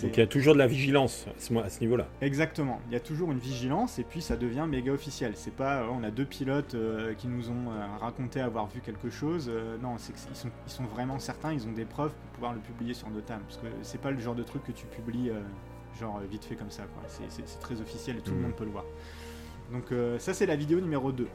Donc 0.00 0.16
il 0.16 0.20
y 0.20 0.22
a 0.22 0.26
toujours 0.26 0.54
de 0.54 0.58
la 0.58 0.66
vigilance 0.66 1.26
à 1.28 1.68
ce, 1.68 1.80
niveau-là. 1.80 2.06
Exactement. 2.20 2.80
Il 2.86 2.92
y 2.92 2.96
a 2.96 3.00
toujours 3.00 3.30
une 3.32 3.38
vigilance 3.38 3.98
et 3.98 4.04
puis 4.04 4.22
ça 4.22 4.36
devient 4.36 4.66
méga 4.68 4.92
officiel. 4.92 5.32
C'est 5.36 5.54
pas 5.54 5.82
euh, 5.82 5.88
on 5.92 6.02
a 6.02 6.10
deux 6.10 6.24
pilotes 6.24 6.74
euh, 6.74 7.14
qui 7.14 7.28
nous 7.28 7.50
ont 7.50 7.70
euh, 7.70 7.86
raconté 8.00 8.40
avoir 8.40 8.66
vu 8.68 8.80
quelque 8.80 9.10
chose. 9.10 9.50
Non, 9.82 9.96
c'est 9.98 10.12
qu'ils 10.14 10.34
sont, 10.36 10.50
ils 10.66 10.72
sont 10.72 10.84
vraiment 10.84 11.18
certains. 11.18 11.52
Ils 11.52 11.66
ont 11.66 11.72
des 11.72 11.84
preuves 11.84 12.12
pour 12.12 12.30
pouvoir 12.32 12.52
le 12.54 12.60
publier 12.60 12.94
sur 12.94 13.10
Notam. 13.10 13.40
Parce 13.42 13.58
que 13.58 13.66
c'est 13.82 14.00
pas 14.00 14.10
le 14.10 14.18
genre 14.20 14.34
de 14.34 14.42
truc 14.42 14.64
que 14.64 14.72
tu 14.72 14.86
publies 14.86 15.30
genre 16.00 16.20
vite 16.30 16.44
fait 16.44 16.56
comme 16.56 16.70
ça. 16.70 16.84
quoi. 16.84 17.02
C'est- 17.08 17.24
C'est 17.28 17.46
c'est 17.46 17.58
très 17.60 17.80
officiel 17.80 18.16
et 18.16 18.20
tout 18.20 18.30
le 18.30 18.36
Mhm. 18.38 18.42
monde 18.44 18.54
peut 18.56 18.64
le 18.64 18.70
voir. 18.70 18.84
Donc 19.72 19.86
ça 20.18 20.32
c'est 20.34 20.46
la 20.46 20.56
vidéo 20.56 20.80
numéro 20.80 21.12
2. 21.12 21.28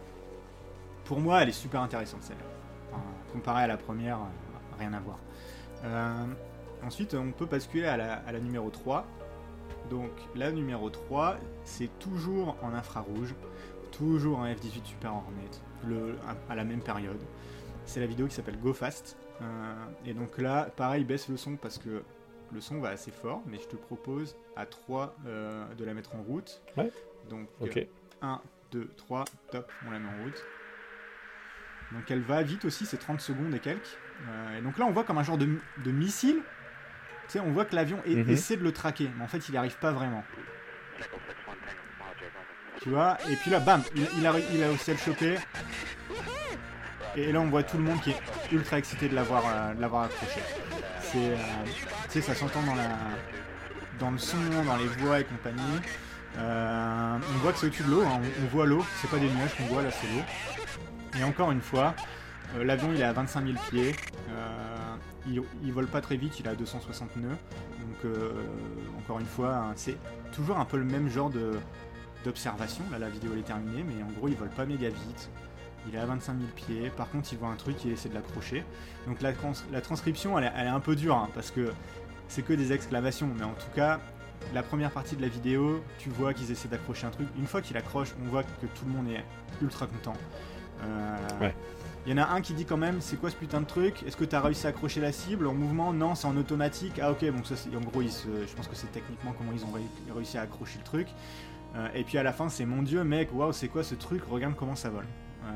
Pour 1.06 1.20
moi, 1.20 1.42
elle 1.44 1.50
est 1.50 1.54
super 1.54 1.82
intéressante 1.82 2.24
celle-là. 2.24 2.44
Enfin, 2.92 3.04
comparée 3.32 3.64
à 3.64 3.68
la 3.68 3.78
première, 3.78 4.20
rien 4.80 4.94
à 4.94 5.00
voir. 5.00 5.18
Ensuite, 6.84 7.14
on 7.14 7.32
peut 7.32 7.46
basculer 7.46 7.86
à 7.86 7.98
la, 7.98 8.14
à 8.16 8.32
la 8.32 8.40
numéro 8.40 8.70
3. 8.70 9.06
Donc 9.90 10.12
la 10.36 10.52
numéro 10.52 10.90
3, 10.90 11.38
c'est 11.64 11.90
toujours 12.00 12.58
en 12.62 12.74
infrarouge, 12.74 13.34
toujours 13.92 14.42
un 14.42 14.54
F-18 14.54 14.86
Super 14.86 15.14
Hornet, 15.14 15.50
le, 15.88 16.16
à, 16.28 16.52
à 16.52 16.56
la 16.56 16.64
même 16.66 16.82
période. 16.82 17.22
C'est 17.86 18.02
la 18.02 18.06
vidéo 18.06 18.28
qui 18.28 18.36
s'appelle 18.36 18.60
Go 18.60 18.74
Fast. 18.74 19.18
Euh, 19.42 19.76
et 20.06 20.14
donc 20.14 20.38
là, 20.40 20.70
pareil, 20.76 21.06
baisse 21.06 21.30
le 21.30 21.38
son 21.38 21.56
parce 21.56 21.78
que 21.78 22.04
le 22.52 22.62
son 22.62 22.80
va 22.80 22.90
assez 22.90 23.12
fort, 23.12 23.42
mais 23.46 23.60
je 23.60 23.68
te 23.68 23.76
propose 23.76 24.36
à 24.56 24.66
3 24.66 25.16
euh, 25.26 25.66
de 25.76 25.86
la 25.86 25.94
mettre 25.94 26.16
en 26.16 26.22
route. 26.22 26.62
Ouais. 26.76 26.92
Donc 27.30 27.48
Ok. 27.62 27.88
1, 28.22 28.42
2, 28.72 28.90
3, 28.98 29.26
top, 29.52 29.72
on 29.88 29.92
la 29.92 30.00
met 30.00 30.08
en 30.10 30.24
route. 30.24 30.44
Donc 31.94 32.12
elle 32.12 32.22
va 32.22 32.44
vite 32.44 32.66
aussi, 32.66 32.86
c'est 32.86 32.98
30 32.98 33.22
secondes 33.22 33.54
et 33.54 33.60
quelques. 33.60 33.98
Euh, 34.28 34.58
et 34.58 34.62
donc 34.62 34.78
là, 34.78 34.86
on 34.86 34.92
voit 34.92 35.04
comme 35.04 35.18
un 35.18 35.24
genre 35.24 35.38
de, 35.38 35.48
de 35.84 35.92
missile. 35.92 36.42
Tu 37.28 37.34
sais, 37.34 37.40
on 37.40 37.52
voit 37.52 37.66
que 37.66 37.76
l'avion 37.76 37.98
Mhm. 38.06 38.30
essaie 38.30 38.56
de 38.58 38.64
le 38.64 38.72
traquer, 38.72 39.10
mais 39.18 39.24
en 39.24 39.28
fait, 39.28 39.48
il 39.50 39.52
n'y 39.52 39.58
arrive 39.58 39.78
pas 39.78 39.92
vraiment. 39.92 40.24
Tu 42.82 42.90
vois 42.90 43.18
Et 43.30 43.36
puis 43.36 43.52
là, 43.52 43.60
bam, 43.60 43.82
il, 43.96 44.08
il 44.20 44.28
a, 44.28 44.34
il 44.54 44.64
a 44.64 44.68
réussi 44.68 44.92
à 44.92 44.94
le 44.94 45.00
choper. 45.00 45.36
Et 47.16 47.32
là, 47.32 47.40
on 47.42 47.48
voit 47.48 47.64
tout 47.64 47.78
le 47.78 47.84
monde 47.84 48.00
qui 48.02 48.12
est 48.12 48.18
ultra 48.52 48.78
excité 48.78 49.10
de 49.10 49.16
l'avoir 49.16 49.44
euh, 49.46 49.72
accroché. 49.72 50.42
C'est, 51.02 51.18
euh, 51.18 51.36
tu 52.06 52.10
sais, 52.10 52.22
ça 52.22 52.36
s'entend 52.36 52.62
dans 52.64 52.76
la, 52.76 52.90
dans 54.00 54.12
le 54.12 54.18
son, 54.20 54.38
dans 54.66 54.76
les 54.78 54.86
voix 54.86 55.20
et 55.20 55.24
compagnie. 55.24 55.62
Euh, 56.38 57.18
on 57.18 57.38
voit 57.40 57.52
que 57.54 57.58
c'est 57.60 57.66
au-dessus 57.68 57.84
de 57.84 57.90
l'eau, 57.90 58.04
hein, 58.04 58.22
on, 58.22 58.44
on 58.44 58.48
voit 58.50 58.68
l'eau, 58.68 58.86
c'est 59.02 59.10
pas 59.10 59.18
des 59.18 59.28
nuages 59.30 59.56
qu'on 59.58 59.66
voit, 59.66 59.82
là 59.82 59.90
c'est 59.90 60.08
l'eau. 60.08 60.22
Et 61.20 61.24
encore 61.24 61.52
une 61.52 61.62
fois, 61.62 61.96
l'avion 62.62 62.92
il 62.94 63.02
est 63.02 63.06
à 63.06 63.14
25 63.14 63.46
000 63.48 63.58
pieds, 63.72 63.96
il, 65.64 65.72
vole 65.74 65.88
pas 65.88 66.02
très 66.02 66.18
vite, 66.18 66.40
il 66.40 66.48
à 66.48 66.56
260 66.56 67.16
nœuds. 67.18 67.30
Donc 67.30 68.06
euh, 68.06 68.32
encore 69.00 69.20
une 69.20 69.26
fois, 69.26 69.56
hein, 69.56 69.74
c'est 69.76 69.98
toujours 70.34 70.58
un 70.58 70.66
peu 70.66 70.78
le 70.78 70.86
même 70.86 71.10
genre 71.10 71.32
d'observation. 72.24 72.84
Là 72.92 73.00
la 73.00 73.10
vidéo 73.10 73.32
est 73.38 73.42
terminée, 73.44 73.84
mais 73.84 74.04
en 74.04 74.08
gros 74.18 74.28
il 74.28 74.36
vole 74.36 74.50
pas 74.50 74.66
méga 74.66 74.90
vite. 74.90 75.30
Il 75.88 75.96
est 75.96 76.00
à 76.00 76.06
25 76.06 76.34
000 76.38 76.46
pieds, 76.56 76.90
par 76.90 77.10
contre 77.10 77.30
il 77.32 77.38
voit 77.38 77.48
un 77.50 77.56
truc, 77.56 77.78
il 77.86 77.92
essaie 77.92 78.10
de 78.10 78.14
l'accrocher. 78.16 78.64
Donc 79.08 79.22
la, 79.22 79.32
trans- 79.34 79.54
la 79.72 79.80
transcription 79.82 80.38
elle, 80.38 80.46
est- 80.46 80.52
elle 80.58 80.68
est 80.68 80.72
un 80.72 80.80
peu 80.82 80.96
dure, 80.96 81.16
hein, 81.16 81.30
parce 81.34 81.50
que 81.52 81.72
c'est 82.28 82.42
que 82.42 82.54
des 82.54 82.74
exclamations, 82.74 83.30
mais 83.38 83.46
en 83.46 83.54
tout 83.54 83.70
cas, 83.74 84.00
la 84.54 84.64
première 84.64 84.92
partie 84.92 85.16
de 85.16 85.22
la 85.22 85.30
vidéo, 85.30 85.82
tu 85.98 86.10
vois 86.10 86.34
qu'ils 86.34 86.52
essaient 86.52 86.68
d'accrocher 86.68 87.08
un 87.08 87.10
truc. 87.12 87.28
Une 87.40 87.48
fois 87.48 87.62
qu'il 87.62 87.78
accroche, 87.78 88.10
on 88.22 88.30
voit 88.30 88.44
que 88.44 88.66
tout 88.66 88.86
le 88.86 88.92
monde 88.92 89.08
est 89.10 89.24
ultra 89.62 89.88
content. 89.88 90.14
Euh, 90.84 91.16
Ouais. 91.42 91.56
Il 92.08 92.12
y 92.12 92.14
en 92.14 92.24
a 92.24 92.28
un 92.30 92.40
qui 92.40 92.54
dit 92.54 92.64
quand 92.64 92.78
même, 92.78 93.02
c'est 93.02 93.18
quoi 93.18 93.30
ce 93.30 93.36
putain 93.36 93.60
de 93.60 93.66
truc? 93.66 94.02
Est-ce 94.04 94.16
que 94.16 94.24
t'as 94.24 94.40
réussi 94.40 94.66
à 94.66 94.70
accrocher 94.70 95.02
la 95.02 95.12
cible 95.12 95.46
en 95.46 95.54
mouvement? 95.54 95.92
Non, 95.92 96.16
c'est 96.16 96.26
en 96.26 96.38
automatique. 96.38 97.00
Ah 97.04 97.12
ok, 97.12 97.30
bon 97.32 97.44
ça 97.44 97.56
en 97.76 97.82
gros, 97.82 98.02
ils 98.02 98.10
se- 98.14 98.30
je 98.48 98.56
pense 98.56 98.70
que 98.70 98.76
c'est 98.76 98.90
techniquement 98.94 99.34
comment 99.38 99.52
ils 99.54 99.66
ont 99.66 99.72
ré- 99.74 99.82
réussi 100.16 100.38
à 100.38 100.44
accrocher 100.44 100.78
le 100.80 100.86
truc. 100.86 101.10
Euh, 101.76 101.90
et 101.94 102.06
puis 102.06 102.18
à 102.18 102.24
la 102.24 102.32
fin, 102.32 102.48
c'est 102.48 102.66
mon 102.66 102.82
dieu 102.82 103.04
mec, 103.04 103.28
waouh, 103.34 103.52
c'est 103.52 103.68
quoi 103.68 103.84
ce 103.84 103.94
truc? 103.94 104.24
Regarde 104.24 104.56
comment 104.56 104.76
ça 104.76 104.90
vole. 104.90 105.04
Euh, 105.44 105.50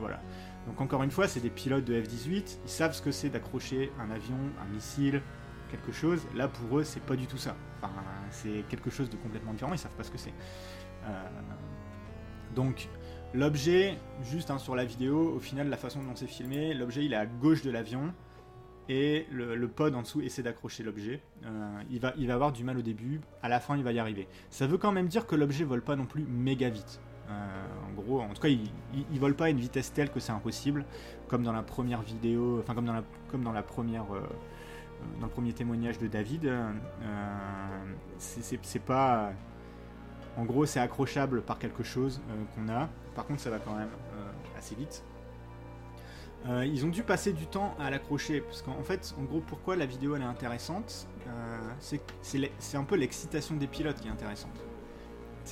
voilà. 0.00 0.20
Donc 0.66 0.80
encore 0.80 1.04
une 1.04 1.12
fois, 1.12 1.28
c'est 1.28 1.38
des 1.38 1.48
pilotes 1.48 1.84
de 1.84 1.94
F-18, 2.02 2.58
ils 2.64 2.68
savent 2.68 2.92
ce 2.92 3.00
que 3.00 3.12
c'est 3.12 3.28
d'accrocher 3.28 3.92
un 4.00 4.10
avion, 4.10 4.34
un 4.60 4.74
missile, 4.74 5.22
quelque 5.70 5.92
chose. 5.92 6.26
Là, 6.34 6.48
pour 6.48 6.80
eux, 6.80 6.82
c'est 6.82 7.04
pas 7.04 7.14
du 7.14 7.28
tout 7.28 7.36
ça. 7.38 7.54
Enfin, 7.82 7.92
c'est 8.32 8.64
quelque 8.68 8.90
chose 8.90 9.08
de 9.10 9.16
complètement 9.16 9.52
différent, 9.52 9.72
ils 9.72 9.78
savent 9.78 9.94
pas 9.94 10.02
ce 10.02 10.10
que 10.10 10.18
c'est. 10.18 10.34
Euh, 11.06 11.22
donc, 12.56 12.88
l'objet, 13.34 13.98
juste 14.22 14.50
hein, 14.50 14.58
sur 14.58 14.74
la 14.74 14.84
vidéo, 14.84 15.34
au 15.34 15.40
final, 15.40 15.68
la 15.68 15.76
façon 15.76 16.02
dont 16.02 16.14
c'est 16.14 16.26
filmé, 16.26 16.72
l'objet 16.72 17.04
il 17.04 17.12
est 17.12 17.16
à 17.16 17.26
gauche 17.26 17.62
de 17.62 17.70
l'avion 17.70 18.14
et 18.88 19.26
le, 19.30 19.66
pod 19.66 19.94
en 19.94 20.02
dessous 20.02 20.20
essaie 20.20 20.42
d'accrocher 20.42 20.82
l'objet. 20.82 21.20
Euh, 21.44 21.82
il, 21.90 22.00
va, 22.00 22.12
il 22.16 22.26
va 22.26 22.34
avoir 22.34 22.52
du 22.52 22.64
mal 22.64 22.78
au 22.78 22.82
début, 22.82 23.20
à 23.42 23.48
la 23.48 23.60
fin, 23.60 23.76
il 23.76 23.82
va 23.82 23.92
y 23.92 23.98
arriver. 23.98 24.28
Ça 24.50 24.66
veut 24.66 24.78
quand 24.78 24.92
même 24.92 25.08
dire 25.08 25.26
que 25.26 25.34
l'objet 25.34 25.64
vole 25.64 25.82
pas 25.82 25.96
non 25.96 26.06
plus 26.06 26.24
méga 26.24 26.68
vite. 26.68 27.00
Euh, 27.30 27.66
en 27.88 27.92
gros, 27.94 28.20
en 28.20 28.28
tout 28.28 28.42
cas, 28.42 28.48
il, 28.48 28.70
il, 29.10 29.18
vole 29.18 29.34
pas 29.34 29.46
à 29.46 29.48
une 29.48 29.58
vitesse 29.58 29.92
telle 29.92 30.10
que 30.10 30.20
c'est 30.20 30.32
impossible, 30.32 30.84
comme 31.26 31.42
dans 31.42 31.52
la 31.52 31.62
première 31.62 32.02
vidéo, 32.02 32.58
enfin 32.60 32.74
comme 32.74 32.84
dans 32.84 32.92
la, 32.92 33.04
comme 33.30 33.42
dans 33.42 33.52
la 33.52 33.62
première, 33.62 34.04
euh, 34.14 34.20
dans 35.20 35.26
le 35.26 35.32
premier 35.32 35.54
témoignage 35.54 35.98
de 35.98 36.06
David. 36.06 36.52
c'est- 38.18 38.84
pas, 38.84 39.32
en 40.36 40.44
gros, 40.44 40.66
c'est 40.66 40.80
accrochable 40.80 41.40
par 41.40 41.58
quelque 41.58 41.82
chose 41.82 42.20
qu'on 42.54 42.68
a. 42.68 42.90
Par 43.14 43.26
contre, 43.26 43.40
ça 43.40 43.50
va 43.50 43.58
quand 43.58 43.74
même 43.74 43.88
euh, 43.88 44.58
assez 44.58 44.74
vite. 44.74 45.02
Euh, 46.46 46.66
ils 46.66 46.84
ont 46.84 46.88
dû 46.88 47.02
passer 47.02 47.32
du 47.32 47.46
temps 47.46 47.74
à 47.78 47.90
l'accrocher, 47.90 48.40
parce 48.40 48.60
qu'en 48.60 48.82
fait, 48.82 49.14
en 49.18 49.22
gros, 49.22 49.40
pourquoi 49.40 49.76
la 49.76 49.86
vidéo 49.86 50.14
elle 50.14 50.22
est 50.22 50.26
intéressante, 50.26 51.06
euh, 51.26 51.96
c'est 52.20 52.76
un 52.76 52.84
peu 52.84 52.96
l'excitation 52.96 53.56
des 53.56 53.66
pilotes 53.66 54.00
qui 54.00 54.08
est 54.08 54.10
intéressante. 54.10 54.52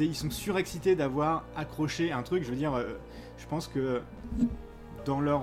Ils 0.00 0.16
sont 0.16 0.30
surexcités 0.30 0.96
d'avoir 0.96 1.44
accroché 1.54 2.12
un 2.12 2.22
truc. 2.22 2.44
Je 2.44 2.50
veux 2.50 2.56
dire, 2.56 2.82
je 3.36 3.46
pense 3.46 3.68
que 3.68 4.00
dans 5.04 5.20
leur, 5.20 5.42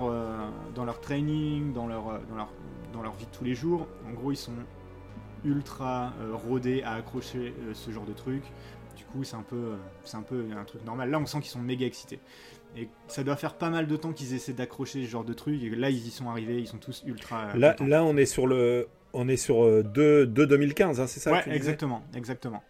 training, 1.00 1.72
dans 1.72 1.86
leur, 1.86 2.20
dans, 2.92 3.02
leur, 3.02 3.12
vie 3.12 3.26
de 3.26 3.30
tous 3.30 3.44
les 3.44 3.54
jours, 3.54 3.86
en 4.08 4.12
gros, 4.12 4.32
ils 4.32 4.36
sont 4.36 4.52
ultra 5.44 6.12
rodés 6.48 6.82
à 6.82 6.94
accrocher 6.94 7.54
ce 7.74 7.92
genre 7.92 8.06
de 8.06 8.12
truc. 8.12 8.42
Du 9.00 9.06
coup, 9.06 9.24
c'est 9.24 9.36
un, 9.36 9.42
peu, 9.42 9.72
c'est 10.04 10.16
un 10.16 10.22
peu 10.22 10.44
un 10.56 10.64
truc 10.64 10.84
normal. 10.84 11.10
Là, 11.10 11.18
on 11.18 11.26
sent 11.26 11.40
qu'ils 11.40 11.50
sont 11.50 11.60
méga 11.60 11.86
excités. 11.86 12.20
Et 12.76 12.88
ça 13.08 13.24
doit 13.24 13.36
faire 13.36 13.54
pas 13.54 13.70
mal 13.70 13.86
de 13.86 13.96
temps 13.96 14.12
qu'ils 14.12 14.34
essaient 14.34 14.52
d'accrocher 14.52 15.04
ce 15.04 15.10
genre 15.10 15.24
de 15.24 15.32
truc. 15.32 15.62
Et 15.62 15.70
là, 15.70 15.90
ils 15.90 16.06
y 16.06 16.10
sont 16.10 16.28
arrivés, 16.28 16.58
ils 16.58 16.68
sont 16.68 16.78
tous 16.78 17.02
ultra. 17.06 17.56
Là, 17.56 17.74
là 17.80 18.04
on 18.04 18.16
est 18.16 18.26
sur 18.26 18.46
le. 18.46 18.88
On 19.12 19.26
est 19.26 19.36
sur 19.36 19.82
2, 19.82 20.26
2015, 20.26 21.00
hein, 21.00 21.06
c'est 21.08 21.18
ça 21.18 21.32
Ouais, 21.32 21.42
exactement, 21.48 22.02
exactement. 22.14 22.62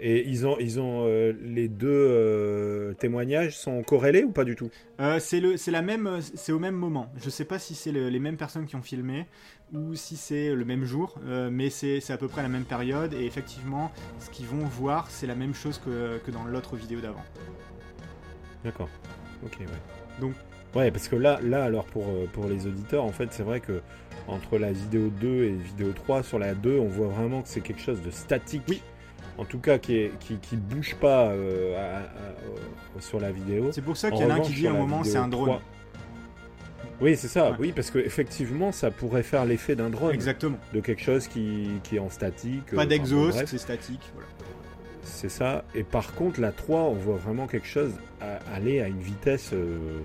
Et 0.00 0.28
ils 0.28 0.46
ont, 0.46 0.56
ils 0.60 0.78
ont 0.78 1.06
euh, 1.06 1.32
les 1.42 1.68
deux 1.68 1.88
euh, 1.88 2.94
témoignages 2.94 3.56
sont 3.56 3.82
corrélés 3.82 4.22
ou 4.22 4.30
pas 4.30 4.44
du 4.44 4.54
tout? 4.54 4.70
Euh, 5.00 5.18
C'est 5.18 5.40
le, 5.40 5.56
c'est 5.56 5.72
la 5.72 5.82
même, 5.82 6.20
c'est 6.20 6.52
au 6.52 6.60
même 6.60 6.76
moment. 6.76 7.10
Je 7.20 7.30
sais 7.30 7.44
pas 7.44 7.58
si 7.58 7.74
c'est 7.74 7.90
les 7.90 8.18
mêmes 8.20 8.36
personnes 8.36 8.66
qui 8.66 8.76
ont 8.76 8.82
filmé 8.82 9.26
ou 9.72 9.94
si 9.94 10.16
c'est 10.16 10.54
le 10.54 10.64
même 10.64 10.84
jour, 10.84 11.14
mais 11.50 11.70
c'est, 11.70 12.10
à 12.10 12.16
peu 12.16 12.28
près 12.28 12.42
la 12.42 12.48
même 12.48 12.64
période. 12.64 13.14
Et 13.14 13.24
effectivement, 13.24 13.90
ce 14.18 14.30
qu'ils 14.30 14.46
vont 14.46 14.64
voir, 14.66 15.10
c'est 15.10 15.26
la 15.26 15.34
même 15.34 15.54
chose 15.54 15.80
que, 15.84 16.18
que 16.18 16.30
dans 16.30 16.44
l'autre 16.44 16.76
vidéo 16.76 17.00
d'avant. 17.00 17.24
D'accord. 18.64 18.88
Ok, 19.44 19.58
ouais. 19.60 19.66
Donc. 20.20 20.34
Ouais, 20.74 20.90
parce 20.90 21.08
que 21.08 21.16
là, 21.16 21.40
là, 21.42 21.64
alors 21.64 21.86
pour, 21.86 22.04
pour 22.32 22.46
les 22.46 22.66
auditeurs, 22.66 23.04
en 23.04 23.12
fait, 23.12 23.32
c'est 23.32 23.42
vrai 23.42 23.60
que 23.60 23.80
entre 24.26 24.58
la 24.58 24.72
vidéo 24.72 25.08
2 25.20 25.28
et 25.44 25.50
la 25.50 25.62
vidéo 25.62 25.92
3, 25.92 26.22
sur 26.22 26.38
la 26.38 26.54
2, 26.54 26.78
on 26.78 26.88
voit 26.88 27.08
vraiment 27.08 27.42
que 27.42 27.48
c'est 27.48 27.62
quelque 27.62 27.80
chose 27.80 28.02
de 28.02 28.10
statique. 28.10 28.62
Oui 28.68 28.82
en 29.38 29.44
tout 29.44 29.58
cas 29.58 29.78
qui, 29.78 29.96
est, 29.96 30.12
qui, 30.20 30.56
bouge 30.56 30.96
pas 30.96 31.28
euh, 31.28 32.02
sur 32.98 33.20
la 33.20 33.30
vidéo. 33.30 33.70
C'est 33.72 33.82
pour 33.82 33.96
ça 33.96 34.10
qu'il 34.10 34.20
y 34.20 34.24
en 34.24 34.30
a 34.30 34.34
un 34.34 34.40
qui 34.40 34.52
dit 34.52 34.66
à 34.66 34.72
un 34.72 34.74
moment 34.74 35.04
c'est 35.04 35.16
un 35.16 35.28
drone. 35.28 35.58
Oui, 37.00 37.16
c'est 37.16 37.28
ça, 37.28 37.56
oui, 37.58 37.72
parce 37.72 37.90
qu'effectivement, 37.90 38.72
ça 38.72 38.90
pourrait 38.90 39.22
faire 39.22 39.44
l'effet 39.44 39.76
d'un 39.76 39.90
drone. 39.90 40.12
Exactement. 40.12 40.58
De 40.72 40.80
quelque 40.80 41.02
chose 41.02 41.28
qui, 41.28 41.80
est 41.92 41.98
en 41.98 42.10
statique. 42.10 42.74
Pas 42.74 42.86
d'exhaust, 42.86 43.46
c'est 43.46 43.58
statique. 43.58 44.02
C'est 45.02 45.30
ça. 45.30 45.64
Et 45.74 45.84
par 45.84 46.14
contre, 46.14 46.40
la 46.40 46.52
3, 46.52 46.80
on 46.80 46.94
voit 46.94 47.16
vraiment 47.16 47.46
quelque 47.46 47.68
chose 47.68 47.92
aller 48.52 48.80
à 48.80 48.88
une 48.88 49.00
vitesse. 49.00 49.50
Euh, 49.52 50.00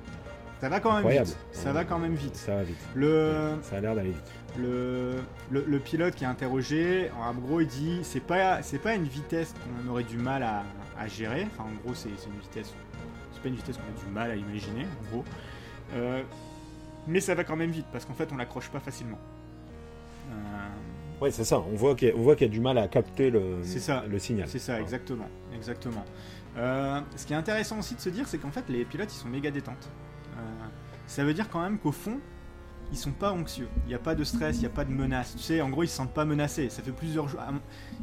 ça 0.62 0.70
va 0.70 0.80
quand 0.80 1.02
même 1.02 1.24
vite. 1.24 1.38
Ça 1.52 1.74
va 1.74 1.84
quand 1.84 2.00
même 2.00 2.16
vite. 2.16 2.36
Ça 2.36 2.56
va 2.56 2.64
vite. 2.64 2.78
Le... 2.96 3.56
Ça 3.64 3.78
a 3.78 3.82
l'air 3.82 3.96
d'aller 3.96 4.12
vite 4.12 4.32
le, 4.58 5.24
le, 5.52 5.80
pilote 5.80 6.16
qui 6.16 6.24
est 6.24 6.28
interrogé, 6.28 7.10
en 7.20 7.34
gros, 7.34 7.62
il 7.62 7.68
dit 7.68 8.00
c'est 8.04 8.20
pas 8.20 8.62
c'est 8.62 8.78
pas 8.78 8.96
une 8.96 9.06
vitesse 9.06 9.54
qu'on 9.54 9.90
aurait 9.90 10.04
du 10.04 10.18
mal 10.18 10.44
à, 10.44 10.64
gérer. 11.08 11.48
Enfin, 11.48 11.70
en 11.70 11.84
gros, 11.84 11.94
c'est 11.94 12.10
une 12.10 12.40
vitesse 12.40 12.74
c'est 13.32 13.42
pas 13.42 13.50
une 13.50 13.56
vitesse 13.56 13.78
qu'on 13.78 13.84
a 13.84 14.06
du 14.06 14.14
mal 14.14 14.32
à 14.32 14.36
imaginer, 14.36 14.84
en 14.84 15.12
gros. 15.12 15.26
Euh, 15.96 16.22
mais 17.08 17.20
ça 17.20 17.36
va 17.36 17.44
quand 17.44 17.56
même 17.56 17.72
vite 17.72 17.88
parce 17.92 18.06
qu'en 18.06 18.14
fait, 18.14 18.32
on 18.32 18.38
l'accroche 18.38 18.70
pas 18.70 18.80
facilement. 18.80 19.20
Euh... 20.32 21.22
Ouais, 21.22 21.32
c'est 21.32 21.44
ça. 21.44 21.60
On 21.60 21.76
voit 21.76 21.96
qu'il 21.96 22.10
y, 22.10 22.36
qu 22.36 22.44
a 22.44 22.48
du 22.48 22.60
mal 22.60 22.78
à 22.78 22.88
capter 22.88 23.30
le, 23.30 23.64
ça. 23.64 24.04
le 24.08 24.20
signal. 24.20 24.48
C'est 24.48 24.60
ça, 24.60 24.80
exactement, 24.80 25.28
exactement. 25.56 26.04
Euh, 26.58 27.02
ce 27.16 27.26
qui 27.26 27.34
est 27.34 27.38
intéressant 27.38 27.80
aussi 27.80 27.96
de 27.96 28.00
se 28.00 28.10
dire, 28.10 28.28
c'est 28.28 28.38
qu'en 28.38 28.52
fait, 28.52 28.66
les 28.70 28.86
pilotes, 28.86 29.14
ils 29.14 29.18
sont 29.18 29.30
méga 29.30 29.52
détentes. 29.52 29.90
Euh, 30.38 30.40
ça 31.08 31.24
veut 31.24 31.34
dire 31.34 31.50
quand 31.50 31.62
même 31.62 31.80
qu'au 31.80 31.92
fond, 31.92 32.20
ils 32.92 32.98
sont 32.98 33.12
pas 33.12 33.32
anxieux. 33.32 33.68
Il 33.86 33.88
n'y 33.88 33.96
a 33.96 34.00
pas 34.00 34.14
de 34.14 34.24
stress, 34.24 34.58
il 34.58 34.62
n'y 34.62 34.66
a 34.68 34.70
pas 34.70 34.86
de 34.86 34.92
menace. 34.92 35.36
Tu 35.36 35.42
sais, 35.42 35.62
en 35.62 35.70
gros, 35.70 35.84
ils 35.84 35.88
se 35.88 35.96
sentent 35.96 36.14
pas 36.14 36.26
menacés. 36.26 36.70
Ça 36.70 36.84
fait 36.84 36.92
plusieurs 36.92 37.28
jours. 37.28 37.42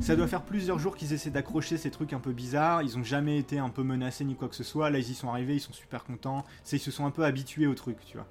Ça 0.01 0.17
doit 0.17 0.27
faire 0.27 0.43
plusieurs 0.43 0.79
jours 0.79 0.97
qu'ils 0.97 1.13
essaient 1.13 1.31
d'accrocher 1.31 1.77
ces 1.77 1.91
trucs 1.91 2.13
un 2.13 2.19
peu 2.19 2.33
bizarres. 2.33 2.83
Ils 2.83 2.99
ont 2.99 3.05
jamais 3.05 3.39
été 3.39 3.59
un 3.59 3.69
peu 3.69 3.85
menacés 3.85 4.25
ni 4.25 4.35
quoi 4.35 4.49
que 4.49 4.57
ce 4.57 4.65
soit. 4.65 4.91
Là, 4.91 4.99
ils 4.99 5.11
y 5.11 5.15
sont 5.15 5.29
arrivés, 5.29 5.55
ils 5.55 5.61
sont 5.61 5.73
super 5.73 6.03
contents. 6.03 6.45
C'est, 6.65 6.77
ils 6.77 6.81
se 6.81 6.91
sont 6.91 7.07
un 7.07 7.13
peu 7.13 7.25
habitués 7.25 7.69
au 7.69 7.75
truc, 7.75 7.99
tu 8.05 8.17
vois. 8.17 8.27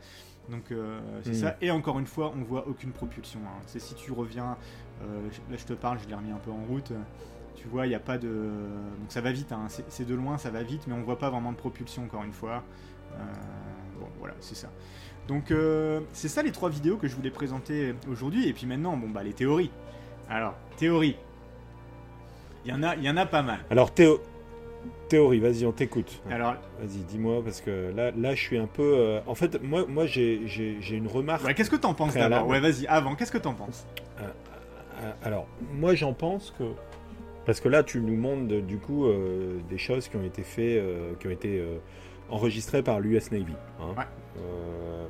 Donc 0.50 0.72
euh, 0.72 1.00
c'est 1.24 1.32
hmm. 1.32 1.34
ça. 1.34 1.56
Et 1.62 1.72
encore 1.72 2.00
une 2.00 2.08
fois, 2.08 2.34
on 2.38 2.44
voit 2.44 2.68
aucune 2.68 2.92
propulsion. 2.92 3.40
Hein. 3.46 3.62
C'est 3.68 3.80
si 3.80 3.96
tu 3.96 4.12
reviens, 4.12 4.58
euh, 5.02 5.30
là 5.50 5.58
je 5.58 5.66
te 5.66 5.74
parle, 5.74 6.00
je 6.04 6.08
l'ai 6.08 6.16
remis 6.16 6.32
un 6.32 6.38
peu 6.38 6.52
en 6.52 6.64
route. 6.68 6.92
Tu 7.56 7.68
vois, 7.68 7.86
il 7.86 7.90
n'y 7.90 7.96
a 7.96 8.00
pas 8.00 8.18
de. 8.18 8.28
Donc 8.28 9.10
ça 9.10 9.22
va 9.22 9.32
vite. 9.32 9.52
Hein. 9.52 9.68
C'est, 9.70 10.06
de 10.06 10.16
loin, 10.16 10.38
ça 10.38 10.50
va 10.50 10.64
vite, 10.64 10.84
mais 10.88 10.94
on 10.94 11.02
voit 11.02 11.20
pas 11.20 11.30
vraiment 11.30 11.52
de 11.52 11.58
propulsion 11.58 12.04
encore 12.04 12.24
une 12.24 12.34
fois. 12.34 12.64
Euh, 13.14 13.18
bon, 14.00 14.08
voilà, 14.20 14.36
c'est 14.40 14.56
ça. 14.56 14.70
Donc 15.28 15.52
euh, 15.52 16.00
c'est 16.14 16.30
ça 16.30 16.42
les 16.42 16.52
trois 16.52 16.70
vidéos 16.70 16.98
que 16.98 17.08
je 17.08 17.16
voulais 17.16 17.32
présenter 17.32 17.96
aujourd'hui. 18.10 18.48
Et 18.48 18.54
puis 18.54 18.66
maintenant, 18.66 18.96
bon 18.98 19.10
bah 19.10 19.24
les 19.24 19.34
théories. 19.34 19.72
Alors, 20.30 20.56
théorie. 20.78 21.18
Il 22.66 22.72
y 22.72 22.74
en 22.74 22.84
a, 22.84 22.96
il 22.96 23.04
y 23.04 23.10
en 23.10 23.18
a 23.18 23.26
pas 23.26 23.42
mal. 23.42 23.60
Alors 23.70 23.94
théo... 23.94 24.22
théorie, 25.10 25.40
vas-y, 25.40 25.66
on 25.66 25.72
t'écoute. 25.72 26.22
Alors, 26.30 26.56
vas-y, 26.80 27.04
dis-moi 27.10 27.42
parce 27.44 27.62
que 27.62 27.92
là, 27.96 28.12
là, 28.12 28.36
je 28.36 28.42
suis 28.42 28.58
un 28.58 28.68
peu. 28.68 28.94
Euh, 28.98 29.20
en 29.28 29.36
fait, 29.36 29.62
moi, 29.62 29.86
moi, 29.88 30.06
j'ai, 30.06 30.42
une 30.90 31.08
remarque. 31.08 31.46
Ouais, 31.46 31.54
qu'est-ce 31.54 31.70
que 31.70 31.76
t'en 31.76 31.94
penses 31.94 32.14
d'abord 32.14 32.48
Ouais, 32.48 32.60
vas-y. 32.60 32.88
Avant, 32.88 33.16
qu'est-ce 33.16 33.32
que 33.32 33.38
t'en 33.38 33.54
penses 33.54 33.86
euh, 34.22 35.12
Alors, 35.24 35.48
moi, 35.74 35.96
j'en 35.96 36.14
pense 36.14 36.54
que 36.58 36.64
parce 37.46 37.60
que 37.60 37.70
là, 37.70 37.84
tu 37.84 38.00
nous 38.00 38.16
montres 38.16 38.62
du 38.62 38.78
coup 38.78 39.08
des 39.70 39.78
choses 39.78 40.08
qui 40.08 40.16
ont 40.18 40.24
été 40.24 40.44
faites, 40.44 40.84
qui 41.20 41.28
ont 41.28 41.32
été 41.32 41.64
enregistrées 42.30 42.84
par 42.84 43.00
l'US 43.00 43.32
Navy. 43.32 43.54
Hein. 43.80 43.94
Ouais. 43.98 44.06
Euh, 44.38 45.08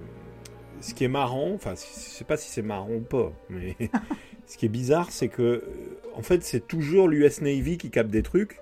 ce 0.81 0.93
qui 0.93 1.03
est 1.03 1.09
marrant, 1.09 1.51
enfin, 1.53 1.73
je 1.75 1.81
sais 1.81 2.23
pas 2.23 2.37
si 2.37 2.49
c'est 2.49 2.61
marrant 2.61 2.89
ou 2.89 3.01
pas, 3.01 3.31
mais 3.49 3.75
ce 4.45 4.57
qui 4.57 4.65
est 4.65 4.69
bizarre, 4.69 5.11
c'est 5.11 5.27
que, 5.27 5.41
euh, 5.41 5.61
en 6.15 6.21
fait, 6.21 6.43
c'est 6.43 6.67
toujours 6.67 7.07
l'US 7.07 7.41
Navy 7.41 7.77
qui 7.77 7.89
capte 7.89 8.09
des 8.09 8.23
trucs. 8.23 8.59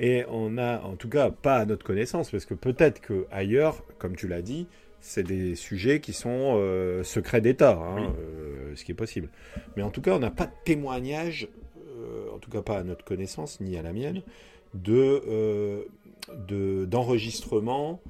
Et 0.00 0.24
on 0.28 0.58
a, 0.58 0.80
en 0.80 0.96
tout 0.96 1.08
cas, 1.08 1.30
pas 1.30 1.58
à 1.58 1.66
notre 1.66 1.84
connaissance, 1.84 2.30
parce 2.30 2.46
que 2.46 2.54
peut-être 2.54 3.00
que 3.00 3.26
ailleurs, 3.30 3.84
comme 3.98 4.16
tu 4.16 4.26
l'as 4.26 4.42
dit, 4.42 4.66
c'est 5.00 5.22
des 5.22 5.54
sujets 5.54 6.00
qui 6.00 6.12
sont 6.12 6.56
euh, 6.56 7.04
secrets 7.04 7.40
d'État, 7.40 7.78
hein, 7.78 8.12
ce 8.74 8.84
qui 8.84 8.92
est 8.92 8.94
possible. 8.94 9.28
Mais 9.76 9.82
en 9.82 9.90
tout 9.90 10.00
cas, 10.00 10.14
on 10.14 10.18
n'a 10.18 10.30
pas 10.30 10.46
de 10.46 10.52
témoignage, 10.64 11.48
en 12.34 12.38
tout 12.38 12.50
cas 12.50 12.62
pas 12.62 12.78
à 12.78 12.82
notre 12.82 13.04
connaissance, 13.04 13.60
ni 13.60 13.76
à 13.76 13.82
la 13.82 13.92
mienne, 13.92 14.22
de 14.74 15.86
d'enregistrement 16.86 18.00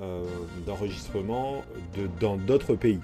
euh, 0.00 0.24
d'enregistrement 0.64 1.62
de, 1.94 2.08
dans 2.18 2.38
d'autres 2.38 2.74
pays. 2.74 3.00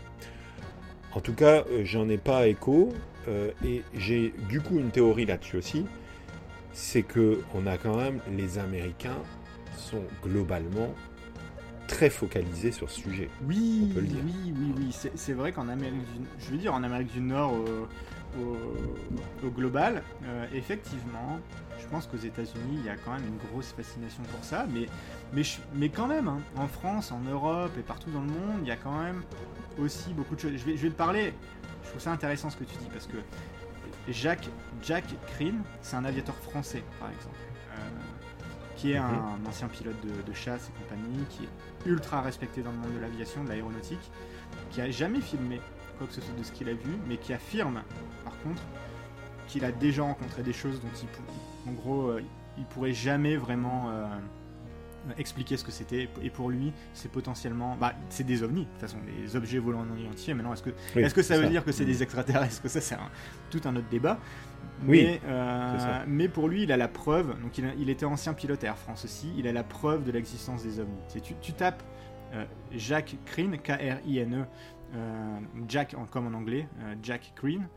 En 1.13 1.21
tout 1.21 1.35
cas, 1.35 1.65
euh, 1.71 1.83
j'en 1.85 2.09
ai 2.09 2.17
pas 2.17 2.49
écho 2.49 2.89
euh, 3.29 3.51
et 3.63 3.83
j'ai 3.95 4.33
du 4.49 4.63
coup 4.63 4.79
une 4.79 4.91
théorie 4.91 5.27
là-dessus 5.27 5.59
aussi, 5.59 5.85
c'est 6.79 7.03
que 7.03 7.41
on 7.55 7.67
a 7.67 7.77
quand 7.77 7.97
même 7.97 8.21
les 8.31 8.59
Américains 8.59 9.21
sont 9.77 10.05
globalement 10.23 10.95
très 11.89 12.09
focalisés 12.09 12.71
sur 12.71 12.89
ce 12.89 13.01
sujet. 13.01 13.29
Oui, 13.49 13.93
oui, 13.97 14.13
oui, 14.25 14.73
oui, 14.77 15.11
c'est 15.15 15.33
vrai 15.33 15.51
qu'en 15.51 15.69
Amérique 15.69 16.05
du, 16.05 16.25
je 16.39 16.51
veux 16.51 16.57
dire 16.57 16.73
en 16.73 16.85
Amérique 16.85 17.13
du 17.13 17.21
Nord 17.21 17.53
au, 18.39 19.51
global, 19.51 20.05
effectivement, 20.55 21.41
je 21.81 21.87
pense 21.89 22.07
qu'aux 22.07 22.19
États-Unis, 22.19 22.79
il 22.79 22.85
y 22.85 22.91
a 22.91 22.97
quand 22.97 23.13
même 23.13 23.27
une 23.27 23.51
grosse 23.51 23.73
fascination 23.73 24.23
pour 24.31 24.45
ça, 24.45 24.67
mais 24.73 24.87
mais, 25.33 25.43
mais 25.75 25.89
quand 25.89 26.07
même, 26.07 26.29
hein, 26.29 26.39
en 26.57 26.69
France, 26.69 27.11
en 27.11 27.21
Europe 27.21 27.73
et 27.77 27.83
partout 27.83 28.11
dans 28.11 28.21
le 28.21 28.29
monde, 28.29 28.61
il 28.63 28.69
y 28.69 28.73
a 28.73 28.77
quand 28.77 28.97
même 29.03 29.23
aussi 29.79 30.13
beaucoup 30.13 30.37
de 30.37 30.41
choses. 30.41 30.53
Je 30.57 30.65
vais, 30.65 30.77
je 30.77 30.83
vais 30.83 30.91
te 30.91 30.97
parler, 30.97 31.33
je 31.83 31.89
trouve 31.89 32.01
ça 32.01 32.13
intéressant 32.13 32.51
ce 32.51 32.57
que 32.57 32.65
tu 32.65 32.77
dis, 32.77 32.89
parce 32.93 33.09
que 33.09 33.17
Jacques, 34.13 34.49
Jack 34.83 35.05
Crine, 35.27 35.63
c'est 35.81 35.97
un 35.97 36.05
aviateur 36.05 36.35
français, 36.37 36.83
par 36.99 37.11
exemple, 37.11 37.37
euh, 37.73 37.89
qui 38.77 38.93
est 38.93 39.01
mhm. 39.01 39.07
un, 39.07 39.49
ancien 39.49 39.69
pilote 39.69 39.97
de, 40.03 40.33
chasse 40.33 40.71
et 40.71 40.83
compagnie, 40.83 41.25
qui 41.31 41.45
est 41.45 41.89
ultra 41.89 42.23
respecté 42.23 42.63
dans 42.63 42.71
le 42.71 42.79
monde 42.79 42.95
de 42.95 43.01
l'aviation, 43.01 43.45
de 43.45 43.49
l'aéronautique, 43.49 44.11
qui 44.71 44.81
a 44.81 44.91
jamais 44.91 45.21
filmé 45.21 45.61
quoi 45.99 46.07
que 46.07 46.13
ce 46.13 46.21
soit 46.21 46.35
de 46.35 46.43
ce 46.43 46.53
qu'il 46.53 46.69
a 46.69 46.75
vu, 46.75 46.97
mais 47.07 47.17
qui 47.17 47.33
affirme, 47.33 47.83
par 48.25 48.39
contre, 48.43 48.63
qu'il 49.49 49.65
a 49.65 49.73
déjà 49.73 50.03
rencontré 50.03 50.43
des 50.43 50.53
choses 50.53 50.81
dont 50.81 50.89
il, 51.03 51.71
en 51.71 51.73
gros, 51.73 52.09
euh, 52.09 52.23
il 52.57 52.65
pourrait 52.67 52.93
jamais 52.93 53.37
vraiment 53.37 53.91
euh, 53.91 54.07
expliquer 55.17 55.57
ce 55.57 55.65
que 55.65 55.71
c'était. 55.71 56.09
Et 56.23 56.31
pour 56.31 56.51
lui, 56.51 56.73
c'est 56.93 57.11
potentiellement. 57.11 57.77
Bah, 57.77 57.95
c'est 58.09 58.25
des 58.25 58.43
ovnis, 58.43 58.63
de 58.63 58.67
toute 58.67 58.81
façon, 58.81 58.99
des 59.07 59.37
objets 59.37 59.59
volants 59.59 59.85
non 59.85 59.97
identifiés. 59.97 60.35
Maintenant, 60.35 60.53
est-ce 60.53 60.63
que, 60.63 60.71
est-ce 60.97 61.15
que 61.15 61.23
ça 61.23 61.39
veut 61.39 61.49
dire 61.49 61.65
que 61.65 61.73
c'est 61.73 61.85
des 61.85 62.03
extraterrestres? 62.03 62.47
Est-ce 62.47 62.61
que 62.61 62.69
ça, 62.69 62.81
c'est 62.81 62.97
tout 63.51 63.67
un 63.69 63.77
autre 63.77 63.89
débat? 63.89 64.19
Oui, 64.87 65.03
mais, 65.03 65.21
euh, 65.27 66.05
mais 66.07 66.29
pour 66.29 66.49
lui, 66.49 66.63
il 66.63 66.73
a 66.73 66.77
la 66.77 66.89
preuve. 66.89 67.41
Donc, 67.41 67.59
il, 67.59 67.91
était 67.91 68.07
ancien 68.07 68.33
pilote 68.33 68.63
Air 68.63 68.79
France 68.79 69.05
aussi. 69.05 69.33
Il 69.37 69.49
a 69.49 69.53
la 69.53 69.65
preuve 69.65 70.05
de 70.05 70.13
l'existence 70.13 70.63
des 70.63 70.81
ovnis. 70.81 71.01
Tu, 71.23 71.35
tu 71.41 71.53
tapes 71.53 71.83
euh, 72.35 72.45
Jack 72.73 73.17
Crane, 73.25 73.59
K-R-I-N-E, 73.59 74.45
euh, 74.95 75.39
Jack 75.67 75.97
comme 76.11 76.27
en 76.29 76.37
anglais, 76.37 76.69
Jack 77.03 77.33
Crane. 77.35 77.69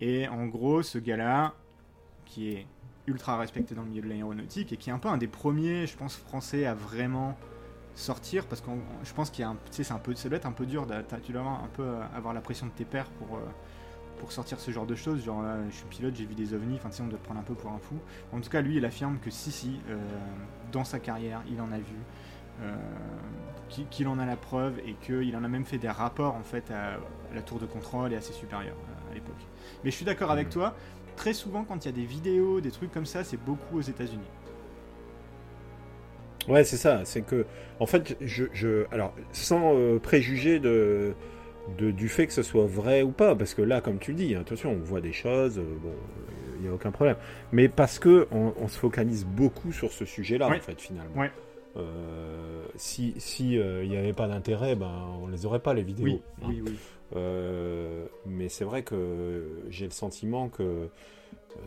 et 0.00 0.28
en 0.28 0.46
gros, 0.46 0.82
ce 0.82 0.98
gars-là, 0.98 1.54
qui 2.24 2.50
est 2.50 2.66
ultra 3.08 3.38
respecté 3.38 3.74
dans 3.74 3.82
le 3.82 3.88
milieu 3.88 4.02
de 4.02 4.08
l'aéronautique 4.08 4.72
et 4.72 4.76
qui 4.76 4.90
est 4.90 4.92
un 4.92 4.98
peu 4.98 5.08
un 5.08 5.18
des 5.18 5.26
premiers, 5.26 5.86
je 5.86 5.96
pense, 5.96 6.16
français 6.16 6.66
à 6.66 6.74
vraiment 6.74 7.36
sortir 7.94 8.46
parce 8.46 8.60
que 8.60 8.70
je 9.02 9.12
pense 9.12 9.30
qu'il 9.30 9.42
y 9.42 9.44
a 9.44 9.50
un, 9.50 9.56
un 9.56 9.98
peu, 9.98 10.14
ça 10.14 10.28
doit 10.28 10.38
être 10.38 10.46
un 10.46 10.52
peu 10.52 10.66
dur, 10.66 10.86
tu 11.24 11.32
dois 11.32 11.40
avoir 11.40 11.64
un 11.64 11.68
peu 11.72 11.82
euh, 11.82 12.02
avoir 12.14 12.32
la 12.32 12.40
pression 12.40 12.66
de 12.66 12.70
tes 12.70 12.84
pairs 12.84 13.10
pour, 13.10 13.36
euh, 13.36 13.40
pour 14.18 14.30
sortir 14.30 14.60
ce 14.60 14.70
genre 14.70 14.86
de 14.86 14.94
choses. 14.94 15.24
Genre, 15.24 15.42
je 15.68 15.74
suis 15.74 15.86
pilote, 15.86 16.14
j'ai 16.14 16.24
vu 16.24 16.34
des 16.34 16.54
ovnis, 16.54 16.76
enfin, 16.76 16.90
tu 16.90 16.96
sais, 16.96 17.02
on 17.02 17.08
doit 17.08 17.18
te 17.18 17.24
prendre 17.24 17.40
un 17.40 17.44
peu 17.44 17.54
pour 17.54 17.72
un 17.72 17.78
fou. 17.78 17.96
En 18.32 18.40
tout 18.40 18.50
cas, 18.50 18.60
lui, 18.60 18.76
il 18.76 18.84
affirme 18.84 19.18
que 19.18 19.30
si, 19.30 19.50
si, 19.50 19.80
euh, 19.88 19.96
dans 20.70 20.84
sa 20.84 20.98
carrière, 20.98 21.42
il 21.50 21.60
en 21.60 21.72
a 21.72 21.78
vu. 21.78 21.96
qu'il 23.90 24.08
en 24.08 24.18
a 24.18 24.26
la 24.26 24.36
preuve 24.36 24.80
et 24.84 24.94
qu'il 24.94 25.36
en 25.36 25.44
a 25.44 25.48
même 25.48 25.64
fait 25.64 25.78
des 25.78 25.88
rapports 25.88 26.34
en 26.34 26.42
fait 26.42 26.70
à, 26.70 26.98
la 27.34 27.42
tour 27.42 27.58
de 27.58 27.66
contrôle 27.66 28.12
et 28.12 28.16
à 28.16 28.20
ses 28.20 28.32
supérieurs 28.32 28.76
à 29.10 29.14
l'époque. 29.14 29.46
Mais 29.84 29.90
je 29.90 29.96
suis 29.96 30.04
d'accord 30.04 30.30
avec 30.30 30.48
mmh. 30.48 30.50
toi, 30.50 30.74
très 31.18 31.32
souvent, 31.32 31.64
quand 31.64 31.84
il 31.84 31.88
y 31.88 31.92
a 31.92 31.96
des 31.96 32.04
vidéos, 32.06 32.60
des 32.60 32.70
trucs 32.70 32.92
comme 32.92 33.04
ça, 33.04 33.24
c'est 33.24 33.36
beaucoup 33.36 33.78
aux 33.78 33.82
États-Unis. 33.82 34.30
Ouais, 36.48 36.64
c'est 36.64 36.76
ça. 36.76 37.02
C'est 37.04 37.22
que, 37.22 37.44
en 37.80 37.86
fait, 37.86 38.16
je, 38.20 38.44
je 38.54 38.86
alors, 38.92 39.12
sans 39.32 39.74
euh, 39.74 39.98
préjuger 39.98 40.60
de, 40.60 41.12
de, 41.76 41.90
du 41.90 42.08
fait 42.08 42.26
que 42.28 42.32
ce 42.32 42.42
soit 42.42 42.66
vrai 42.66 43.02
ou 43.02 43.10
pas, 43.10 43.34
parce 43.34 43.52
que 43.54 43.62
là, 43.62 43.80
comme 43.80 43.98
tu 43.98 44.12
le 44.12 44.16
dis, 44.16 44.34
attention, 44.36 44.70
on 44.72 44.78
voit 44.78 45.00
des 45.00 45.12
choses, 45.12 45.58
euh, 45.58 45.62
bon, 45.82 45.92
il 46.56 46.62
n'y 46.62 46.68
a 46.68 46.72
aucun 46.72 46.92
problème. 46.92 47.16
Mais 47.52 47.68
parce 47.68 47.98
que 47.98 48.28
on, 48.30 48.54
on 48.58 48.68
se 48.68 48.78
focalise 48.78 49.26
beaucoup 49.26 49.72
sur 49.72 49.92
ce 49.92 50.04
sujet-là, 50.04 50.48
Ouais. 50.48 50.56
en 50.58 50.60
fait, 50.60 50.80
finalement. 50.80 51.20
Ouais. 51.20 51.30
Euh, 51.76 52.64
si 52.76 53.14
si 53.18 53.58
euh, 53.58 53.84
il 53.84 53.90
n'y 53.90 53.96
avait 53.96 54.12
pas 54.12 54.26
d'intérêt, 54.26 54.74
ben 54.74 54.90
on 55.22 55.28
les 55.28 55.46
aurait 55.46 55.60
pas 55.60 55.74
les 55.74 55.82
vidéos. 55.82 56.06
Oui, 56.06 56.22
hein. 56.42 56.46
oui, 56.48 56.62
oui. 56.66 56.76
Euh, 57.16 58.06
mais 58.26 58.48
c'est 58.48 58.64
vrai 58.64 58.82
que 58.82 59.62
j'ai 59.70 59.84
le 59.86 59.90
sentiment 59.92 60.48
que 60.48 60.88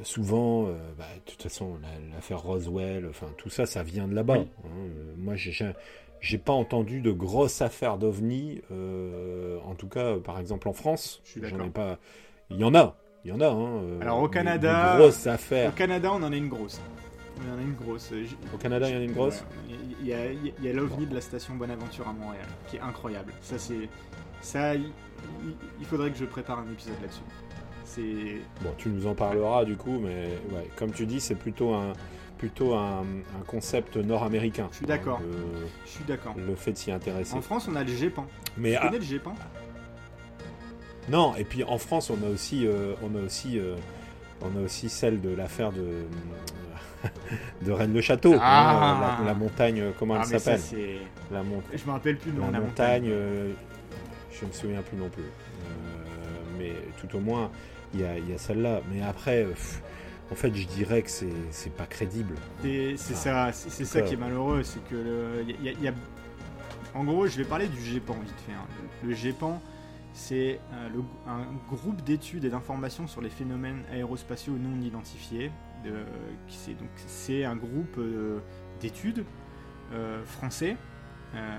souvent, 0.04 0.68
euh, 0.68 0.74
bah, 0.98 1.06
de 1.26 1.32
toute 1.32 1.42
façon, 1.42 1.78
la- 1.82 2.16
l'affaire 2.16 2.42
Roswell, 2.42 3.08
enfin 3.10 3.28
tout 3.38 3.50
ça, 3.50 3.66
ça 3.66 3.84
vient 3.84 4.08
de 4.08 4.14
là-bas. 4.16 4.40
Oui. 4.40 4.48
hein. 4.66 4.70
Moi, 5.18 5.34
j'ai 5.36 6.38
pas 6.38 6.54
entendu 6.54 7.02
de 7.02 7.12
grosses 7.12 7.62
affaires 7.62 7.98
d'ovnis, 7.98 8.62
euh, 8.72 9.60
en 9.66 9.76
tout 9.76 9.88
cas, 9.88 10.18
par 10.18 10.40
exemple 10.40 10.68
en 10.68 10.74
France. 10.74 11.22
Je 11.24 11.32
suis 11.32 11.42
J'en 11.46 11.66
ai 11.66 11.70
pas. 11.70 11.98
Il 12.50 12.58
y 12.58 12.64
en 12.64 12.76
a, 12.76 12.96
il 13.26 13.30
y 13.32 13.34
en 13.34 13.42
a. 13.42 13.48
hein, 13.48 13.82
Alors, 14.02 14.22
au 14.22 14.28
Canada- 14.28 14.96
grosses 14.98 15.26
Au 15.26 15.30
affaires. 15.30 15.74
Canada, 15.74 16.12
on 16.14 16.22
en 16.22 16.32
a 16.32 16.36
une 16.36 16.50
grosse. 16.50 16.80
On 17.44 17.54
en 17.56 17.58
a 17.58 17.62
une 17.62 17.74
grosse. 17.76 18.10
Euh, 18.14 18.24
Au 18.54 18.58
Canada, 18.58 18.88
il 18.90 18.94
y 18.94 18.98
en 18.98 19.02
a 19.02 19.04
une 19.04 19.14
grosse. 19.14 19.44
Il 20.02 20.08
y 20.08 20.14
a, 20.14 20.32
il 20.32 20.54
y 20.64 20.70
a 20.70 20.74
l'OVNI 20.74 21.08
de 21.08 21.16
la 21.16 21.22
station 21.22 21.56
Bonaventure 21.56 22.08
à 22.08 22.14
Montréal, 22.14 22.46
qui 22.68 22.78
est 22.78 22.82
incroyable. 22.82 23.34
Ça, 23.42 23.58
c'est. 23.58 23.90
Ça, 24.42 24.76
il, 24.76 24.92
il- 25.44 25.56
il 25.80 25.86
faudrait 25.86 26.12
que 26.12 26.18
je 26.18 26.26
prépare 26.26 26.60
un 26.60 26.72
épisode 26.72 26.96
là-dessus. 27.02 27.22
C'est. 27.84 28.42
Bon, 28.64 28.74
tu 28.78 28.90
nous 28.90 29.08
en 29.08 29.14
parleras 29.16 29.66
du 29.66 29.76
coup, 29.76 30.00
mais 30.00 30.30
ouais, 30.52 30.68
comme 30.76 30.92
tu 30.92 31.06
dis, 31.06 31.20
c'est 31.20 31.36
plutôt 31.36 31.74
un 31.74 31.94
plutôt 32.38 32.74
un, 32.74 33.02
un 33.02 33.44
concept 33.46 33.98
nord-américain. 33.98 34.68
Je 34.72 34.78
suis 34.78 34.86
d'accord. 34.88 35.20
le- 35.22 35.68
Je 35.86 35.90
suis 35.92 36.04
d'accord. 36.06 36.34
le 36.36 36.56
fait 36.56 36.72
de 36.72 36.78
s'y 36.78 36.92
intéresser. 36.92 37.36
En 37.36 37.42
France, 37.42 37.68
on 37.72 37.76
a 37.76 37.84
le 37.84 37.92
GEPAN. 37.92 38.26
Mais 38.58 38.74
Tu 38.76 38.82
connais 38.82 38.98
le 38.98 39.04
GEPAN 39.04 39.34
non, 41.10 41.36
et 41.36 41.44
puis 41.44 41.64
en 41.64 41.78
France, 41.80 42.10
on 42.12 42.26
a 42.26 42.30
aussi, 42.30 42.66
euh, 42.68 42.94
on 43.02 43.16
a 43.16 43.22
aussi, 43.24 43.60
euh, 43.60 43.76
on 44.42 44.56
a 44.58 44.62
aussi 44.64 44.88
celle 44.88 45.20
de 45.20 45.30
l'affaire 45.30 45.72
de 45.72 46.06
de 47.66 47.72
Rennes 47.72 47.94
le 47.94 48.02
Château, 48.02 48.36
Ah. 48.40 49.18
hein, 49.18 49.18
la, 49.22 49.26
la 49.28 49.34
montagne, 49.34 49.80
euh, 49.82 49.92
comment 49.98 50.16
Ah, 50.16 50.24
elle 50.32 50.40
s'appelle. 50.40 50.60
La, 51.32 51.44
mon- 51.44 51.62
Je 51.74 51.86
me 51.86 51.92
rappelle 51.92 52.18
plus 52.18 52.32
nom 52.32 52.46
la 52.48 52.52
la 52.54 52.60
montagne, 52.60 53.06
euh, 53.10 53.54
je 54.32 54.46
me 54.46 54.52
souviens 54.52 54.82
plus 54.82 54.98
non 54.98 55.10
plus. 55.10 55.24
Euh, 55.24 56.58
mais 56.58 56.74
tout 57.00 57.16
au 57.18 57.20
moins, 57.20 57.50
il 57.94 58.02
y 58.02 58.04
a, 58.06 58.18
il 58.18 58.30
y 58.30 58.34
a 58.34 58.38
celle-là. 58.38 58.82
Mais 58.92 59.02
après, 59.02 59.44
euh, 59.44 59.50
pff, 59.50 59.82
en 60.32 60.36
fait, 60.36 60.54
je 60.56 60.68
dirais 60.68 61.02
que 61.02 61.10
c'est 61.10 61.76
pas 61.76 61.86
crédible. 61.86 62.36
C'est 62.62 62.96
Ah. 63.12 63.16
ça, 63.16 63.52
c'est 63.52 63.86
ça 63.86 64.02
qui 64.02 64.14
est 64.14 64.18
malheureux, 64.18 64.64
c'est 64.64 64.84
que 64.88 64.96
le, 64.96 65.44
y 65.64 65.70
a- 65.70 65.72
y 65.74 65.88
a- 65.88 65.94
en 66.94 67.04
gros, 67.06 67.26
je 67.28 67.38
vais 67.38 67.46
parler 67.46 67.68
du 67.68 67.80
GEPAN 67.82 68.16
vite 68.22 68.34
fait. 68.46 68.52
hein. 68.54 68.66
Le, 69.04 69.10
le 69.10 69.16
GEPAN, 69.16 69.62
c'est 70.14 70.60
euh, 70.74 70.90
le- 70.94 71.04
un 71.32 71.46
groupe 71.74 72.02
d'études 72.04 72.44
et 72.46 72.50
d'informations 72.50 73.08
sur 73.08 73.22
les 73.22 73.30
phénomènes 73.30 73.84
aérospatiaux 73.94 74.54
non 74.54 74.82
identifiés. 74.82 75.52
C'est 76.48 76.74
donc 76.74 76.90
c'est 76.96 77.44
un 77.44 77.56
groupe 77.56 77.98
euh, 77.98 78.40
d'études 78.80 79.26
euh, 79.94 80.24
français 80.26 80.78
euh, 81.36 81.58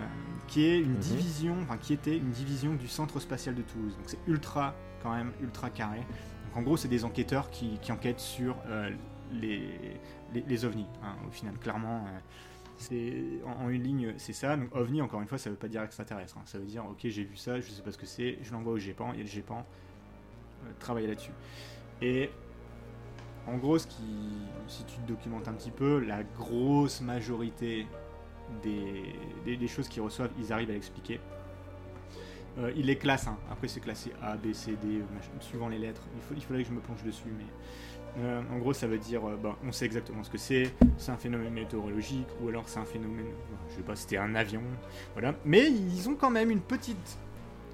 qui 0.49 0.65
est 0.65 0.79
une 0.81 0.93
Mhm. 0.93 0.99
division, 0.99 1.57
enfin 1.63 1.77
qui 1.79 1.93
était 1.93 2.17
une 2.17 2.31
division 2.31 2.75
du 2.75 2.89
Centre 2.89 3.21
spatial 3.21 3.55
de 3.55 3.63
Toulouse. 3.63 3.97
Donc 3.97 4.05
c'est 4.07 4.19
ultra 4.27 4.75
quand 5.03 5.15
même 5.15 5.33
ultra 5.43 5.71
carré. 5.71 5.99
Donc 5.99 6.57
en 6.57 6.63
gros, 6.63 6.77
c'est 6.77 6.89
des 6.89 7.05
enquêteurs 7.05 7.51
qui, 7.51 7.79
qui 7.81 7.91
enquêtent 7.93 8.21
sur 8.21 8.57
les, 9.33 9.63
les, 10.35 10.43
les 10.47 10.65
ovnis. 10.65 10.87
hein, 11.03 11.17
au 11.27 11.31
final, 11.31 11.55
clairement, 11.59 12.05
euh, 12.07 12.19
c'est 12.77 13.25
en, 13.47 13.65
en 13.65 13.69
une 13.71 13.83
ligne, 13.83 14.15
c'est 14.19 14.35
ça. 14.35 14.57
Donc 14.57 14.75
ovni, 14.77 15.01
encore 15.01 15.21
une 15.23 15.29
fois, 15.29 15.39
ça 15.39 15.49
veut 15.51 15.57
pas 15.57 15.69
dire 15.69 15.83
extraterrestre. 15.83 16.37
hein. 16.39 16.43
Ça 16.45 16.59
veut 16.59 16.67
dire, 16.67 16.85
ok, 16.85 16.99
j'ai 17.05 17.25
vu 17.25 17.37
ça, 17.37 17.59
je 17.61 17.71
sais 17.71 17.83
pas 17.83 17.93
ce 17.93 17.99
que 17.99 18.07
c'est, 18.07 18.39
je 18.43 18.53
l'envoie 18.53 18.75
au 18.75 18.79
GEPAN, 18.79 19.15
et 19.15 19.19
le 19.23 19.27
GEPAN 19.27 19.65
euh, 20.67 20.71
travaille 20.79 21.07
là-dessus. 21.07 21.33
Et 22.03 22.31
en 23.47 23.57
gros, 23.57 23.79
si 23.79 23.89
tu 24.87 24.95
te 24.95 25.09
documentes 25.09 25.49
un 25.49 25.53
petit 25.53 25.71
peu, 25.71 25.99
la 26.01 26.23
grosse 26.23 27.01
majorité 27.01 27.87
des, 28.63 29.69
choses 29.69 29.89
qu'ils 29.89 30.03
reçoivent, 30.03 30.31
ils 30.39 30.53
arrivent 30.53 30.71
à 30.71 30.75
l'expliquer. 30.75 31.21
Euh, 32.59 32.71
ils 32.77 32.85
les 32.85 32.97
classent, 32.97 33.29
hein. 33.29 33.39
après 33.51 33.67
c'est 33.67 33.81
classé 33.81 34.13
A, 34.23 34.37
B, 34.37 34.53
C, 34.53 34.77
D, 34.83 35.03
machin, 35.15 35.31
suivant 35.41 35.69
les 35.69 35.79
lettres. 35.79 36.03
Il, 36.15 36.37
il 36.37 36.43
faudrait 36.43 36.63
que 36.63 36.69
je 36.69 36.75
me 36.75 36.81
penche 36.81 37.03
dessus, 37.03 37.33
mais 37.39 37.47
euh, 38.19 38.43
en 38.53 38.59
gros 38.59 38.75
ça 38.75 38.87
veut 38.87 38.99
dire, 38.99 39.27
euh, 39.27 39.37
bah, 39.43 39.57
on 39.65 39.73
sait 39.73 39.87
exactement 39.87 40.23
ce 40.23 40.29
que 40.29 40.37
c'est, 40.37 40.75
c'est 40.99 41.13
un 41.13 41.17
phénomène 41.17 41.55
météorologique, 41.55 42.27
ou 42.43 42.49
alors 42.49 42.69
c'est 42.69 42.79
un 42.79 42.85
phénomène, 42.85 43.25
je 43.71 43.77
sais 43.77 43.83
pas, 43.83 43.97
c'était 43.97 44.19
un 44.19 44.35
avion, 44.35 44.63
voilà. 45.15 45.35
Mais 45.47 45.71
ils 45.71 46.09
ont 46.11 46.15
quand 46.15 46.31
même 46.31 46.51
une 46.51 46.61
petite, 46.61 47.19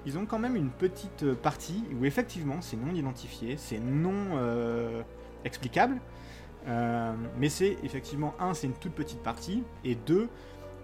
ils 0.05 0.17
ont 0.17 0.25
quand 0.25 0.39
même 0.39 0.55
une 0.55 0.69
petite 0.69 1.23
euh, 1.23 1.35
partie 1.35 1.83
où 1.99 2.05
effectivement 2.05 2.61
c'est 2.61 2.77
non 2.77 2.93
identifié, 2.93 3.57
c'est 3.57 3.79
non 3.79 4.37
euh, 4.37 5.01
explicable, 5.45 5.99
euh, 6.67 7.13
mais 7.37 7.49
c'est 7.49 7.77
effectivement 7.83 8.33
un, 8.39 8.53
c'est 8.53 8.67
une 8.67 8.73
toute 8.73 8.93
petite 8.93 9.21
partie, 9.23 9.63
et 9.83 9.95
deux, 9.95 10.27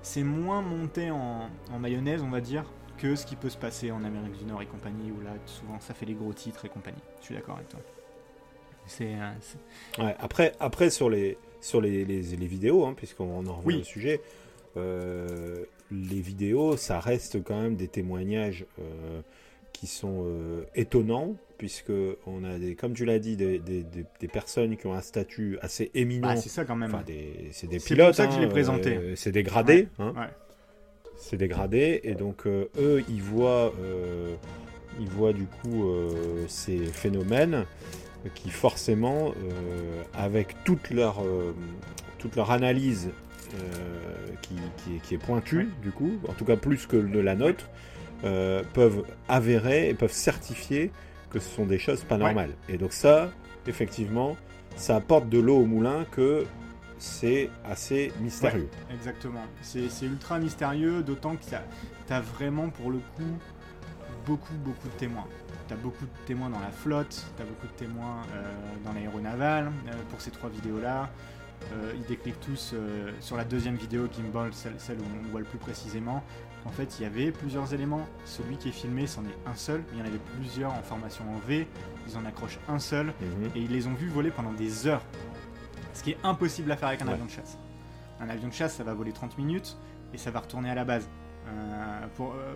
c'est 0.01 0.23
moins 0.23 0.61
monté 0.61 1.11
en, 1.11 1.49
en 1.71 1.79
mayonnaise, 1.79 2.21
on 2.21 2.29
va 2.29 2.41
dire, 2.41 2.63
que 2.97 3.15
ce 3.15 3.25
qui 3.25 3.35
peut 3.35 3.49
se 3.49 3.57
passer 3.57 3.91
en 3.91 4.03
Amérique 4.03 4.37
du 4.37 4.45
Nord 4.45 4.61
et 4.61 4.67
compagnie, 4.67 5.11
où 5.11 5.19
là, 5.21 5.31
souvent, 5.45 5.79
ça 5.79 5.93
fait 5.93 6.05
les 6.05 6.13
gros 6.13 6.31
titres 6.33 6.63
et 6.65 6.69
compagnie. 6.69 7.01
Je 7.19 7.25
suis 7.25 7.35
d'accord 7.35 7.55
avec 7.57 7.69
toi. 7.69 7.79
C'est... 8.85 9.15
euh, 9.15 10.03
Ouais, 10.03 10.15
après, 10.19 10.53
après 10.59 10.89
sur 10.89 11.09
les 11.09 11.37
sur 11.59 11.81
les, 11.81 12.05
les, 12.05 12.21
les 12.21 12.47
vidéos, 12.47 12.85
hein, 12.85 12.93
puisqu'on 12.95 13.45
en 13.47 13.53
revient 13.55 13.65
Oui. 13.65 13.81
au 13.81 13.83
sujet, 13.83 14.21
euh, 14.77 15.65
les 15.91 16.21
vidéos, 16.21 16.77
ça 16.77 16.99
reste 16.99 17.43
quand 17.43 17.59
même 17.59 17.75
des 17.75 17.87
témoignages 17.87 18.65
euh, 18.79 19.21
qui 19.75 19.87
sont 19.87 20.23
euh, 20.25 20.63
étonnants, 20.75 21.35
puisque 21.57 21.91
on 22.25 22.43
a 22.45 22.57
des, 22.57 22.75
comme 22.75 22.93
tu 22.93 23.03
l'as 23.05 23.19
dit, 23.19 23.35
des, 23.35 23.59
des, 23.59 23.83
des- 23.83 24.05
des 24.19 24.27
personnes 24.27 24.77
qui 24.77 24.87
ont 24.87 24.93
un 24.93 25.01
statut 25.01 25.57
assez 25.61 25.91
éminent. 25.93 26.27
Bah, 26.29 26.35
c'est 26.37 26.49
ça 26.49 26.63
quand 26.65 26.75
même. 26.77 26.93
Enfin, 26.95 27.03
c'est 27.51 27.67
des 27.67 27.79
C'est 27.79 27.85
pilotes. 27.93 28.07
pour 28.07 28.15
ça 28.15 28.27
que 28.27 28.33
je 28.33 28.39
l'ai 28.39 28.45
hein, 28.45 28.49
présenté. 28.49 28.95
euh, 28.95 29.15
c'est 29.15 29.31
des 29.31 29.43
gradés. 29.43 29.87
hein. 29.99 30.13
Ouais. 30.15 30.29
C'est 31.17 31.37
des 31.37 31.47
gradés. 31.47 31.99
Et 32.03 32.13
donc, 32.15 32.45
euh, 32.47 32.69
eux, 32.77 33.03
ils 33.09 33.21
voient, 33.21 33.73
euh, 33.81 34.35
ils 34.99 35.09
voient 35.09 35.33
du 35.33 35.45
coup 35.45 35.85
ces 36.47 36.77
phénomènes 36.85 37.65
qui, 38.33 38.49
forcément, 38.49 39.33
avec 40.13 40.55
toute 40.63 40.89
leur, 40.89 41.21
toute 42.17 42.35
leur 42.35 42.51
analyse 42.51 43.09
qui, 44.41 44.55
qui 44.77 44.95
est, 44.95 44.99
qui 44.99 45.13
est 45.15 45.17
pointue, 45.17 45.57
Ouais. 45.57 45.67
du 45.83 45.91
coup, 45.91 46.13
en 46.27 46.33
tout 46.33 46.45
cas 46.45 46.55
plus 46.57 46.85
que 46.87 46.97
de 46.97 47.19
la 47.19 47.35
nôtre, 47.35 47.69
euh, 48.25 48.63
peuvent 48.73 49.03
avérer 49.27 49.89
et 49.89 49.93
peuvent 49.93 50.11
certifier 50.11 50.91
que 51.29 51.39
ce 51.39 51.49
sont 51.55 51.65
des 51.65 51.79
choses 51.79 52.03
pas 52.03 52.15
Ouais. 52.15 52.23
normales. 52.23 52.51
Et 52.69 52.77
donc, 52.77 52.93
ça, 52.93 53.29
effectivement, 53.67 54.35
ça 54.75 54.95
apporte 54.97 55.29
de 55.29 55.39
l'eau 55.39 55.57
au 55.57 55.65
moulin 55.65 56.05
que 56.11 56.45
c'est 56.97 57.49
assez 57.65 58.11
mystérieux. 58.21 58.69
Exactement. 58.93 59.43
C'est 59.61 59.89
c'est 59.89 60.05
ultra 60.05 60.39
mystérieux, 60.39 61.03
d'autant 61.03 61.35
que 61.35 61.43
tu 61.45 62.13
as 62.13 62.21
vraiment, 62.21 62.69
pour 62.69 62.89
le 62.91 62.97
coup, 63.15 63.37
beaucoup, 64.25 64.53
beaucoup 64.63 64.87
de 64.87 64.93
témoins. 64.93 65.27
Tu 65.67 65.73
as 65.73 65.77
beaucoup 65.77 66.05
de 66.05 66.25
témoins 66.25 66.49
dans 66.49 66.59
la 66.59 66.71
flotte, 66.71 67.25
tu 67.35 67.41
as 67.41 67.45
beaucoup 67.45 67.67
de 67.67 67.73
témoins 67.73 68.21
euh, 68.33 68.43
dans 68.85 68.93
l'aéronaval, 68.93 69.65
euh, 69.87 69.91
pour 70.09 70.21
ces 70.21 70.31
trois 70.31 70.49
vidéos-là. 70.49 71.09
Euh, 71.73 71.93
ils 71.95 72.03
décliquent 72.05 72.39
tous 72.41 72.71
euh, 72.73 73.11
sur 73.19 73.37
la 73.37 73.43
deuxième 73.45 73.75
vidéo 73.75 74.07
Gimbal, 74.15 74.53
celle, 74.53 74.73
celle 74.77 74.97
où 74.99 75.03
on 75.25 75.31
voit 75.31 75.39
le 75.39 75.45
plus 75.45 75.57
précisément. 75.57 76.23
En 76.65 76.69
fait, 76.69 76.97
il 76.99 77.03
y 77.03 77.05
avait 77.05 77.31
plusieurs 77.31 77.73
éléments. 77.73 78.07
Celui 78.25 78.57
qui 78.57 78.69
est 78.69 78.73
filmé, 78.73 79.05
c'en 79.07 79.23
est 79.23 79.37
un 79.49 79.55
seul. 79.55 79.81
mais 79.91 79.97
Il 79.97 79.99
y 79.99 80.01
en 80.01 80.05
avait 80.05 80.21
plusieurs 80.37 80.73
en 80.73 80.81
formation 80.81 81.23
en 81.33 81.37
V. 81.47 81.67
Ils 82.07 82.17
en 82.17 82.25
accrochent 82.25 82.59
un 82.67 82.79
seul 82.79 83.07
Mhm. 83.21 83.51
et 83.55 83.59
ils 83.59 83.71
les 83.71 83.87
ont 83.87 83.93
vus 83.93 84.09
voler 84.09 84.31
pendant 84.31 84.51
des 84.53 84.87
heures. 84.87 85.01
Ce 85.93 86.03
qui 86.03 86.11
est 86.11 86.17
impossible 86.23 86.71
à 86.71 86.77
faire 86.77 86.89
avec 86.89 87.01
un 87.01 87.07
Ouais. 87.07 87.13
avion 87.13 87.25
de 87.25 87.31
chasse. 87.31 87.57
Un 88.19 88.29
avion 88.29 88.47
de 88.47 88.53
chasse, 88.53 88.75
ça 88.75 88.83
va 88.83 88.93
voler 88.93 89.11
30 89.11 89.37
minutes 89.37 89.77
et 90.13 90.17
ça 90.17 90.31
va 90.31 90.39
retourner 90.39 90.69
à 90.69 90.75
la 90.75 90.85
base 90.85 91.07
euh, 91.47 92.07
pour, 92.15 92.33
euh, 92.33 92.55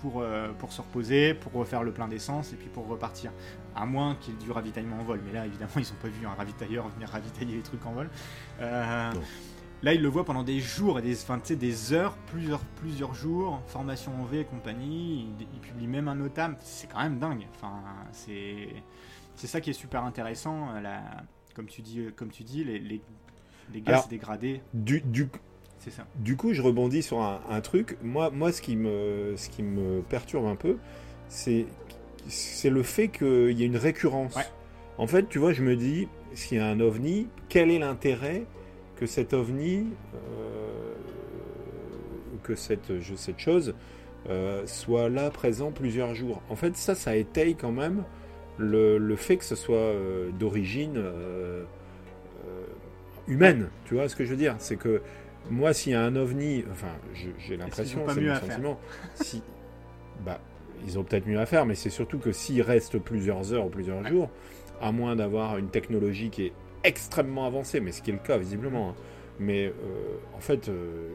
pour, 0.00 0.20
euh, 0.20 0.48
pour 0.58 0.72
se 0.72 0.80
reposer, 0.82 1.34
pour 1.34 1.52
refaire 1.52 1.82
le 1.84 1.92
plein 1.92 2.08
d'essence 2.08 2.52
et 2.52 2.56
puis 2.56 2.68
pour 2.68 2.88
repartir. 2.88 3.30
À 3.76 3.86
moins 3.86 4.16
qu'il 4.16 4.34
y 4.34 4.36
ait 4.36 4.40
du 4.44 4.50
ravitaillement 4.50 4.98
en 5.00 5.04
vol. 5.04 5.20
Mais 5.24 5.32
là, 5.32 5.46
évidemment, 5.46 5.70
ils 5.76 5.80
n'ont 5.82 6.00
pas 6.02 6.08
vu 6.08 6.26
un 6.26 6.34
ravitailleur 6.34 6.88
venir 6.88 7.08
ravitailler 7.08 7.56
les 7.56 7.62
trucs 7.62 7.84
en 7.86 7.92
vol. 7.92 8.10
Non. 8.60 9.20
Là, 9.84 9.94
ils 9.94 10.02
le 10.02 10.08
voient 10.08 10.24
pendant 10.24 10.42
des 10.42 10.58
jours 10.60 10.98
et 10.98 11.02
des, 11.02 11.14
enfin, 11.22 11.38
des 11.48 11.92
heures, 11.92 12.16
plusieurs, 12.32 12.60
plusieurs 12.76 13.14
jours, 13.14 13.60
formation 13.66 14.12
en 14.20 14.24
V 14.24 14.40
et 14.40 14.44
compagnie. 14.44 15.28
Ils 15.38 15.60
publient 15.60 15.86
même 15.86 16.08
un 16.08 16.14
notam. 16.16 16.56
C'est 16.60 16.88
quand 16.90 17.02
même 17.02 17.18
dingue. 17.18 17.46
Enfin, 17.54 17.74
c'est 18.12 18.68
c'est 19.36 19.46
ça 19.46 19.60
qui 19.60 19.70
est 19.70 19.74
super 19.74 20.04
intéressant. 20.04 20.68
euh, 20.74 20.80
La, 20.80 21.02
comme 21.54 21.66
tu 21.66 21.82
dis, 21.82 22.00
euh, 22.00 22.10
comme 22.16 22.30
tu 22.30 22.42
dis, 22.44 22.64
les, 22.64 22.78
les, 22.78 23.00
les 23.72 23.80
gars, 23.80 23.92
Alors- 23.92 24.02
c'est 24.04 24.10
dégradé. 24.10 24.62
Du, 24.72 25.00
du, 25.02 25.28
C'est 25.78 25.90
ça. 25.90 26.06
du 26.16 26.36
coup, 26.36 26.52
je 26.54 26.62
rebondis 26.62 27.02
sur 27.02 27.20
un, 27.20 27.40
un 27.48 27.60
truc. 27.60 27.96
Moi, 28.02 28.30
moi 28.30 28.52
ce, 28.52 28.62
qui 28.62 28.76
me, 28.76 29.34
ce 29.36 29.48
qui 29.50 29.62
me 29.62 30.00
perturbe 30.02 30.46
un 30.46 30.56
peu, 30.56 30.78
c'est 31.28 31.66
c'est 32.26 32.70
le 32.70 32.82
fait 32.82 33.08
qu'il 33.08 33.50
y 33.52 33.62
ait 33.64 33.66
une 33.66 33.76
récurrence. 33.76 34.34
Ouais. 34.34 34.46
En 34.96 35.06
fait, 35.06 35.28
tu 35.28 35.38
vois, 35.38 35.52
je 35.52 35.62
me 35.62 35.76
dis, 35.76 36.08
s'il 36.32 36.56
y 36.56 36.60
a 36.60 36.66
un 36.66 36.80
ovni, 36.80 37.28
quel 37.50 37.70
est 37.70 37.78
l'intérêt 37.78 38.46
que 38.96 39.06
cet 39.06 39.32
ovni, 39.34 39.86
euh, 40.14 40.94
que 42.42 42.54
cette, 42.54 43.00
je, 43.00 43.14
cette 43.14 43.38
chose, 43.38 43.74
euh, 44.28 44.62
soit 44.66 45.08
là 45.08 45.30
présent 45.30 45.70
plusieurs 45.70 46.14
jours. 46.14 46.42
En 46.48 46.56
fait, 46.56 46.76
ça, 46.76 46.94
ça 46.94 47.16
étaye 47.16 47.56
quand 47.56 47.72
même 47.72 48.04
le, 48.58 48.98
le 48.98 49.16
fait 49.16 49.36
que 49.36 49.44
ce 49.44 49.56
soit 49.56 49.76
euh, 49.76 50.30
d'origine 50.38 51.02
humaine. 53.26 53.68
Tu 53.86 53.94
vois 53.94 54.08
ce 54.08 54.16
que 54.16 54.24
je 54.24 54.30
veux 54.30 54.36
dire? 54.36 54.54
C'est 54.58 54.76
que 54.76 55.00
moi, 55.50 55.72
s'il 55.72 55.92
y 55.92 55.94
a 55.94 56.02
un 56.02 56.16
ovni, 56.16 56.64
enfin, 56.70 56.88
j'ai 57.14 57.56
l'impression, 57.56 58.00
c'est 58.08 58.20
mon 58.20 58.34
sentiment, 58.36 58.80
si, 59.14 59.42
bah, 60.24 60.40
ils 60.86 60.98
ont 60.98 61.04
peut-être 61.04 61.26
mieux 61.26 61.38
à 61.38 61.46
faire, 61.46 61.66
mais 61.66 61.74
c'est 61.74 61.90
surtout 61.90 62.18
que 62.18 62.32
s'ils 62.32 62.62
restent 62.62 62.98
plusieurs 62.98 63.52
heures 63.52 63.66
ou 63.66 63.70
plusieurs 63.70 64.06
jours, 64.06 64.30
à 64.80 64.92
moins 64.92 65.16
d'avoir 65.16 65.56
une 65.58 65.68
technologie 65.68 66.30
qui 66.30 66.46
est 66.46 66.52
extrêmement 66.84 67.46
avancée, 67.46 67.80
mais 67.80 67.92
ce 67.92 68.02
qui 68.02 68.10
est 68.10 68.14
le 68.14 68.18
cas 68.20 68.38
visiblement, 68.38 68.90
hein. 68.90 68.94
mais 69.38 69.66
euh, 69.66 69.72
en 70.36 70.40
fait, 70.40 70.68
euh, 70.68 71.10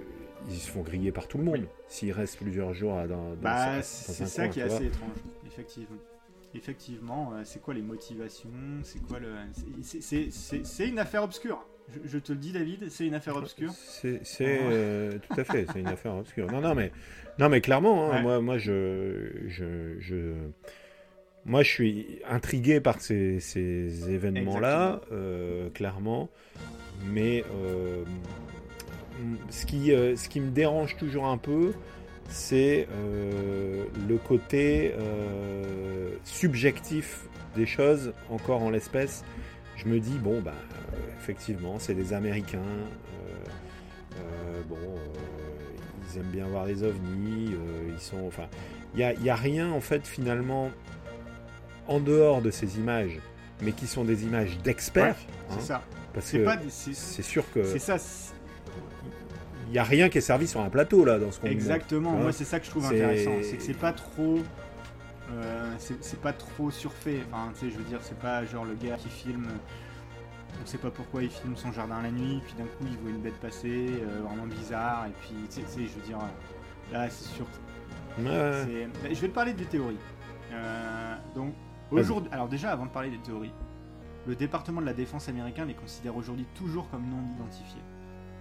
ils 0.49 0.55
se 0.57 0.69
font 0.71 0.81
griller 0.81 1.11
par 1.11 1.27
tout 1.27 1.37
le 1.37 1.43
monde 1.43 1.65
s'ils 1.87 2.11
restent 2.11 2.37
plusieurs 2.37 2.73
jours 2.73 2.97
à- 2.97 3.07
dans, 3.07 3.33
Bah, 3.41 3.75
dans 3.77 3.81
c'est 3.81 4.25
ça 4.25 4.43
coin, 4.43 4.51
qui 4.51 4.59
est 4.59 4.65
vois. 4.65 4.75
assez 4.75 4.85
étrange, 4.87 5.09
effectivement. 5.47 5.97
Effectivement, 6.55 7.31
euh, 7.35 7.41
c'est 7.43 7.61
quoi 7.61 7.75
les 7.75 7.81
motivations? 7.83 8.49
C'est 8.83 8.99
quoi 9.03 9.19
le 9.19 9.29
c'est- 9.83 10.87
une 10.87 10.97
affaire 10.99 11.23
obscure. 11.23 11.63
Je, 11.89 11.99
je 12.09 12.17
te 12.19 12.31
le 12.31 12.39
dis, 12.39 12.51
David, 12.51 12.89
c'est 12.89 13.05
une 13.05 13.13
affaire 13.13 13.35
obscure. 13.35 13.71
C'est 13.71 14.21
euh, 14.41 15.17
tout 15.19 15.39
à 15.39 15.43
fait, 15.43 15.65
c'est 15.71 15.79
une 15.79 15.87
affaire 15.87 16.15
obscure. 16.15 16.51
Non, 16.51 16.59
non, 16.61 16.73
mais, 16.73 16.91
non, 17.37 17.49
mais 17.49 17.61
clairement, 17.61 18.11
hein, 18.11 18.15
Ouais. 18.17 18.21
moi, 18.23 18.41
moi, 18.41 18.57
je, 18.57 19.29
je, 19.47 19.95
je, 19.99 20.33
moi, 21.49 21.63
je 21.63 21.69
suis 21.69 22.19
intrigué 22.29 22.79
par 22.79 23.01
ces, 23.01 23.39
ces 23.39 24.11
événements-là, 24.11 25.01
euh, 25.11 25.71
clairement. 25.71 26.29
Mais 27.07 27.43
euh, 27.51 28.03
ce 29.49 29.65
qui, 29.65 29.91
euh, 29.91 30.15
ce 30.15 30.29
qui 30.29 30.41
me 30.41 30.51
dérange 30.51 30.95
toujours 30.97 31.25
un 31.25 31.39
peu, 31.39 31.73
c'est 32.27 32.87
le 32.93 34.17
côté 34.27 34.93
subjectif 36.23 37.27
des 37.55 37.65
choses, 37.65 38.13
encore 38.29 38.61
en 38.61 38.69
l'espèce. 38.69 39.25
Je 39.75 39.85
me 39.87 39.99
dis, 39.99 40.19
bon, 40.19 40.41
bah, 40.41 40.53
effectivement, 41.17 41.79
c'est 41.79 41.95
des 41.95 42.13
Américains. 42.13 42.59
bon, 44.67 44.77
ils 46.03 46.19
aiment 46.19 46.31
bien 46.31 46.45
voir 46.45 46.67
les 46.67 46.83
ovnis. 46.83 47.55
ils 47.91 47.99
sont, 47.99 48.27
enfin, 48.27 48.47
il 48.93 48.97
n'y 48.97 49.03
a, 49.03 49.13
il 49.13 49.23
y 49.23 49.31
a 49.31 49.35
rien, 49.35 49.71
en 49.71 49.81
fait, 49.81 50.05
finalement, 50.05 50.69
en 51.89 51.99
dehors 51.99 52.41
de 52.41 52.51
ces 52.51 52.77
images, 52.77 53.19
mais 53.61 53.73
qui 53.73 53.87
sont 53.87 54.05
des 54.05 54.23
images 54.23 54.57
d'experts. 54.59 55.17
C'est 55.49 55.55
hein, 55.55 55.59
ça. 55.59 55.81
parce 56.13 56.31
que 56.31 56.45
c'est 56.69 57.23
sûr 57.23 57.43
que 57.51 57.63
c'est 57.65 57.79
ça. 57.79 57.97
il 59.67 59.71
n'y 59.71 59.79
a 59.79 59.83
rien 59.83 60.07
qui 60.07 60.19
est 60.19 60.21
servi 60.21 60.47
sur 60.47 60.61
un 60.61 60.69
plateau, 60.69 61.03
là, 61.03 61.17
dans 61.17 61.31
ce 61.31 61.39
qu'on. 61.39 61.47
Exactement. 61.47 62.11
Moi, 62.11 62.31
c'est 62.31 62.45
ça 62.45 62.59
que 62.59 62.65
je 62.65 62.69
trouve 62.69 62.85
intéressant, 62.85 63.31
c'est 63.41 63.57
que 63.57 63.63
c'est 63.63 63.73
pas 63.73 63.91
trop. 63.91 64.37
euh, 65.31 65.75
c'est 65.79 66.21
pas 66.21 66.33
trop 66.33 66.69
surfait. 66.69 67.21
Enfin, 67.31 67.51
tu 67.53 67.65
sais, 67.65 67.71
je 67.71 67.77
veux 67.77 67.83
dire, 67.85 67.99
c'est 68.01 68.19
pas 68.19 68.45
genre 68.45 68.65
le 68.65 68.75
gars 68.75 68.95
qui 68.95 69.09
filme. 69.09 69.47
On 70.61 70.65
sait 70.65 70.77
pas 70.77 70.91
pourquoi 70.91 71.23
il 71.23 71.29
filme 71.29 71.55
son 71.55 71.71
jardin 71.71 72.01
la 72.01 72.11
nuit, 72.11 72.41
puis 72.45 72.53
d'un 72.57 72.65
coup 72.65 72.85
il 72.85 72.97
voit 72.97 73.11
une 73.11 73.21
bête 73.21 73.35
passer, 73.35 73.87
euh, 74.01 74.21
vraiment 74.23 74.47
bizarre, 74.47 75.05
et 75.07 75.11
puis 75.21 75.35
tu 75.47 75.61
sais, 75.61 75.87
je 75.87 75.99
veux 75.99 76.05
dire, 76.05 76.17
là 76.91 77.09
c'est 77.09 77.29
sûr. 77.35 77.45
Ouais, 78.19 78.89
Je 79.13 79.21
vais 79.21 79.27
te 79.27 79.33
parler 79.33 79.53
des 79.53 79.65
théories. 79.65 79.99
Euh, 80.51 81.15
donc. 81.35 81.53
Aujourd'hui, 81.91 82.29
alors 82.31 82.47
déjà 82.47 82.71
avant 82.71 82.85
de 82.85 82.91
parler 82.91 83.09
des 83.09 83.19
théories, 83.19 83.53
le 84.27 84.35
département 84.35 84.81
de 84.81 84.85
la 84.85 84.93
défense 84.93 85.27
américain 85.29 85.65
les 85.65 85.73
considère 85.73 86.15
aujourd'hui 86.15 86.45
toujours 86.55 86.89
comme 86.89 87.03
non 87.09 87.21
identifiés. 87.35 87.81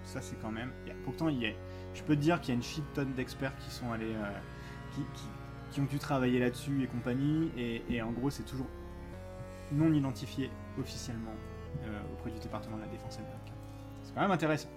Ça 0.05 0.21
c'est 0.21 0.37
quand 0.41 0.51
même. 0.51 0.73
pourtant 1.05 1.29
il 1.29 1.39
y 1.39 1.47
a, 1.47 1.51
je 1.95 2.03
peux 2.03 2.15
te 2.17 2.21
dire 2.21 2.41
qu'il 2.41 2.51
y 2.51 2.53
a 2.53 2.57
une 2.57 2.63
shit 2.63 2.85
tonne 2.95 3.13
d'experts 3.15 3.57
qui 3.59 3.71
sont 3.71 3.91
allés, 3.93 4.15
euh, 4.15 4.39
qui, 4.95 5.03
qui- 5.15 5.29
qui 5.71 5.81
ont 5.81 5.85
dû 5.85 5.99
travailler 5.99 6.39
là-dessus 6.39 6.83
et 6.83 6.87
compagnie, 6.87 7.51
et, 7.59 7.83
et 7.91 8.01
en 8.01 8.11
gros 8.11 8.31
c'est 8.31 8.45
toujours 8.45 8.67
non 9.71 9.93
identifié 9.93 10.51
officiellement 10.81 11.35
euh, 11.85 12.01
auprès 12.15 12.31
du 12.31 12.39
département 12.39 12.77
de 12.79 12.83
la 12.83 12.89
défense 12.89 13.19
américain. 13.19 13.53
C'est 14.03 14.15
quand 14.15 14.23
même 14.23 14.31
intéressant. 14.31 14.71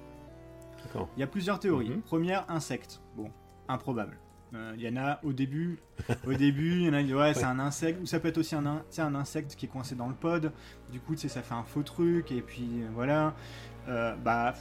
D'accord. 0.84 1.08
Il 1.16 1.22
y 1.22 1.24
a 1.24 1.28
plusieurs 1.28 1.60
théories. 1.60 1.92
Mhm. 1.92 2.02
Première, 2.02 2.50
insecte. 2.50 3.02
Bon, 3.16 3.32
improbable. 3.70 4.18
Euh, 4.54 4.74
Il 4.78 4.82
y 4.84 4.90
en 4.90 4.98
a 5.02 5.20
au 5.24 5.32
début, 5.34 5.80
au 6.28 6.34
début, 6.34 6.74
il 6.82 6.82
y 6.84 6.90
en 6.90 6.94
a 6.94 7.00
qui 7.00 7.06
disent 7.06 7.16
ouais, 7.16 7.34
c'est 7.34 7.46
un 7.46 7.60
insecte, 7.60 8.02
ou 8.02 8.06
ça 8.06 8.20
peut 8.20 8.28
être 8.28 8.38
aussi 8.38 8.56
un, 8.56 8.66
in- 8.66 9.16
insecte 9.16 9.56
qui 9.56 9.66
est 9.66 9.70
coincé 9.70 9.96
dans 9.96 10.08
le 10.08 10.14
pod. 10.16 10.52
Du 10.92 11.00
coup, 11.00 11.14
tu 11.16 11.22
sais, 11.22 11.30
ça 11.30 11.42
fait 11.42 11.54
un 11.54 11.64
faux 11.64 11.84
truc, 11.84 12.32
et 12.32 12.42
puis 12.42 12.68
euh, 12.84 12.88
voilà. 12.94 13.34
Euh, 13.88 14.14
bah, 14.18 14.54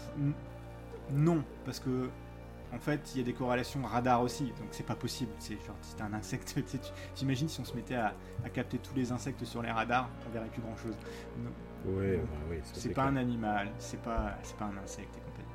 non, 1.12 1.42
parce 1.64 1.80
que 1.80 2.08
en 2.72 2.78
fait, 2.78 3.10
il 3.14 3.18
y 3.18 3.20
a 3.20 3.24
des 3.24 3.32
corrélations 3.32 3.82
radar 3.82 4.22
aussi, 4.22 4.44
donc 4.44 4.68
c'est 4.70 4.86
pas 4.86 4.94
possible. 4.94 5.32
C'est 5.40 5.54
genre, 5.66 5.74
si 5.82 6.00
un 6.00 6.12
insecte, 6.12 6.54
t'imagines 7.16 7.48
si 7.48 7.60
on 7.60 7.64
se 7.64 7.74
mettait 7.74 7.96
à, 7.96 8.14
à 8.44 8.48
capter 8.48 8.78
tous 8.78 8.94
les 8.94 9.10
insectes 9.10 9.44
sur 9.44 9.60
les 9.60 9.72
radars, 9.72 10.08
on 10.28 10.30
verrait 10.32 10.46
plus 10.50 10.62
grand 10.62 10.76
chose. 10.76 10.94
Ouais, 11.84 12.18
bah 12.18 12.38
oui, 12.48 12.58
C'est 12.72 12.90
pas 12.90 12.94
clair. 13.02 13.06
un 13.06 13.16
animal, 13.16 13.68
c'est 13.78 14.00
pas, 14.02 14.36
pas 14.56 14.66
un 14.66 14.76
insecte 14.84 15.16
et 15.16 15.20
compagnie. 15.20 15.48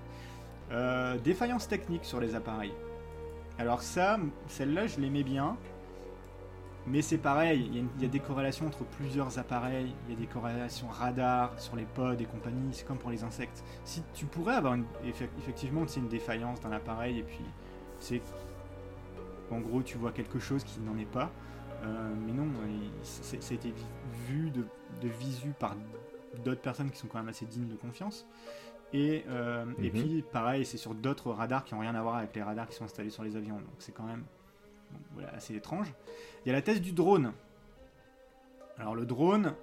Euh, 0.72 1.18
défaillance 1.20 1.68
technique 1.70 2.04
sur 2.04 2.20
les 2.20 2.36
appareils. 2.36 2.74
Alors 3.58 3.82
ça, 3.82 4.18
celle-là, 4.48 4.88
je 4.88 5.00
l'aimais 5.00 5.24
bien. 5.24 5.58
Mais 6.88 7.02
c'est 7.02 7.18
pareil, 7.18 7.68
il 7.74 8.02
y, 8.04 8.06
a 8.06 8.08
des 8.08 8.20
corrélations 8.20 8.68
entre 8.68 8.84
plusieurs 8.84 9.40
appareils, 9.40 9.92
il 10.08 10.14
y 10.14 10.16
a 10.16 10.20
des 10.20 10.28
corrélations 10.28 10.88
radar 10.88 11.60
sur 11.60 11.76
les 11.76 11.86
pods 11.86 12.14
et 12.20 12.26
compagnie, 12.26 12.70
c'est 12.74 12.86
comme 12.86 13.00
pour 13.00 13.10
les 13.10 13.24
insectes. 13.24 13.64
Si 13.84 14.04
tu 14.14 14.26
pourrais 14.28 14.54
avoir 14.54 14.78
effectivement 15.04 15.84
une 15.98 16.08
défaillance 16.08 16.62
d'un 16.62 16.72
appareil 16.72 17.18
et 17.18 17.24
puis 17.24 17.44
c'est 17.98 18.22
en 19.50 19.62
gros 19.62 19.82
tu 19.82 19.98
vois 19.98 20.12
quelque 20.12 20.38
chose 20.38 20.64
qui 20.64 20.80
n'en 20.80 20.98
est 20.98 21.12
pas, 21.12 21.32
Euh, 21.84 22.14
mais 22.26 22.32
non, 22.32 22.48
c'est- 23.04 23.44
ça 23.44 23.52
a 23.52 23.56
été 23.56 23.72
vu 24.28 24.50
de 24.50 25.08
visu 25.08 25.50
par 25.60 25.76
d'autres 26.44 26.62
personnes 26.62 26.90
qui 26.90 26.98
sont 26.98 27.08
quand 27.08 27.20
même 27.20 27.28
assez 27.30 27.46
dignes 27.46 27.68
de 27.68 27.76
confiance. 27.76 28.26
Et, 28.98 29.26
euh, 29.28 29.66
et 29.82 29.90
Mhm. 29.92 30.02
puis, 30.02 30.24
pareil, 30.32 30.66
c'est 30.66 30.78
sur 30.78 30.94
d'autres 30.96 31.32
radars 31.32 31.66
qui 31.66 31.74
n'ont 31.74 31.82
rien 31.82 31.96
à 31.96 32.02
voir 32.02 32.16
avec 32.16 32.34
les 32.34 32.42
radars 32.42 32.68
qui 32.68 32.76
sont 32.76 32.86
installés 32.86 33.10
sur 33.10 33.24
les 33.24 33.36
avions. 33.36 33.56
Donc, 33.56 33.76
c'est 33.80 33.92
quand 33.94 34.06
même 34.06 34.24
bon, 34.92 35.00
voilà, 35.16 35.34
assez 35.34 35.54
étrange. 35.54 35.92
Il 36.46 36.50
y 36.50 36.52
a 36.52 36.54
la 36.54 36.62
thèse 36.62 36.80
du 36.82 36.94
drone. 36.94 37.34
Alors, 38.78 38.96
le 38.96 39.06
drone, 39.06 39.54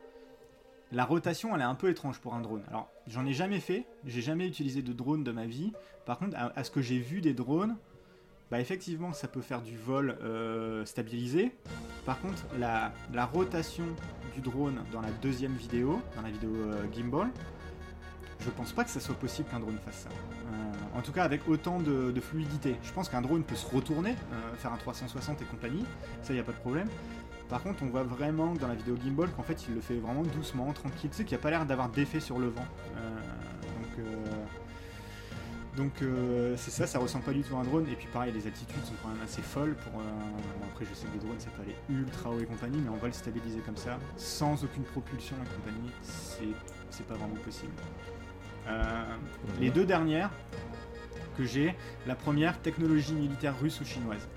la 0.90 1.04
rotation, 1.06 1.54
elle 1.54 1.62
est 1.62 1.64
un 1.64 1.74
peu 1.74 1.88
étrange 1.88 2.18
pour 2.18 2.34
un 2.34 2.40
drone. 2.42 2.62
Alors, 2.68 2.90
j'en 3.06 3.24
ai 3.24 3.32
jamais 3.32 3.60
fait, 3.60 3.86
j'ai 4.04 4.20
jamais 4.20 4.46
utilisé 4.46 4.82
de 4.82 4.92
drone 4.92 5.24
de 5.24 5.32
ma 5.32 5.46
vie. 5.46 5.72
Par 6.04 6.18
contre, 6.18 6.36
à, 6.36 6.52
à 6.58 6.64
ce 6.64 6.70
que 6.70 6.82
j'ai 6.82 6.98
vu 6.98 7.20
des 7.22 7.32
drones, 7.32 7.76
bah 8.50 8.60
effectivement, 8.60 9.14
ça 9.14 9.28
peut 9.28 9.40
faire 9.40 9.62
du 9.62 9.78
vol 9.78 10.18
euh, 10.22 10.84
stabilisé. 10.84 11.52
Par 12.04 12.20
contre, 12.20 12.44
la, 12.58 12.92
la 13.14 13.24
rotation 13.24 13.86
du 14.34 14.42
drone 14.42 14.82
dans 14.92 15.00
la 15.00 15.10
deuxième 15.22 15.54
vidéo, 15.54 16.02
dans 16.16 16.22
la 16.22 16.30
vidéo 16.30 16.50
euh, 16.54 16.84
gimbal, 16.92 17.30
je 18.44 18.50
pense 18.50 18.72
pas 18.72 18.84
que 18.84 18.90
ça 18.90 19.00
soit 19.00 19.14
possible 19.14 19.48
qu'un 19.48 19.60
drone 19.60 19.78
fasse 19.84 20.04
ça. 20.04 20.08
Euh, 20.10 20.98
en 20.98 21.02
tout 21.02 21.12
cas, 21.12 21.24
avec 21.24 21.48
autant 21.48 21.78
de, 21.78 22.12
fluidité. 22.20 22.76
Je 22.82 22.92
pense 22.92 23.08
qu'un 23.08 23.22
drone 23.22 23.42
peut 23.42 23.56
se 23.56 23.66
retourner, 23.66 24.14
euh, 24.32 24.54
faire 24.56 24.72
un 24.72 24.76
360 24.76 25.42
et 25.42 25.44
compagnie, 25.44 25.84
ça 26.22 26.32
y 26.32 26.38
a 26.38 26.42
pas 26.42 26.52
de 26.52 26.58
problème. 26.58 26.88
Par 27.48 27.62
contre, 27.62 27.82
on 27.82 27.86
voit 27.86 28.04
vraiment 28.04 28.54
dans 28.54 28.68
la 28.68 28.74
vidéo 28.74 28.96
gimbal 29.02 29.28
qu'en 29.30 29.42
fait, 29.42 29.66
il 29.68 29.74
le 29.74 29.80
fait 29.80 29.96
vraiment 29.96 30.22
doucement, 30.22 30.72
tranquille. 30.72 31.10
Tu 31.10 31.16
sais 31.16 31.24
qu'il 31.24 31.36
n'y 31.36 31.40
a 31.40 31.42
pas 31.42 31.50
l'air 31.50 31.66
d'avoir 31.66 31.88
d'effet 31.88 32.20
sur 32.20 32.38
le 32.38 32.48
vent. 32.48 32.64
Euh, 32.96 33.20
donc, 35.76 36.02
euh, 36.02 36.54
c'est 36.58 36.70
ça, 36.70 36.86
ça 36.86 36.98
ressemble 36.98 37.24
pas 37.24 37.32
du 37.32 37.42
tout 37.42 37.56
à 37.56 37.60
un 37.60 37.64
drone. 37.64 37.86
Et 37.90 37.96
puis 37.96 38.06
pareil, 38.12 38.32
les 38.32 38.46
altitudes 38.46 38.84
sont 38.84 38.92
quand 39.02 39.08
même 39.08 39.22
assez 39.24 39.40
folles. 39.40 39.74
Pour, 39.74 39.92
bon, 39.92 40.66
après, 40.70 40.84
je 40.84 40.94
sais 40.94 41.06
que 41.06 41.14
les 41.14 41.18
drones, 41.18 41.40
ça 41.40 41.48
peut 41.50 41.62
aller 41.62 41.76
ultra 41.88 42.30
haut 42.30 42.40
et 42.40 42.44
compagnie, 42.44 42.78
mais 42.78 42.90
en 42.90 42.96
vol 42.96 43.12
stabilisé 43.14 43.60
comme 43.60 43.76
ça, 43.76 43.98
sans 44.16 44.62
aucune 44.64 44.84
propulsion 44.84 45.36
et 45.36 45.56
compagnie, 45.56 45.90
c'est 46.02 46.48
c'est 46.92 47.06
pas 47.06 47.14
vraiment 47.14 47.36
possible. 47.36 47.72
Euh, 48.68 49.04
les 49.60 49.70
deux 49.70 49.84
dernières 49.84 50.30
que 51.36 51.44
j'ai, 51.44 51.74
la 52.06 52.14
première, 52.14 52.60
technologie 52.60 53.14
militaire 53.14 53.58
russe 53.60 53.80
ou 53.80 53.84
chinoise. 53.84 54.28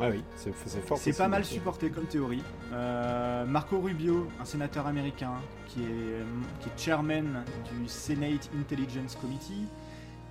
Ah 0.00 0.08
oui, 0.10 0.24
c'est 0.34 0.52
fort. 0.52 0.98
C'est 0.98 1.16
pas 1.16 1.28
mal 1.28 1.44
supporté 1.44 1.90
comme 1.90 2.06
théorie. 2.06 2.42
Euh, 2.72 3.44
Marco 3.44 3.78
Rubio, 3.78 4.26
un 4.40 4.44
sénateur 4.44 4.86
américain 4.88 5.34
qui 5.66 5.82
est, 5.82 6.24
qui 6.60 6.68
est 6.68 6.78
chairman 6.78 7.44
du 7.70 7.86
Senate 7.88 8.50
Intelligence 8.58 9.14
Committee, 9.14 9.68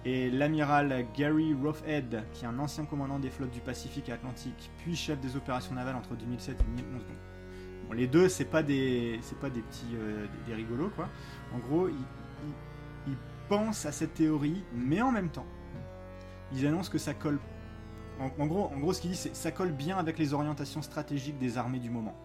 et 0.05 0.29
l'amiral 0.29 1.05
Gary 1.15 1.53
Roughead, 1.53 2.23
qui 2.33 2.43
est 2.43 2.47
un 2.47 2.59
ancien 2.59 2.85
commandant 2.85 3.19
des 3.19 3.29
flottes 3.29 3.51
du 3.51 3.61
Pacifique 3.61 4.09
et 4.09 4.11
Atlantique, 4.11 4.69
puis 4.79 4.95
chef 4.95 5.19
des 5.19 5.37
opérations 5.37 5.73
navales 5.73 5.95
entre 5.95 6.15
2007 6.15 6.59
et 6.59 6.81
2011. 6.81 7.01
Donc, 7.01 7.17
bon, 7.87 7.93
les 7.93 8.07
deux, 8.07 8.27
c'est 8.27 8.45
pas 8.45 8.63
des, 8.63 9.19
c'est 9.21 9.39
pas 9.39 9.49
des 9.49 9.61
petits, 9.61 9.95
euh, 9.95 10.25
des, 10.45 10.51
des 10.51 10.55
rigolos 10.55 10.89
quoi. 10.89 11.07
En 11.53 11.59
gros, 11.59 11.87
ils, 11.89 11.95
ils- 12.43 12.55
ils 13.13 13.17
pensent 13.47 13.85
à 13.85 13.91
cette 13.91 14.13
théorie, 14.15 14.65
mais 14.73 15.01
en 15.01 15.11
même 15.11 15.31
temps, 15.31 15.47
ils 16.51 16.65
annoncent 16.67 16.91
que 16.91 16.97
ça 16.97 17.13
colle 17.13 17.39
en, 18.19 18.31
en 18.39 18.47
gros, 18.47 18.65
en 18.73 18.79
gros, 18.79 18.93
ce 18.93 19.01
qu'il 19.01 19.11
dit, 19.11 19.17
c'est 19.17 19.35
ça 19.35 19.51
colle 19.51 19.71
bien 19.73 19.97
avec 19.97 20.19
les 20.19 20.33
orientations 20.33 20.81
stratégiques 20.83 21.37
des 21.39 21.57
armées 21.57 21.79
du 21.79 21.89
moment. 21.91 22.15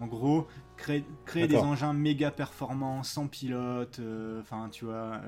En 0.00 0.06
gros, 0.06 0.48
créer, 0.76 1.04
créer 1.26 1.46
des 1.48 1.64
engins 1.64 1.92
méga 1.92 2.30
performants, 2.30 3.02
sans 3.04 3.28
pilote, 3.28 4.00
enfin, 4.40 4.68
tu 4.70 4.84
vois, 4.86 5.20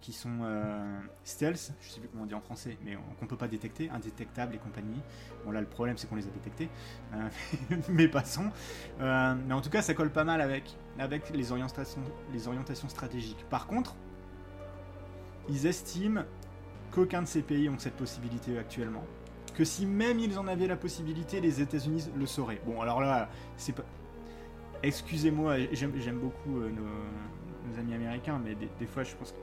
qui 0.00 0.12
sont 0.12 0.38
euh, 0.42 1.00
stealth, 1.24 1.72
je 1.80 1.88
sais 1.88 2.00
plus 2.00 2.08
comment 2.08 2.24
on 2.24 2.26
dit 2.26 2.34
en 2.34 2.40
français, 2.40 2.76
mais 2.84 2.96
qu'on 3.18 3.26
peut 3.26 3.36
pas 3.36 3.48
détecter, 3.48 3.90
indétectables 3.90 4.54
et 4.54 4.58
compagnie. 4.58 5.00
Bon 5.44 5.50
là 5.50 5.60
le 5.60 5.66
problème 5.66 5.96
c'est 5.96 6.08
qu'on 6.08 6.16
les 6.16 6.26
a 6.26 6.30
détectés, 6.30 6.68
euh, 7.14 7.76
mais 7.88 8.08
passons. 8.08 8.50
Euh, 9.00 9.34
mais 9.46 9.54
en 9.54 9.60
tout 9.60 9.70
cas 9.70 9.82
ça 9.82 9.94
colle 9.94 10.10
pas 10.10 10.24
mal 10.24 10.40
avec, 10.40 10.76
avec 10.98 11.30
les, 11.30 11.52
orientations, 11.52 12.02
les 12.32 12.48
orientations 12.48 12.88
stratégiques. 12.88 13.44
Par 13.50 13.66
contre, 13.66 13.94
ils 15.48 15.66
estiment 15.66 16.22
qu'aucun 16.90 17.22
de 17.22 17.28
ces 17.28 17.42
pays 17.42 17.68
ont 17.68 17.78
cette 17.78 17.96
possibilité 17.96 18.58
actuellement. 18.58 19.04
Que 19.54 19.64
si 19.64 19.86
même 19.86 20.18
ils 20.18 20.38
en 20.38 20.48
avaient 20.48 20.66
la 20.66 20.76
possibilité, 20.76 21.40
les 21.40 21.60
États-Unis 21.60 22.08
le 22.16 22.26
sauraient. 22.26 22.60
Bon 22.66 22.80
alors 22.80 23.00
là, 23.00 23.28
c'est 23.56 23.74
pas... 23.74 23.84
Excusez-moi, 24.82 25.56
j'aime 25.72 26.18
beaucoup 26.18 26.60
nos, 26.60 27.78
amis 27.78 27.94
américains, 27.94 28.38
mais 28.44 28.54
des, 28.54 28.68
des 28.78 28.86
fois 28.86 29.02
je 29.02 29.14
pense 29.14 29.32
que 29.32 29.38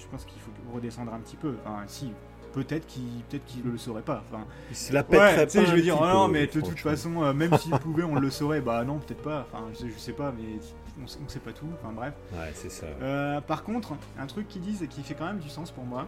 je 0.00 0.06
pense 0.08 0.24
qu'il 0.24 0.40
faut 0.40 0.50
redescendre 0.72 1.12
un 1.12 1.20
petit 1.20 1.36
peu. 1.36 1.54
Enfin, 1.64 1.82
si, 1.86 2.12
peut-être 2.52 2.86
qu'il 2.86 3.22
peut-être 3.28 3.44
qu'il 3.44 3.62
le 3.62 3.78
saurait 3.78 4.02
pas. 4.02 4.22
Enfin, 4.28 4.46
la 4.90 5.02
pèterait 5.02 5.46
pas. 5.46 5.64
je 5.64 5.74
veux 5.74 5.82
dire, 5.82 6.00
non, 6.00 6.28
mais 6.28 6.46
de 6.46 6.60
toute 6.60 6.78
façon, 6.78 7.22
euh, 7.22 7.32
même 7.32 7.56
s'il 7.58 7.72
pouvait, 7.72 8.04
on 8.04 8.16
le 8.16 8.30
saurait. 8.30 8.60
Bah 8.60 8.84
non, 8.84 8.98
peut-être 8.98 9.22
pas. 9.22 9.46
Enfin, 9.52 9.66
je, 9.72 9.98
sais 9.98 10.12
pas, 10.12 10.32
mais 10.36 10.58
on, 11.00 11.04
on, 11.04 11.28
sait 11.28 11.40
pas 11.40 11.52
tout. 11.52 11.66
Enfin 11.80 11.92
bref. 11.92 12.14
Ouais, 12.32 12.50
c'est 12.54 12.70
ça. 12.70 12.86
Euh, 13.02 13.40
par 13.40 13.64
contre, 13.64 13.94
un 14.18 14.26
truc 14.26 14.48
qu'ils 14.48 14.62
disent 14.62 14.82
et 14.82 14.88
qui 14.88 15.02
fait 15.02 15.14
quand 15.14 15.26
même 15.26 15.38
du 15.38 15.48
sens 15.48 15.70
pour 15.70 15.84
moi, 15.84 16.06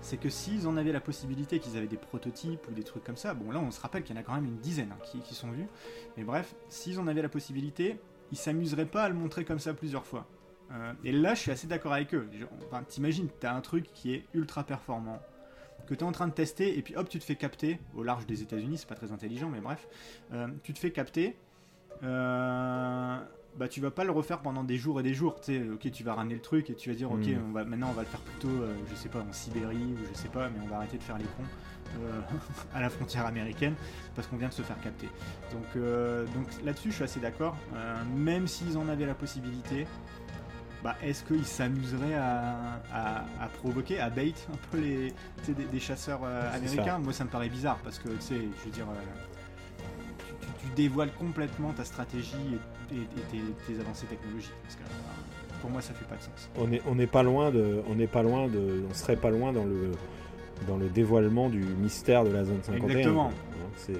c'est 0.00 0.18
que 0.18 0.28
s'ils 0.28 0.68
en 0.68 0.76
avaient 0.76 0.92
la 0.92 1.00
possibilité, 1.00 1.58
qu'ils 1.58 1.76
avaient 1.76 1.86
des 1.86 1.96
prototypes 1.96 2.68
ou 2.68 2.72
des 2.72 2.84
trucs 2.84 3.02
comme 3.02 3.16
ça, 3.16 3.34
bon 3.34 3.50
là 3.50 3.58
on 3.58 3.72
se 3.72 3.80
rappelle 3.80 4.04
qu'il 4.04 4.14
y 4.14 4.18
en 4.18 4.20
a 4.20 4.24
quand 4.24 4.34
même 4.34 4.44
une 4.44 4.58
dizaine 4.58 4.90
hein, 4.92 5.02
qui, 5.04 5.18
qui, 5.20 5.34
sont 5.34 5.50
vus, 5.50 5.66
mais 6.16 6.22
bref, 6.22 6.54
s'ils 6.68 7.00
en 7.00 7.08
avaient 7.08 7.22
la 7.22 7.28
possibilité, 7.28 7.98
ils 8.30 8.38
s'amuseraient 8.38 8.86
pas 8.86 9.04
à 9.04 9.08
le 9.08 9.14
montrer 9.14 9.44
comme 9.44 9.58
ça 9.58 9.74
plusieurs 9.74 10.06
fois. 10.06 10.26
Euh, 10.72 10.92
et 11.04 11.12
là, 11.12 11.34
je 11.34 11.40
suis 11.40 11.50
assez 11.50 11.66
d'accord 11.66 11.92
avec 11.92 12.14
eux. 12.14 12.28
Enfin, 12.66 12.82
t'imagines, 12.82 13.28
t'as 13.40 13.54
un 13.54 13.60
truc 13.60 13.92
qui 13.92 14.14
est 14.14 14.24
ultra 14.34 14.64
performant, 14.64 15.20
que 15.86 15.94
t'es 15.94 16.02
en 16.02 16.12
train 16.12 16.28
de 16.28 16.32
tester, 16.32 16.76
et 16.76 16.82
puis 16.82 16.96
hop, 16.96 17.08
tu 17.08 17.18
te 17.18 17.24
fais 17.24 17.36
capter, 17.36 17.78
au 17.94 18.02
large 18.02 18.26
des 18.26 18.42
États-Unis, 18.42 18.78
c'est 18.78 18.88
pas 18.88 18.94
très 18.94 19.12
intelligent, 19.12 19.48
mais 19.48 19.60
bref, 19.60 19.88
euh, 20.32 20.48
tu 20.62 20.72
te 20.72 20.78
fais 20.78 20.90
capter. 20.90 21.36
Euh, 22.02 23.18
bah 23.56 23.68
tu 23.68 23.80
vas 23.80 23.90
pas 23.90 24.04
le 24.04 24.10
refaire 24.10 24.42
pendant 24.42 24.64
des 24.64 24.76
jours 24.76 25.00
et 25.00 25.02
des 25.02 25.14
jours. 25.14 25.40
Tu 25.40 25.58
sais, 25.58 25.66
ok, 25.66 25.90
tu 25.90 26.04
vas 26.04 26.12
ramener 26.12 26.34
le 26.34 26.42
truc 26.42 26.68
et 26.68 26.74
tu 26.74 26.90
vas 26.90 26.94
dire, 26.94 27.10
ok, 27.10 27.26
hmm. 27.26 27.48
on 27.48 27.52
va, 27.52 27.64
maintenant 27.64 27.88
on 27.88 27.94
va 27.94 28.02
le 28.02 28.08
faire 28.08 28.20
plutôt, 28.20 28.50
je 28.90 28.94
sais 28.94 29.08
pas, 29.08 29.20
en 29.20 29.32
Sibérie 29.32 29.94
ou 29.94 29.96
je 30.12 30.18
sais 30.18 30.28
pas, 30.28 30.50
mais 30.50 30.58
on 30.62 30.68
va 30.68 30.76
arrêter 30.76 30.98
de 30.98 31.02
faire 31.02 31.16
les 31.16 31.24
cons 31.24 31.96
à 32.74 32.82
la 32.82 32.90
frontière 32.90 33.24
américaine 33.24 33.74
parce 34.14 34.28
qu'on 34.28 34.36
vient 34.36 34.48
de 34.48 34.52
se 34.52 34.60
faire 34.60 34.78
capter. 34.82 35.08
Donc, 35.52 35.82
donc 36.34 36.46
là-dessus, 36.64 36.90
je 36.90 36.96
suis 36.96 37.04
assez 37.04 37.20
d'accord. 37.20 37.56
même 38.14 38.46
s'ils 38.46 38.76
en 38.76 38.88
avaient 38.88 39.06
la 39.06 39.14
possibilité, 39.14 39.86
bah, 40.86 40.94
est-ce 41.02 41.24
qu'ils 41.24 41.44
s'amuseraient 41.44 42.14
à, 42.14 42.78
provoquer, 43.60 43.98
à 43.98 44.08
bait 44.08 44.32
un 44.52 44.56
peu 44.70 44.78
les, 44.78 45.12
des, 45.52 45.80
chasseurs 45.80 46.20
euh, 46.24 46.54
américains 46.54 47.00
Moi, 47.00 47.12
ça 47.12 47.24
me 47.24 47.28
paraît 47.28 47.48
bizarre 47.48 47.78
parce 47.82 47.98
que, 47.98 48.08
tu 48.08 48.20
sais, 48.20 48.34
je 48.36 48.64
veux 48.66 48.70
dire, 48.70 48.86
euh, 48.88 50.44
tu, 50.60 50.68
dévoiles 50.76 51.10
complètement 51.18 51.72
ta 51.72 51.84
stratégie 51.84 52.36
et, 52.92 52.98
tes, 53.32 53.80
avancées 53.80 54.06
technologiques. 54.06 54.54
Parce 54.62 54.76
que, 54.76 54.82
euh, 54.82 55.60
pour 55.60 55.70
moi, 55.70 55.82
ça 55.82 55.92
fait 55.92 56.04
pas 56.04 56.14
de 56.14 56.22
sens. 56.22 56.48
On 56.56 56.68
n'est 56.68 56.80
on 56.86 57.06
pas 57.08 57.24
loin 57.24 57.50
de, 57.50 57.82
on 57.88 57.96
n'est 57.96 58.06
pas 58.06 58.22
loin 58.22 58.46
de, 58.46 58.84
on 58.88 58.94
serait 58.94 59.16
pas 59.16 59.30
loin 59.30 59.52
dans 59.52 59.64
le 59.64 59.90
dans 60.68 60.76
le 60.76 60.88
dévoilement 60.88 61.48
du 61.48 61.58
mystère 61.58 62.22
de 62.22 62.30
la 62.30 62.44
zone 62.44 62.60
51. 62.62 62.86
Exactement. 62.86 63.32
C'est 63.76 63.98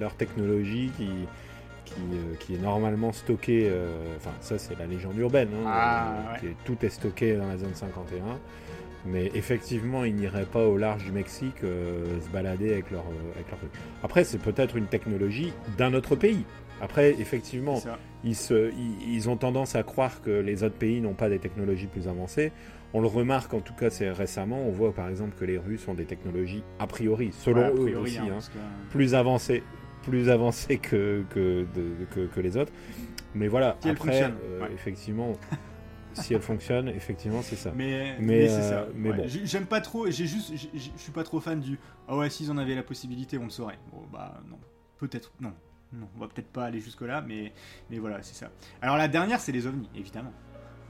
leur 0.00 0.14
technologie 0.14 0.90
qui 0.96 1.10
euh, 1.96 2.34
qui, 2.40 2.54
est 2.54 2.58
normalement 2.58 3.12
stocké, 3.12 3.68
euh, 3.70 4.16
enfin 4.16 4.32
ça 4.40 4.58
c'est 4.58 4.78
la 4.78 4.86
légende 4.86 5.16
urbaine, 5.18 5.48
hein, 5.54 5.64
ah, 5.66 6.14
euh, 6.42 6.48
tout 6.64 6.76
est 6.82 6.88
stocké 6.88 7.36
dans 7.36 7.46
la 7.46 7.56
zone 7.56 7.74
51. 7.74 8.38
Mais 9.06 9.30
effectivement, 9.34 10.04
ils 10.04 10.14
n'iraient 10.14 10.44
pas 10.44 10.66
au 10.66 10.76
large 10.76 11.04
du 11.04 11.12
Mexique 11.12 11.60
se 11.60 12.28
balader 12.32 12.72
avec 12.72 12.90
leur, 12.90 13.04
avec 13.36 13.48
leur. 13.48 13.60
Après, 14.02 14.24
c'est 14.24 14.38
peut-être 14.38 14.76
une 14.76 14.86
technologie 14.86 15.52
d'un 15.78 15.94
autre 15.94 16.16
pays. 16.16 16.44
Après, 16.82 17.10
effectivement, 17.12 17.80
ils, 18.24 18.34
se, 18.34 18.72
ils, 19.06 19.30
ont 19.30 19.36
tendance 19.36 19.76
à 19.76 19.84
croire 19.84 20.20
que 20.20 20.30
les 20.30 20.64
autres 20.64 20.74
pays 20.74 21.00
n'ont 21.00 21.14
pas 21.14 21.28
des 21.28 21.38
technologies 21.38 21.86
plus 21.86 22.08
avancées. 22.08 22.52
On 22.92 23.00
le 23.00 23.06
remarque, 23.06 23.54
en 23.54 23.60
tout 23.60 23.72
cas, 23.72 23.88
c'est 23.88 24.10
récemment, 24.10 24.62
on 24.66 24.72
voit 24.72 24.92
par 24.92 25.08
exemple 25.08 25.36
que 25.38 25.44
les 25.44 25.58
Russes 25.58 25.86
ont 25.88 25.94
des 25.94 26.06
technologies 26.06 26.64
a 26.80 26.86
priori, 26.86 27.30
selon 27.32 27.68
eux 27.76 27.96
aussi, 27.96 28.18
hein, 28.18 28.38
hein, 28.40 28.60
plus 28.90 29.14
avancées 29.14 29.62
plus 30.02 30.30
avancé 30.30 30.78
que, 30.78 31.24
que, 31.30 31.66
que, 32.14 32.40
les 32.40 32.56
autres. 32.56 32.72
Mais 33.34 33.48
voilà, 33.48 33.76
après, 33.84 34.24
euh, 34.24 34.66
effectivement, 34.72 35.32
si 36.14 36.34
elle 36.34 36.40
fonctionne, 36.40 36.88
effectivement, 36.88 37.42
c'est 37.42 37.56
ça. 37.56 37.72
Mais, 37.74 38.16
mais, 38.20 38.48
c'est 38.48 38.62
ça. 38.62 38.80
Euh, 38.80 38.92
mais 38.94 39.12
bon. 39.12 39.24
J'aime 39.26 39.66
pas 39.66 39.80
trop, 39.80 40.10
j'ai 40.10 40.26
juste, 40.26 40.52
je 40.54 40.90
suis 40.96 41.12
pas 41.12 41.24
trop 41.24 41.40
fan 41.40 41.60
du 41.60 41.78
ah 42.08 42.16
ouais, 42.16 42.30
s'ils 42.30 42.50
en 42.50 42.58
avaient 42.58 42.74
la 42.74 42.82
possibilité, 42.82 43.38
on 43.38 43.44
le 43.44 43.50
saurait. 43.50 43.78
Bon, 43.92 44.02
bah 44.12 44.40
non, 44.48 44.58
peut-être, 44.98 45.32
non. 45.40 45.52
Non, 45.92 46.06
on 46.16 46.20
va 46.20 46.28
peut-être 46.28 46.48
pas 46.48 46.64
aller 46.66 46.80
jusque-là, 46.80 47.24
mais, 47.26 47.52
mais 47.90 47.98
voilà, 47.98 48.22
c'est 48.22 48.34
ça. 48.34 48.50
Alors 48.82 48.98
la 48.98 49.08
dernière, 49.08 49.40
c'est 49.40 49.52
les 49.52 49.66
ovnis, 49.66 49.88
évidemment. 49.96 50.32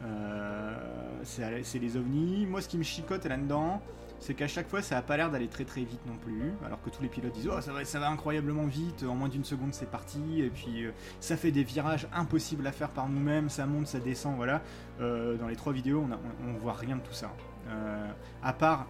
Euh, 0.03 0.77
c'est 1.23 1.79
les 1.79 1.97
ovnis. 1.97 2.47
Moi, 2.47 2.61
ce 2.61 2.69
qui 2.69 2.79
me 2.79 2.83
chicote 2.83 3.25
là-dedans, 3.25 3.81
c'est 4.21 4.35
qu'à 4.35 4.49
chaque 4.49 4.69
fois 4.69 4.83
ça 4.83 4.99
a 4.99 5.03
pas 5.03 5.17
l'air 5.17 5.31
d'aller 5.31 5.49
très 5.49 5.65
très 5.65 5.83
vite 5.83 6.05
non 6.07 6.17
plus, 6.17 6.53
alors 6.65 6.81
que 6.83 6.91
tous 6.91 7.03
les 7.03 7.09
pilotes 7.09 7.33
disent 7.33 7.49
oh 7.53 7.61
ça 7.61 7.73
va, 7.73 7.85
ça 7.85 7.99
va 7.99 8.09
incroyablement 8.09 8.67
vite, 8.67 9.05
en 9.09 9.15
moins 9.15 9.29
d'une 9.29 9.45
seconde 9.45 9.75
c'est 9.75 9.91
parti, 9.91 10.43
et 10.43 10.51
puis 10.51 10.85
euh, 10.85 10.93
ça 11.21 11.37
fait 11.37 11.51
des 11.51 11.65
virages 11.65 12.09
impossibles 12.13 12.67
à 12.67 12.73
faire 12.73 12.91
par 12.91 13.09
nous-mêmes, 13.09 13.49
ça 13.49 13.67
monte, 13.67 13.87
ça 13.87 14.01
descend, 14.01 14.37
voilà. 14.37 14.63
Euh, 15.01 15.37
dans 15.37 15.49
les 15.49 15.57
trois 15.57 15.73
vidéos 15.73 16.05
on, 16.09 16.49
on, 16.49 16.53
voit 16.59 16.73
rien 16.73 16.97
de 16.97 17.03
tout 17.03 17.13
ça, 17.13 17.31
euh, 17.69 18.11
à 18.43 18.53
part 18.53 18.87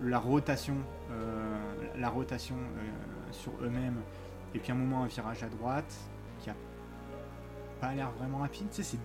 la 0.00 0.18
rotation, 0.18 0.76
la 1.96 2.08
rotation 2.08 2.56
sur 3.30 3.52
eux-mêmes, 3.62 4.00
et 4.54 4.58
puis 4.58 4.72
un 4.72 4.74
moment 4.74 5.04
un 5.04 5.06
virage 5.06 5.44
à 5.44 5.48
droite 5.48 5.94
a 5.94 6.11
pas 7.82 7.92
l'air 7.94 8.12
vraiment 8.12 8.38
rapide, 8.38 8.68
tu 8.70 8.84
sais 8.84 8.96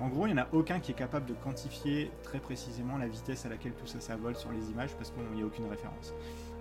en 0.00 0.08
gros, 0.08 0.26
il 0.26 0.34
n'y 0.34 0.40
en 0.40 0.44
a 0.44 0.48
aucun 0.52 0.78
qui 0.78 0.92
est 0.92 0.94
capable 0.94 1.26
de 1.26 1.34
quantifier 1.34 2.12
très 2.22 2.38
précisément 2.38 2.98
la 2.98 3.08
vitesse 3.08 3.46
à 3.46 3.48
laquelle 3.48 3.72
tout 3.72 3.86
ça, 3.86 4.00
ça 4.00 4.16
vole 4.16 4.36
sur 4.36 4.52
les 4.52 4.70
images 4.70 4.94
parce 4.94 5.10
qu'il 5.10 5.22
n'y 5.34 5.42
a 5.42 5.46
aucune 5.46 5.66
référence. 5.66 6.12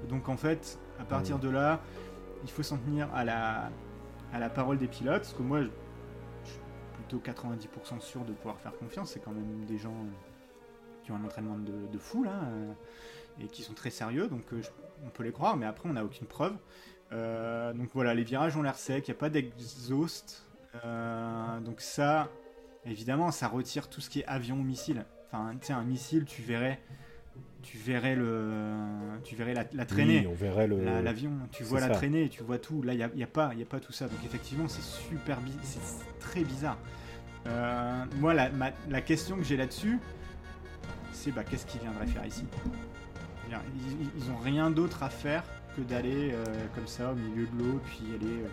Donc 0.09 0.29
en 0.29 0.37
fait, 0.37 0.79
à 0.99 1.03
partir 1.03 1.37
de 1.37 1.49
là, 1.49 1.81
il 2.43 2.49
faut 2.49 2.63
s'en 2.63 2.77
tenir 2.77 3.13
à 3.13 3.25
la, 3.25 3.69
à 4.33 4.39
la 4.39 4.49
parole 4.49 4.77
des 4.77 4.87
pilotes, 4.87 5.23
parce 5.23 5.33
que 5.33 5.41
moi, 5.41 5.61
je, 5.61 5.69
suis 6.49 6.59
plutôt 6.95 7.19
90% 7.19 7.99
sûr 7.99 8.23
de 8.23 8.31
pouvoir 8.31 8.59
faire 8.59 8.75
confiance. 8.77 9.11
C'est 9.11 9.19
quand 9.19 9.31
même 9.31 9.65
des 9.65 9.77
gens 9.77 9.93
qui 11.03 11.11
ont 11.11 11.15
un 11.15 11.25
entraînement 11.25 11.57
de, 11.57 11.97
fou, 11.97 12.23
là, 12.23 12.31
euh, 12.31 12.71
et 13.41 13.47
qui 13.47 13.61
sont 13.61 13.73
très 13.73 13.89
sérieux, 13.89 14.27
donc 14.27 14.43
euh, 14.53 14.61
on 15.05 15.09
peut 15.09 15.23
les 15.23 15.31
croire, 15.31 15.57
mais 15.57 15.65
après, 15.65 15.89
on 15.89 15.93
n'a 15.93 16.05
aucune 16.05 16.27
preuve. 16.27 16.55
Euh, 17.11 17.73
donc 17.73 17.89
voilà, 17.93 18.13
les 18.13 18.23
virages 18.23 18.57
ont 18.57 18.61
l'air 18.61 18.77
secs, 18.77 19.07
il 19.07 19.11
n'y 19.11 19.17
a 19.17 19.19
pas 19.19 19.29
d'exhaust. 19.29 20.46
Donc 21.63 21.81
ça, 21.81 22.29
évidemment, 22.85 23.31
ça 23.31 23.47
retire 23.47 23.89
tout 23.89 24.01
ce 24.01 24.09
qui 24.09 24.21
est 24.21 24.25
avion 24.25 24.55
ou 24.55 24.63
missile. 24.63 25.05
Enfin, 25.27 25.51
sais, 25.61 25.73
un 25.73 25.83
missile, 25.83 26.25
tu 26.25 26.41
verrais, 26.41 26.79
tu 27.61 27.77
verrais 27.77 28.15
le, 28.15 28.73
tu 29.23 29.35
verrais 29.35 29.53
la, 29.53 29.85
traînée. 29.85 30.25
on 30.27 30.33
verrait 30.33 30.67
l'avion. 30.67 31.31
tu 31.51 31.63
vois 31.63 31.79
la 31.79 31.89
traînée, 31.89 32.29
tu 32.29 32.43
vois 32.43 32.59
tout. 32.59 32.81
Là, 32.81 32.93
il 32.93 32.97
n'y 33.15 33.23
a, 33.23 33.25
a, 33.25 33.29
pas, 33.29 33.51
il 33.55 33.61
a 33.61 33.65
pas 33.65 33.79
tout 33.79 33.91
ça. 33.91 34.07
Donc 34.07 34.19
effectivement, 34.25 34.67
c'est 34.67 34.83
super, 34.83 35.39
c'est 35.63 35.79
très 36.19 36.43
bizarre. 36.43 36.77
Euh, 37.47 38.03
moi, 38.19 38.33
la, 38.33 38.49
la, 38.89 39.01
question 39.01 39.37
que 39.37 39.43
j'ai 39.43 39.57
là-dessus, 39.57 39.99
c'est 41.11 41.31
bah, 41.31 41.43
qu'est-ce 41.43 41.65
qu'ils 41.65 41.81
viendraient 41.81 42.07
faire 42.07 42.25
ici? 42.25 42.45
Ils, 43.49 44.29
n'ont 44.29 44.37
rien 44.37 44.69
d'autre 44.69 45.03
à 45.03 45.09
faire 45.09 45.43
que 45.75 45.81
d'aller 45.81 46.31
euh, 46.33 46.43
comme 46.75 46.87
ça 46.87 47.11
au 47.11 47.15
milieu 47.15 47.47
de 47.47 47.57
l'eau, 47.57 47.79
puis 47.85 48.13
aller 48.15 48.43
euh, 48.43 48.47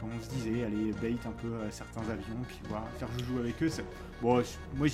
comme 0.00 0.10
on 0.16 0.22
se 0.22 0.30
disait, 0.30 0.64
aller 0.64 0.92
bait 1.00 1.16
un 1.26 1.32
peu 1.42 1.48
à 1.66 1.70
certains 1.70 2.02
avions, 2.02 2.42
puis 2.46 2.58
voir, 2.68 2.84
faire 2.98 3.08
joujou 3.18 3.40
avec 3.40 3.62
eux. 3.62 3.70
Bon, 4.20 4.42
moi, 4.76 4.86
je, 4.86 4.92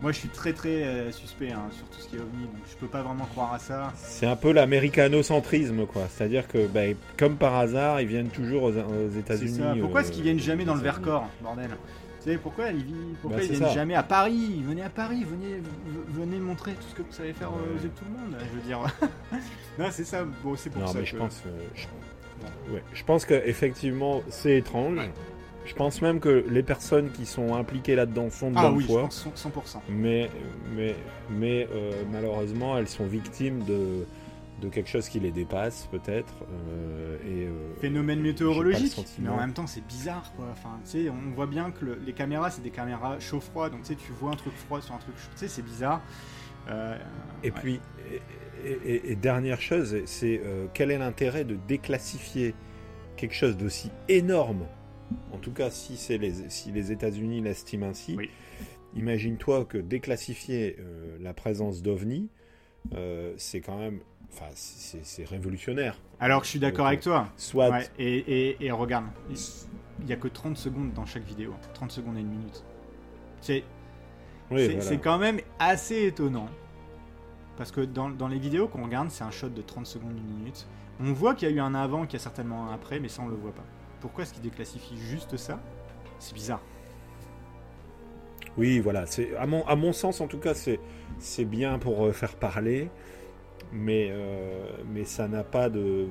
moi, 0.00 0.12
je 0.12 0.18
suis 0.18 0.28
très 0.28 0.52
très 0.52 0.84
euh, 0.84 1.12
suspect 1.12 1.50
hein, 1.50 1.68
sur 1.70 1.86
tout 1.88 2.00
ce 2.00 2.08
qui 2.08 2.16
est 2.16 2.20
ovni, 2.20 2.44
donc 2.44 2.62
je 2.70 2.76
peux 2.76 2.86
pas 2.86 3.02
vraiment 3.02 3.24
croire 3.26 3.54
à 3.54 3.58
ça. 3.58 3.92
C'est 3.96 4.26
un 4.26 4.36
peu 4.36 4.52
l'américanocentrisme, 4.52 5.86
quoi. 5.86 6.02
C'est-à-dire 6.08 6.46
que, 6.46 6.66
bah, 6.66 6.96
comme 7.16 7.36
par 7.36 7.54
hasard, 7.56 8.00
ils 8.00 8.06
viennent 8.06 8.30
toujours 8.30 8.64
aux, 8.64 9.18
États-Unis. 9.18 9.80
Pourquoi 9.80 10.02
est-ce 10.02 10.12
qu'ils 10.12 10.22
viennent 10.22 10.38
jamais 10.38 10.64
dans 10.64 10.74
le 10.74 10.80
Vercors, 10.80 11.28
bordel? 11.42 11.70
Tu 12.22 12.30
sais, 12.30 12.38
pourquoi, 12.38 12.70
ils, 12.70 12.84
pourquoi 13.20 13.40
bah, 13.40 13.44
ils 13.44 13.56
viennent 13.56 13.72
jamais 13.72 13.94
à 13.96 14.04
Paris? 14.04 14.62
Venez 14.64 14.82
à 14.82 14.90
Paris, 14.90 15.24
venez, 15.24 15.60
venez 16.08 16.38
montrer 16.38 16.72
tout 16.74 16.86
ce 16.88 16.94
que 16.94 17.02
vous 17.02 17.12
savez 17.12 17.32
faire 17.32 17.50
aux 17.52 17.82
yeux 17.82 17.88
de 17.88 17.98
tout 17.98 18.04
le 18.04 18.10
monde. 18.10 18.36
Je 18.38 18.56
veux 18.56 18.64
dire. 18.64 18.78
non, 19.78 19.86
c'est 19.90 20.04
ça. 20.04 20.24
Bon, 20.44 20.54
c'est 20.54 20.70
pour 20.70 20.82
non, 20.82 20.86
ça. 20.86 21.00
Mais 21.00 21.04
je 21.04 21.16
pense, 21.16 21.42
Ouais. 22.70 22.82
Je 22.92 23.04
pense 23.04 23.24
qu'effectivement, 23.24 24.22
c'est 24.28 24.58
étrange. 24.58 24.98
Je 25.64 25.74
pense 25.74 26.02
même 26.02 26.18
que 26.18 26.44
les 26.50 26.62
personnes 26.62 27.10
qui 27.12 27.24
sont 27.24 27.54
impliquées 27.54 27.94
là-dedans 27.94 28.30
sont 28.30 28.50
de 28.50 28.56
ah, 28.58 28.62
bonne 28.62 28.78
oui, 28.78 28.84
foi. 28.84 29.08
100%. 29.08 29.78
Mais, 29.88 30.28
mais, 30.74 30.96
mais 31.30 31.68
euh, 31.72 32.02
malheureusement, 32.10 32.76
elles 32.76 32.88
sont 32.88 33.06
victimes 33.06 33.62
de, 33.62 34.04
de 34.60 34.68
quelque 34.68 34.90
chose 34.90 35.08
qui 35.08 35.20
les 35.20 35.30
dépasse 35.30 35.88
peut-être. 35.92 36.34
et 37.24 37.46
Phénomène 37.80 38.20
météorologique, 38.20 39.06
mais 39.20 39.28
en 39.28 39.36
même 39.36 39.52
temps 39.52 39.68
c'est 39.68 39.86
bizarre 39.86 40.32
quoi. 40.36 40.46
Enfin, 40.50 40.80
tu 40.84 40.90
sais, 40.90 41.10
on 41.10 41.34
voit 41.34 41.46
bien 41.46 41.70
que 41.70 41.98
les 42.04 42.12
caméras 42.12 42.50
c'est 42.50 42.62
des 42.62 42.70
caméras 42.70 43.20
chaud-froid, 43.20 43.70
donc 43.70 43.82
tu 43.82 43.88
sais, 43.88 43.94
tu 43.94 44.12
vois 44.12 44.32
un 44.32 44.36
truc 44.36 44.54
froid 44.54 44.80
sur 44.80 44.94
un 44.94 44.98
truc, 44.98 45.14
tu 45.14 45.22
sais, 45.36 45.48
c'est 45.48 45.62
bizarre. 45.62 46.00
et 47.44 47.50
puis, 47.52 47.80
et, 48.12 48.20
dernière 49.20 49.60
chose, 49.60 49.96
c'est 50.04 50.40
quel 50.74 50.90
est 50.90 50.98
l'intérêt 50.98 51.44
de 51.44 51.56
déclassifier 51.68 52.54
quelque 53.16 53.34
chose 53.34 53.56
d'aussi 53.56 53.90
énorme? 54.08 54.66
En 55.32 55.38
tout 55.38 55.52
cas 55.52 55.70
si, 55.70 55.96
les, 56.18 56.48
si 56.48 56.72
les 56.72 56.92
États-Unis 56.92 57.40
l'estiment 57.40 57.88
ainsi, 57.88 58.16
imagine-toi 58.94 59.64
que 59.64 59.78
déclassifier 59.78 60.76
euh, 60.78 61.16
la 61.20 61.34
présence 61.34 61.82
d'OVNI, 61.82 62.28
euh, 62.94 63.34
c'est 63.36 63.60
quand 63.60 63.78
même. 63.78 64.00
Enfin, 64.32 64.46
c'est 64.54 65.24
révolutionnaire. 65.24 65.98
Alors 66.18 66.42
je 66.44 66.50
suis 66.50 66.58
d'accord 66.58 66.86
avec 66.86 67.00
toi. 67.00 67.28
Soit. 67.36 67.80
et, 67.98 68.56
et, 68.64 68.70
regarde, 68.70 69.04
il 69.28 70.06
n'y 70.06 70.12
a 70.12 70.16
que 70.16 70.28
30 70.28 70.56
secondes 70.56 70.92
dans 70.94 71.04
chaque 71.04 71.24
vidéo. 71.24 71.54
30 71.74 71.90
secondes 71.90 72.16
et 72.16 72.20
une 72.20 72.30
minute. 72.30 72.64
C'est. 73.42 73.62
c'est 74.80 74.98
quand 74.98 75.18
même 75.18 75.40
assez 75.58 76.06
étonnant. 76.06 76.48
Parce 77.62 77.70
que 77.70 77.82
dans, 77.82 78.10
dans 78.10 78.26
les 78.26 78.40
vidéos 78.40 78.66
qu'on 78.66 78.82
regarde, 78.82 79.08
c'est 79.12 79.22
un 79.22 79.30
shot 79.30 79.50
de 79.50 79.62
30 79.62 79.86
secondes, 79.86 80.18
une 80.18 80.36
minute. 80.36 80.66
On 80.98 81.12
voit 81.12 81.36
qu'il 81.36 81.48
y 81.48 81.52
a 81.52 81.54
eu 81.54 81.60
un 81.60 81.76
avant, 81.76 82.06
qu'il 82.06 82.14
y 82.14 82.16
a 82.16 82.18
certainement 82.18 82.68
un 82.68 82.74
après, 82.74 82.98
mais 82.98 83.06
ça 83.06 83.22
on 83.22 83.28
le 83.28 83.36
voit 83.36 83.52
pas. 83.52 83.62
Pourquoi 84.00 84.24
est-ce 84.24 84.34
qu'il 84.34 84.42
déclassifie 84.42 84.96
juste 84.98 85.36
ça? 85.36 85.60
C'est 86.18 86.34
bizarre. 86.34 86.60
Oui, 88.58 88.80
voilà. 88.80 89.06
C'est 89.06 89.36
à 89.36 89.46
mon, 89.46 89.64
à 89.68 89.76
mon 89.76 89.92
sens, 89.92 90.20
en 90.20 90.26
tout 90.26 90.38
cas, 90.38 90.54
c'est 90.54 90.80
c'est 91.20 91.44
bien 91.44 91.78
pour 91.78 92.04
euh, 92.04 92.10
faire 92.10 92.34
parler, 92.34 92.90
mais 93.72 94.08
euh, 94.10 94.66
mais 94.92 95.04
ça 95.04 95.28
n'a 95.28 95.44
pas 95.44 95.70
de. 95.70 96.08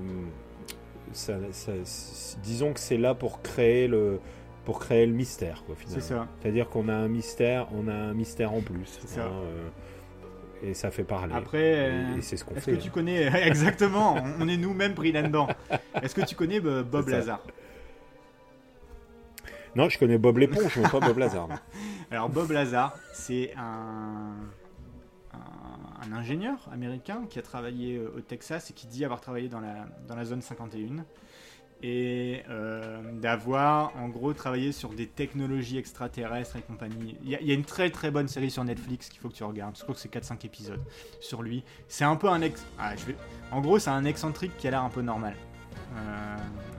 disons 2.44 2.72
que 2.72 2.80
c'est 2.80 2.98
là 2.98 3.14
pour 3.14 3.42
créer 3.42 3.90
le 3.90 4.22
pour 4.64 4.80
créer 4.80 5.06
le 5.06 5.12
mystère, 5.12 5.66
quoi, 5.66 5.76
finalement. 5.76 6.02
C'est 6.02 6.14
ça. 6.14 6.28
C'est-à-dire 6.40 6.70
qu'on 6.70 6.88
a 6.88 6.96
un 6.96 7.10
mystère, 7.10 7.68
on 7.74 7.90
a 7.90 7.94
un 7.94 8.14
mystère 8.14 8.54
en 8.54 8.62
plus. 8.62 9.00
C'est 9.02 9.16
ça. 9.16 9.26
Hein, 9.26 9.32
euh, 9.44 9.68
et 10.64 10.74
ça 10.74 10.92
fait 10.92 11.04
parler. 11.04 11.34
Après, 11.34 12.06
c'est 12.22 12.38
ce 12.38 12.46
qu'on 12.46 12.56
fait. 12.56 12.72
Est-ce 12.72 12.80
que 12.80 12.84
tu 12.84 12.92
connais 12.92 13.24
exactement 13.48 14.16
On 14.40 14.48
est 14.48 14.58
nous-mêmes 14.58 14.94
pris 14.94 15.12
là-dedans. 15.12 15.48
Est-ce 16.02 16.16
que 16.16 16.22
tu 16.22 16.36
connais 16.36 16.60
Bob 16.60 17.08
Lazar 17.08 17.42
non, 19.74 19.88
je 19.88 19.98
connais 19.98 20.18
Bob 20.18 20.38
l'éponge, 20.38 20.78
mais 20.78 20.90
pas 20.90 21.00
Bob 21.00 21.18
Lazar. 21.18 21.48
Alors 22.12 22.30
Bob 22.30 22.52
Lazar, 22.52 22.98
c'est 23.14 23.54
un, 23.56 24.34
un, 25.34 26.12
ingénieur 26.12 26.68
américain 26.74 27.24
qui 27.30 27.40
a 27.40 27.42
travaillé 27.42 27.96
euh, 27.96 28.14
au 28.18 28.20
Texas 28.20 28.70
et 28.70 28.74
qui 28.74 28.86
dit 28.88 29.06
avoir 29.06 29.22
travaillé 29.22 29.48
dans 29.48 29.62
la, 29.62 29.88
dans 30.10 30.16
la 30.16 30.26
zone 30.26 30.42
51 30.42 31.06
et 31.84 32.44
euh, 32.50 33.02
d'avoir 33.14 33.96
en 33.98 34.08
gros 34.08 34.34
travaillé 34.34 34.72
sur 34.72 34.90
des 34.90 35.08
technologies 35.08 35.78
extraterrestres 35.78 36.58
et 36.58 36.62
compagnie. 36.62 37.18
Il 37.24 37.30
y, 37.30 37.52
a 37.52 37.54
une 37.54 37.66
très 37.66 37.90
très 37.90 38.12
bonne 38.12 38.28
série 38.28 38.52
sur 38.52 38.64
Netflix 38.64 39.10
qu'il 39.10 39.20
faut 39.20 39.30
que 39.30 39.34
tu 39.34 39.44
regardes. 39.44 39.76
Je 39.76 39.82
crois 39.82 39.96
que 39.96 40.02
c'est 40.02 40.14
4-5 40.14 40.46
épisodes 40.46 40.84
sur 41.20 41.42
lui. 41.42 41.64
C'est 41.88 42.04
un 42.04 42.16
peu 42.16 42.30
un 42.30 42.42
ex. 42.42 42.66
Ah, 42.78 42.96
je 42.96 43.06
vais... 43.06 43.16
En 43.52 43.62
gros, 43.62 43.80
c'est 43.80 43.90
un 43.90 44.06
excentrique 44.06 44.56
qui 44.58 44.68
a 44.68 44.72
l'air 44.72 44.84
un 44.84 44.90
peu 44.90 45.02
normal. 45.02 45.36
Euh, 45.96 46.38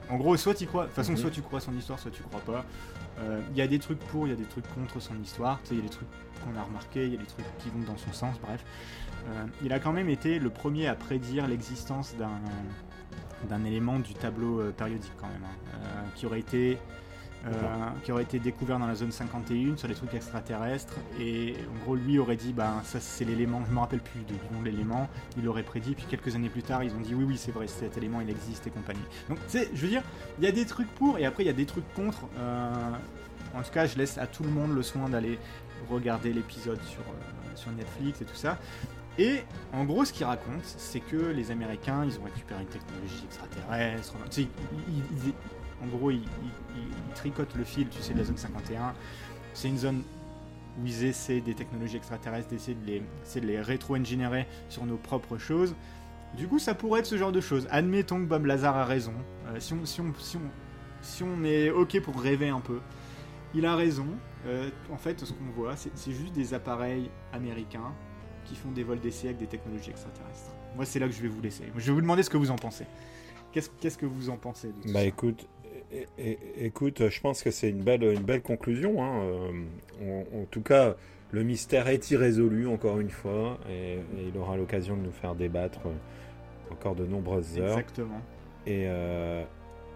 en 0.09 0.17
gros, 0.17 0.37
soit 0.37 0.55
tu 0.55 0.65
crois, 0.67 0.83
de 0.83 0.87
toute 0.87 0.95
façon, 0.95 1.11
mhm. 1.11 1.17
soit 1.17 1.31
tu 1.31 1.41
crois 1.41 1.59
son 1.59 1.75
histoire, 1.77 1.99
soit 1.99 2.11
tu 2.11 2.23
crois 2.23 2.41
pas. 2.41 2.65
Euh, 3.19 3.41
il 3.51 3.57
y 3.57 3.61
a 3.61 3.67
des 3.67 3.79
trucs 3.79 3.99
pour, 3.99 4.25
il 4.25 4.29
y 4.29 4.33
a 4.33 4.37
des 4.37 4.45
trucs 4.45 4.67
contre 4.73 5.01
son 5.01 5.19
histoire. 5.21 5.59
Tu 5.63 5.69
sais, 5.69 5.75
il 5.75 5.77
y 5.77 5.81
a 5.81 5.83
des 5.83 5.93
trucs 5.93 6.07
qu'on 6.43 6.57
a 6.57 6.63
remarqué, 6.63 7.05
il 7.05 7.11
y 7.11 7.15
a 7.15 7.19
des 7.19 7.25
trucs 7.25 7.45
qui 7.59 7.69
vont 7.69 7.79
dans 7.85 7.97
son 7.97 8.13
sens, 8.13 8.39
bref. 8.39 8.63
Il 9.63 9.71
a 9.71 9.79
quand 9.79 9.93
même 9.93 10.09
été 10.09 10.37
le 10.37 10.49
premier 10.49 10.87
à 10.87 10.95
prédire 10.95 11.47
l'existence 11.47 12.13
d'un 12.17 12.41
d'un 13.49 13.63
élément 13.65 13.99
du 13.99 14.13
tableau 14.13 14.59
euh, 14.59 14.71
périodique 14.71 15.13
quand 15.19 15.27
même, 15.27 15.43
hein, 15.43 16.05
qui 16.15 16.25
aurait 16.25 16.39
été 16.39 16.77
euh, 17.45 17.49
qui 18.05 18.13
aurait 18.13 18.23
été 18.23 18.39
découvert 18.39 18.79
dans 18.79 18.87
la 18.87 18.95
zone 18.95 19.11
51 19.11 19.75
sur 19.75 19.89
les 19.89 19.95
trucs 19.95 20.13
extraterrestres. 20.13 20.93
Et 21.19 21.55
en 21.69 21.83
gros, 21.83 21.95
lui 21.95 22.17
aurait 22.17 22.37
dit, 22.37 22.53
bah, 22.53 22.75
ça 22.85 23.01
c'est 23.01 23.25
l'élément, 23.25 23.61
je 23.67 23.73
me 23.73 23.79
rappelle 23.79 23.99
plus 23.99 24.21
du 24.21 24.33
nom 24.53 24.61
de 24.61 24.65
l'élément, 24.65 25.09
il 25.37 25.43
l'aurait 25.43 25.63
prédit, 25.63 25.93
puis 25.93 26.05
quelques 26.09 26.35
années 26.35 26.47
plus 26.47 26.63
tard, 26.63 26.85
ils 26.85 26.93
ont 26.93 27.01
dit, 27.01 27.13
oui, 27.13 27.25
oui, 27.25 27.37
c'est 27.37 27.51
vrai, 27.51 27.67
cet 27.67 27.97
élément 27.97 28.21
il 28.21 28.29
existe 28.29 28.65
et 28.67 28.69
compagnie. 28.69 29.03
Donc, 29.27 29.39
tu 29.47 29.57
sais, 29.57 29.69
je 29.73 29.81
veux 29.81 29.89
dire, 29.89 30.03
il 30.39 30.45
y 30.45 30.47
a 30.47 30.53
des 30.53 30.65
trucs 30.65 30.87
pour, 30.95 31.17
et 31.17 31.25
après 31.25 31.43
il 31.43 31.47
y 31.47 31.49
a 31.49 31.53
des 31.53 31.65
trucs 31.65 31.93
contre. 31.93 32.29
Euh, 32.37 32.71
en 33.53 33.61
tout 33.61 33.71
cas, 33.71 33.87
je 33.87 33.97
laisse 33.97 34.17
à 34.17 34.25
tout 34.25 34.43
le 34.43 34.49
monde 34.49 34.73
le 34.73 34.81
soin 34.81 35.09
d'aller 35.09 35.37
regarder 35.89 36.31
l'épisode 36.31 36.81
sur, 36.83 37.01
euh, 37.01 37.55
sur 37.55 37.71
Netflix 37.73 38.21
et 38.21 38.25
tout 38.25 38.35
ça. 38.35 38.57
Et 39.19 39.41
en 39.71 39.85
gros, 39.85 40.05
ce 40.05 40.13
qu'il 40.13 40.25
raconte, 40.25 40.63
c'est 40.63 40.99
que 40.99 41.31
les 41.31 41.51
Américains, 41.51 42.03
ils 42.05 42.19
ont 42.19 42.23
récupéré 42.23 42.61
une 42.61 42.67
technologie 42.67 43.23
extraterrestre. 43.25 44.15
En 45.83 45.87
gros, 45.87 46.11
ils, 46.11 46.23
tricotent 47.15 47.55
le 47.55 47.63
fil, 47.63 47.87
tu 47.89 48.01
sais, 48.01 48.13
de 48.13 48.19
la 48.19 48.23
zone 48.23 48.37
51. 48.37 48.93
C'est 49.53 49.67
une 49.67 49.77
zone 49.77 50.03
où 50.81 50.85
ils 50.87 51.03
essaient 51.03 51.41
des 51.41 51.53
technologies 51.53 51.97
extraterrestres, 51.97 52.49
d'essayer 52.49 52.75
de 52.75 52.85
les, 52.85 52.99
de 52.99 53.45
les 53.45 53.61
rétro-ingénierer 53.61 54.47
sur 54.69 54.85
nos 54.85 54.97
propres 54.97 55.37
choses. 55.37 55.75
Du 56.35 56.47
coup, 56.47 56.57
ça 56.57 56.73
pourrait 56.73 57.01
être 57.01 57.05
ce 57.05 57.17
genre 57.17 57.31
de 57.31 57.41
choses. 57.41 57.67
Admettons 57.69 58.17
que 58.17 58.25
Bob 58.25 58.47
Lazar 58.47 58.75
a 58.75 58.85
raison. 58.85 59.13
Euh, 59.47 59.59
si, 59.59 59.73
on, 59.73 59.85
si, 59.85 60.01
on, 60.01 60.11
si, 61.01 61.23
on, 61.23 61.43
est 61.43 61.69
OK 61.69 61.99
pour 62.01 62.19
rêver 62.19 62.49
un 62.49 62.61
peu, 62.61 62.79
il 63.53 63.67
a 63.67 63.75
raison. 63.75 64.07
Euh, 64.47 64.69
en 64.91 64.97
fait, 64.97 65.23
ce 65.23 65.31
qu'on 65.33 65.51
voit, 65.55 65.75
c'est 65.75 66.11
juste 66.11 66.33
des 66.33 66.55
appareils 66.55 67.11
américains 67.31 67.93
qui 68.45 68.55
font 68.55 68.71
des 68.71 68.83
vols 68.83 68.99
d'essai 68.99 69.27
avec 69.27 69.39
des 69.39 69.47
technologies 69.47 69.91
extraterrestres. 69.91 70.51
Moi, 70.75 70.85
c'est 70.85 70.99
là 70.99 71.07
que 71.07 71.13
je 71.13 71.21
vais 71.21 71.27
vous 71.27 71.41
laisser. 71.41 71.63
Je 71.75 71.85
vais 71.85 71.93
vous 71.93 72.01
demander 72.01 72.23
ce 72.23 72.29
que 72.29 72.37
vous 72.37 72.51
en 72.51 72.55
pensez. 72.55 72.85
Qu'est-ce 73.51 73.97
que 73.97 74.05
vous 74.05 74.29
en 74.29 74.37
pensez 74.37 74.69
de 74.69 74.91
Bah 74.91 75.03
écoute, 75.03 75.47
écoute, 76.57 77.09
je 77.09 77.21
pense 77.21 77.43
que 77.43 77.51
c'est 77.51 77.69
une 77.69 77.83
belle, 77.83 78.03
une 78.03 78.23
belle 78.23 78.41
conclusion. 78.41 79.03
Hein. 79.03 79.23
Euh, 80.01 80.23
en, 80.41 80.45
tout 80.45 80.61
cas, 80.61 80.95
le 81.31 81.43
mystère 81.43 81.87
est 81.87 82.11
irrésolu, 82.11 82.67
encore 82.67 82.99
une 82.99 83.09
fois, 83.09 83.59
et, 83.69 83.99
il 84.27 84.37
aura 84.37 84.57
l'occasion 84.57 84.95
de 84.97 85.01
nous 85.01 85.11
faire 85.11 85.35
débattre 85.35 85.79
encore 86.71 86.95
de 86.95 87.05
nombreuses 87.05 87.57
heures. 87.59 87.77
Exactement. 87.77 88.21
Et, 88.65 88.85
euh, 88.87 89.43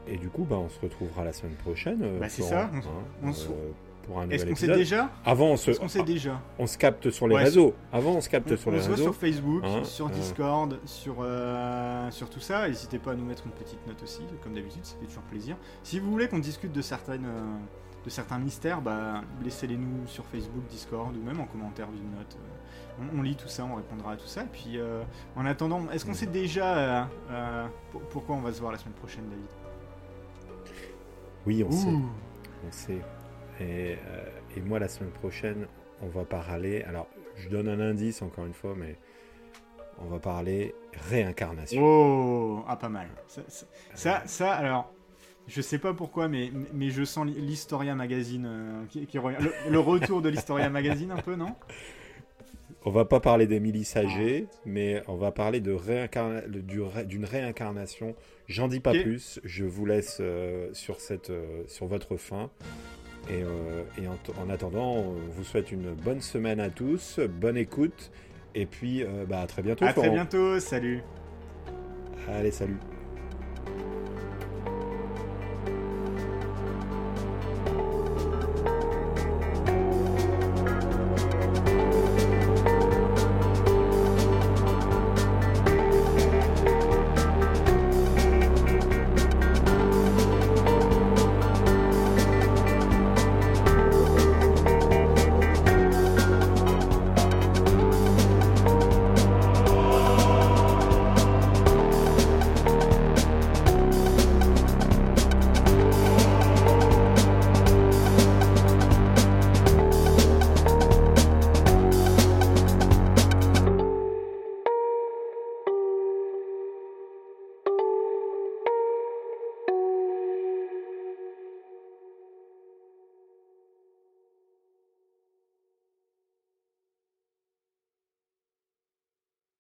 et 0.08 0.18
du 0.18 0.30
coup, 0.30 0.44
bah, 0.44 0.58
on 0.58 0.70
se 0.70 0.80
retrouvera 0.80 1.24
la 1.24 1.34
semaine 1.34 1.56
prochaine. 1.56 2.02
Euh, 2.04 2.20
bah, 2.20 2.30
c'est 2.30 2.44
ça. 2.44 2.70
On, 3.24 3.32
est-ce 4.30 4.46
qu'on 4.46 4.56
sait 4.56 4.68
déjà 4.68 5.10
Avant, 5.26 5.48
on 5.48 5.58
se, 5.58 5.74
sait 5.74 6.04
déjà 6.04 6.42
on 6.58 6.68
se 6.68 6.78
capte 6.78 7.10
sur 7.10 7.28
les 7.28 7.36
réseaux. 7.36 7.74
Avant, 7.92 8.12
on 8.12 8.22
se 8.22 8.30
capte 8.30 8.56
sur 8.56 8.72
les 8.72 8.78
réseaux. 8.78 8.94
On 8.94 8.98
se 8.98 9.02
sur 9.04 9.16
Facebook, 9.16 9.64
hein, 9.66 9.84
sur 9.84 10.08
euh. 10.08 10.10
Discord, 10.10 10.80
sur, 10.86 11.18
euh, 11.22 12.10
sur 12.12 12.30
tout 12.30 12.40
ça. 12.40 12.68
N'hésitez 12.68 13.00
pas 13.00 13.12
à 13.12 13.16
nous 13.16 13.26
mettre 13.26 13.44
une 13.46 13.52
petite 13.52 13.86
note 13.86 14.02
aussi, 14.04 14.22
comme 14.44 14.54
d'habitude, 14.54 14.86
ça 14.86 14.96
fait 15.00 15.06
toujours 15.06 15.24
plaisir. 15.24 15.58
Si 15.84 16.00
vous 16.00 16.10
voulez 16.10 16.28
qu'on 16.28 16.40
discute 16.40 16.72
de 16.72 16.82
certaines 16.82 17.26
euh, 17.26 17.58
de 18.06 18.10
certains 18.10 18.40
mystères, 18.40 18.82
bah, 18.82 19.22
laissez-les 19.44 19.76
nous 19.76 20.08
sur 20.08 20.24
Facebook, 20.26 20.66
Discord 20.70 21.14
ou 21.16 21.22
même 21.22 21.42
en 21.42 21.46
commentaire 21.46 21.88
d'une 21.88 22.12
note. 22.12 22.38
On, 23.16 23.22
lit 23.22 23.36
tout 23.36 23.50
ça, 23.50 23.66
on 23.66 23.76
répondra 23.76 24.14
à 24.14 24.16
tout 24.16 24.28
ça. 24.28 24.44
Et 24.44 24.48
puis, 24.52 24.80
en 25.36 25.46
attendant, 25.46 25.82
est-ce 25.92 26.06
qu'on 26.06 26.14
sait 26.14 26.26
déjà 26.26 27.10
pourquoi 28.12 28.36
on 28.38 28.40
va 28.40 28.54
se 28.54 28.62
voir 28.62 28.72
la 28.72 28.78
semaine 28.78 28.94
prochaine, 28.94 29.26
David? 29.30 29.50
Oui, 31.46 31.66
on 31.68 31.72
sait. 31.72 31.90
On 31.90 32.72
sait. 32.72 33.02
Euh, 33.62 33.96
et, 34.56 34.62
moi, 34.62 34.80
la 34.80 34.88
semaine 34.88 35.12
prochaine, 35.12 35.68
on 36.02 36.08
va 36.08 36.26
parler. 36.26 36.84
Alors, 36.84 37.08
je 37.36 37.50
donne 37.50 37.68
un 37.68 37.80
indice 37.80 38.22
encore 38.22 38.46
une 38.46 38.54
fois, 38.54 38.76
mais 38.76 38.96
on 40.00 40.06
va 40.06 40.20
parler 40.20 40.76
réincarnation. 41.10 41.82
Oh, 41.84 42.64
ah, 42.68 42.76
pas 42.76 42.90
mal. 42.90 43.08
Ça, 43.94 44.24
ça, 44.26 44.52
alors, 44.52 44.94
je 45.48 45.62
sais 45.62 45.80
pas 45.80 45.94
pourquoi, 45.94 46.28
mais, 46.28 46.52
mais 46.74 46.90
je 46.90 47.04
sens 47.04 47.26
l'Historia 47.26 47.96
Magazine 47.96 48.46
euh, 48.48 48.86
qui, 48.90 49.08
le, 49.70 49.80
retour 49.80 50.22
de 50.22 50.30
l'Historia 50.30 50.70
Magazine 50.70 51.12
un 51.12 51.22
peu, 51.22 51.36
non? 51.36 51.56
On 52.86 52.92
va 52.92 53.06
pas 53.06 53.20
parler 53.20 53.48
d'Émilie 53.48 53.84
Saget, 53.84 54.48
mais 54.66 55.04
on 55.08 55.16
va 55.16 55.32
parler 55.32 55.60
de 55.60 55.76
d'une 57.04 57.26
réincarnation. 57.26 58.16
J'en 58.48 58.68
dis 58.68 58.80
pas 58.80 58.94
plus. 58.94 59.42
Je 59.44 59.66
vous 59.66 59.86
laisse 59.86 60.20
euh, 60.22 60.70
sur 60.74 61.02
cette, 61.02 61.32
sur 61.68 61.88
votre 61.88 62.16
fin. 62.16 62.50
Et, 63.30 63.44
euh, 63.44 63.84
en, 64.42 64.50
attendant, 64.50 64.96
on 64.96 65.16
vous 65.36 65.44
souhaite 65.44 65.72
une 65.72 65.94
bonne 65.94 66.22
semaine 66.22 66.60
à 66.60 66.70
tous, 66.70 67.20
bonne 67.20 67.58
écoute, 67.58 68.12
et 68.56 68.66
puis 68.66 69.04
euh, 69.04 69.26
bah, 69.28 69.42
à 69.42 69.48
très 69.48 69.62
bientôt. 69.62 69.86
À 69.86 69.94
très 69.94 70.10
bientôt, 70.10 70.60
salut. 70.60 71.04
Allez, 72.30 72.52
salut. 72.52 72.78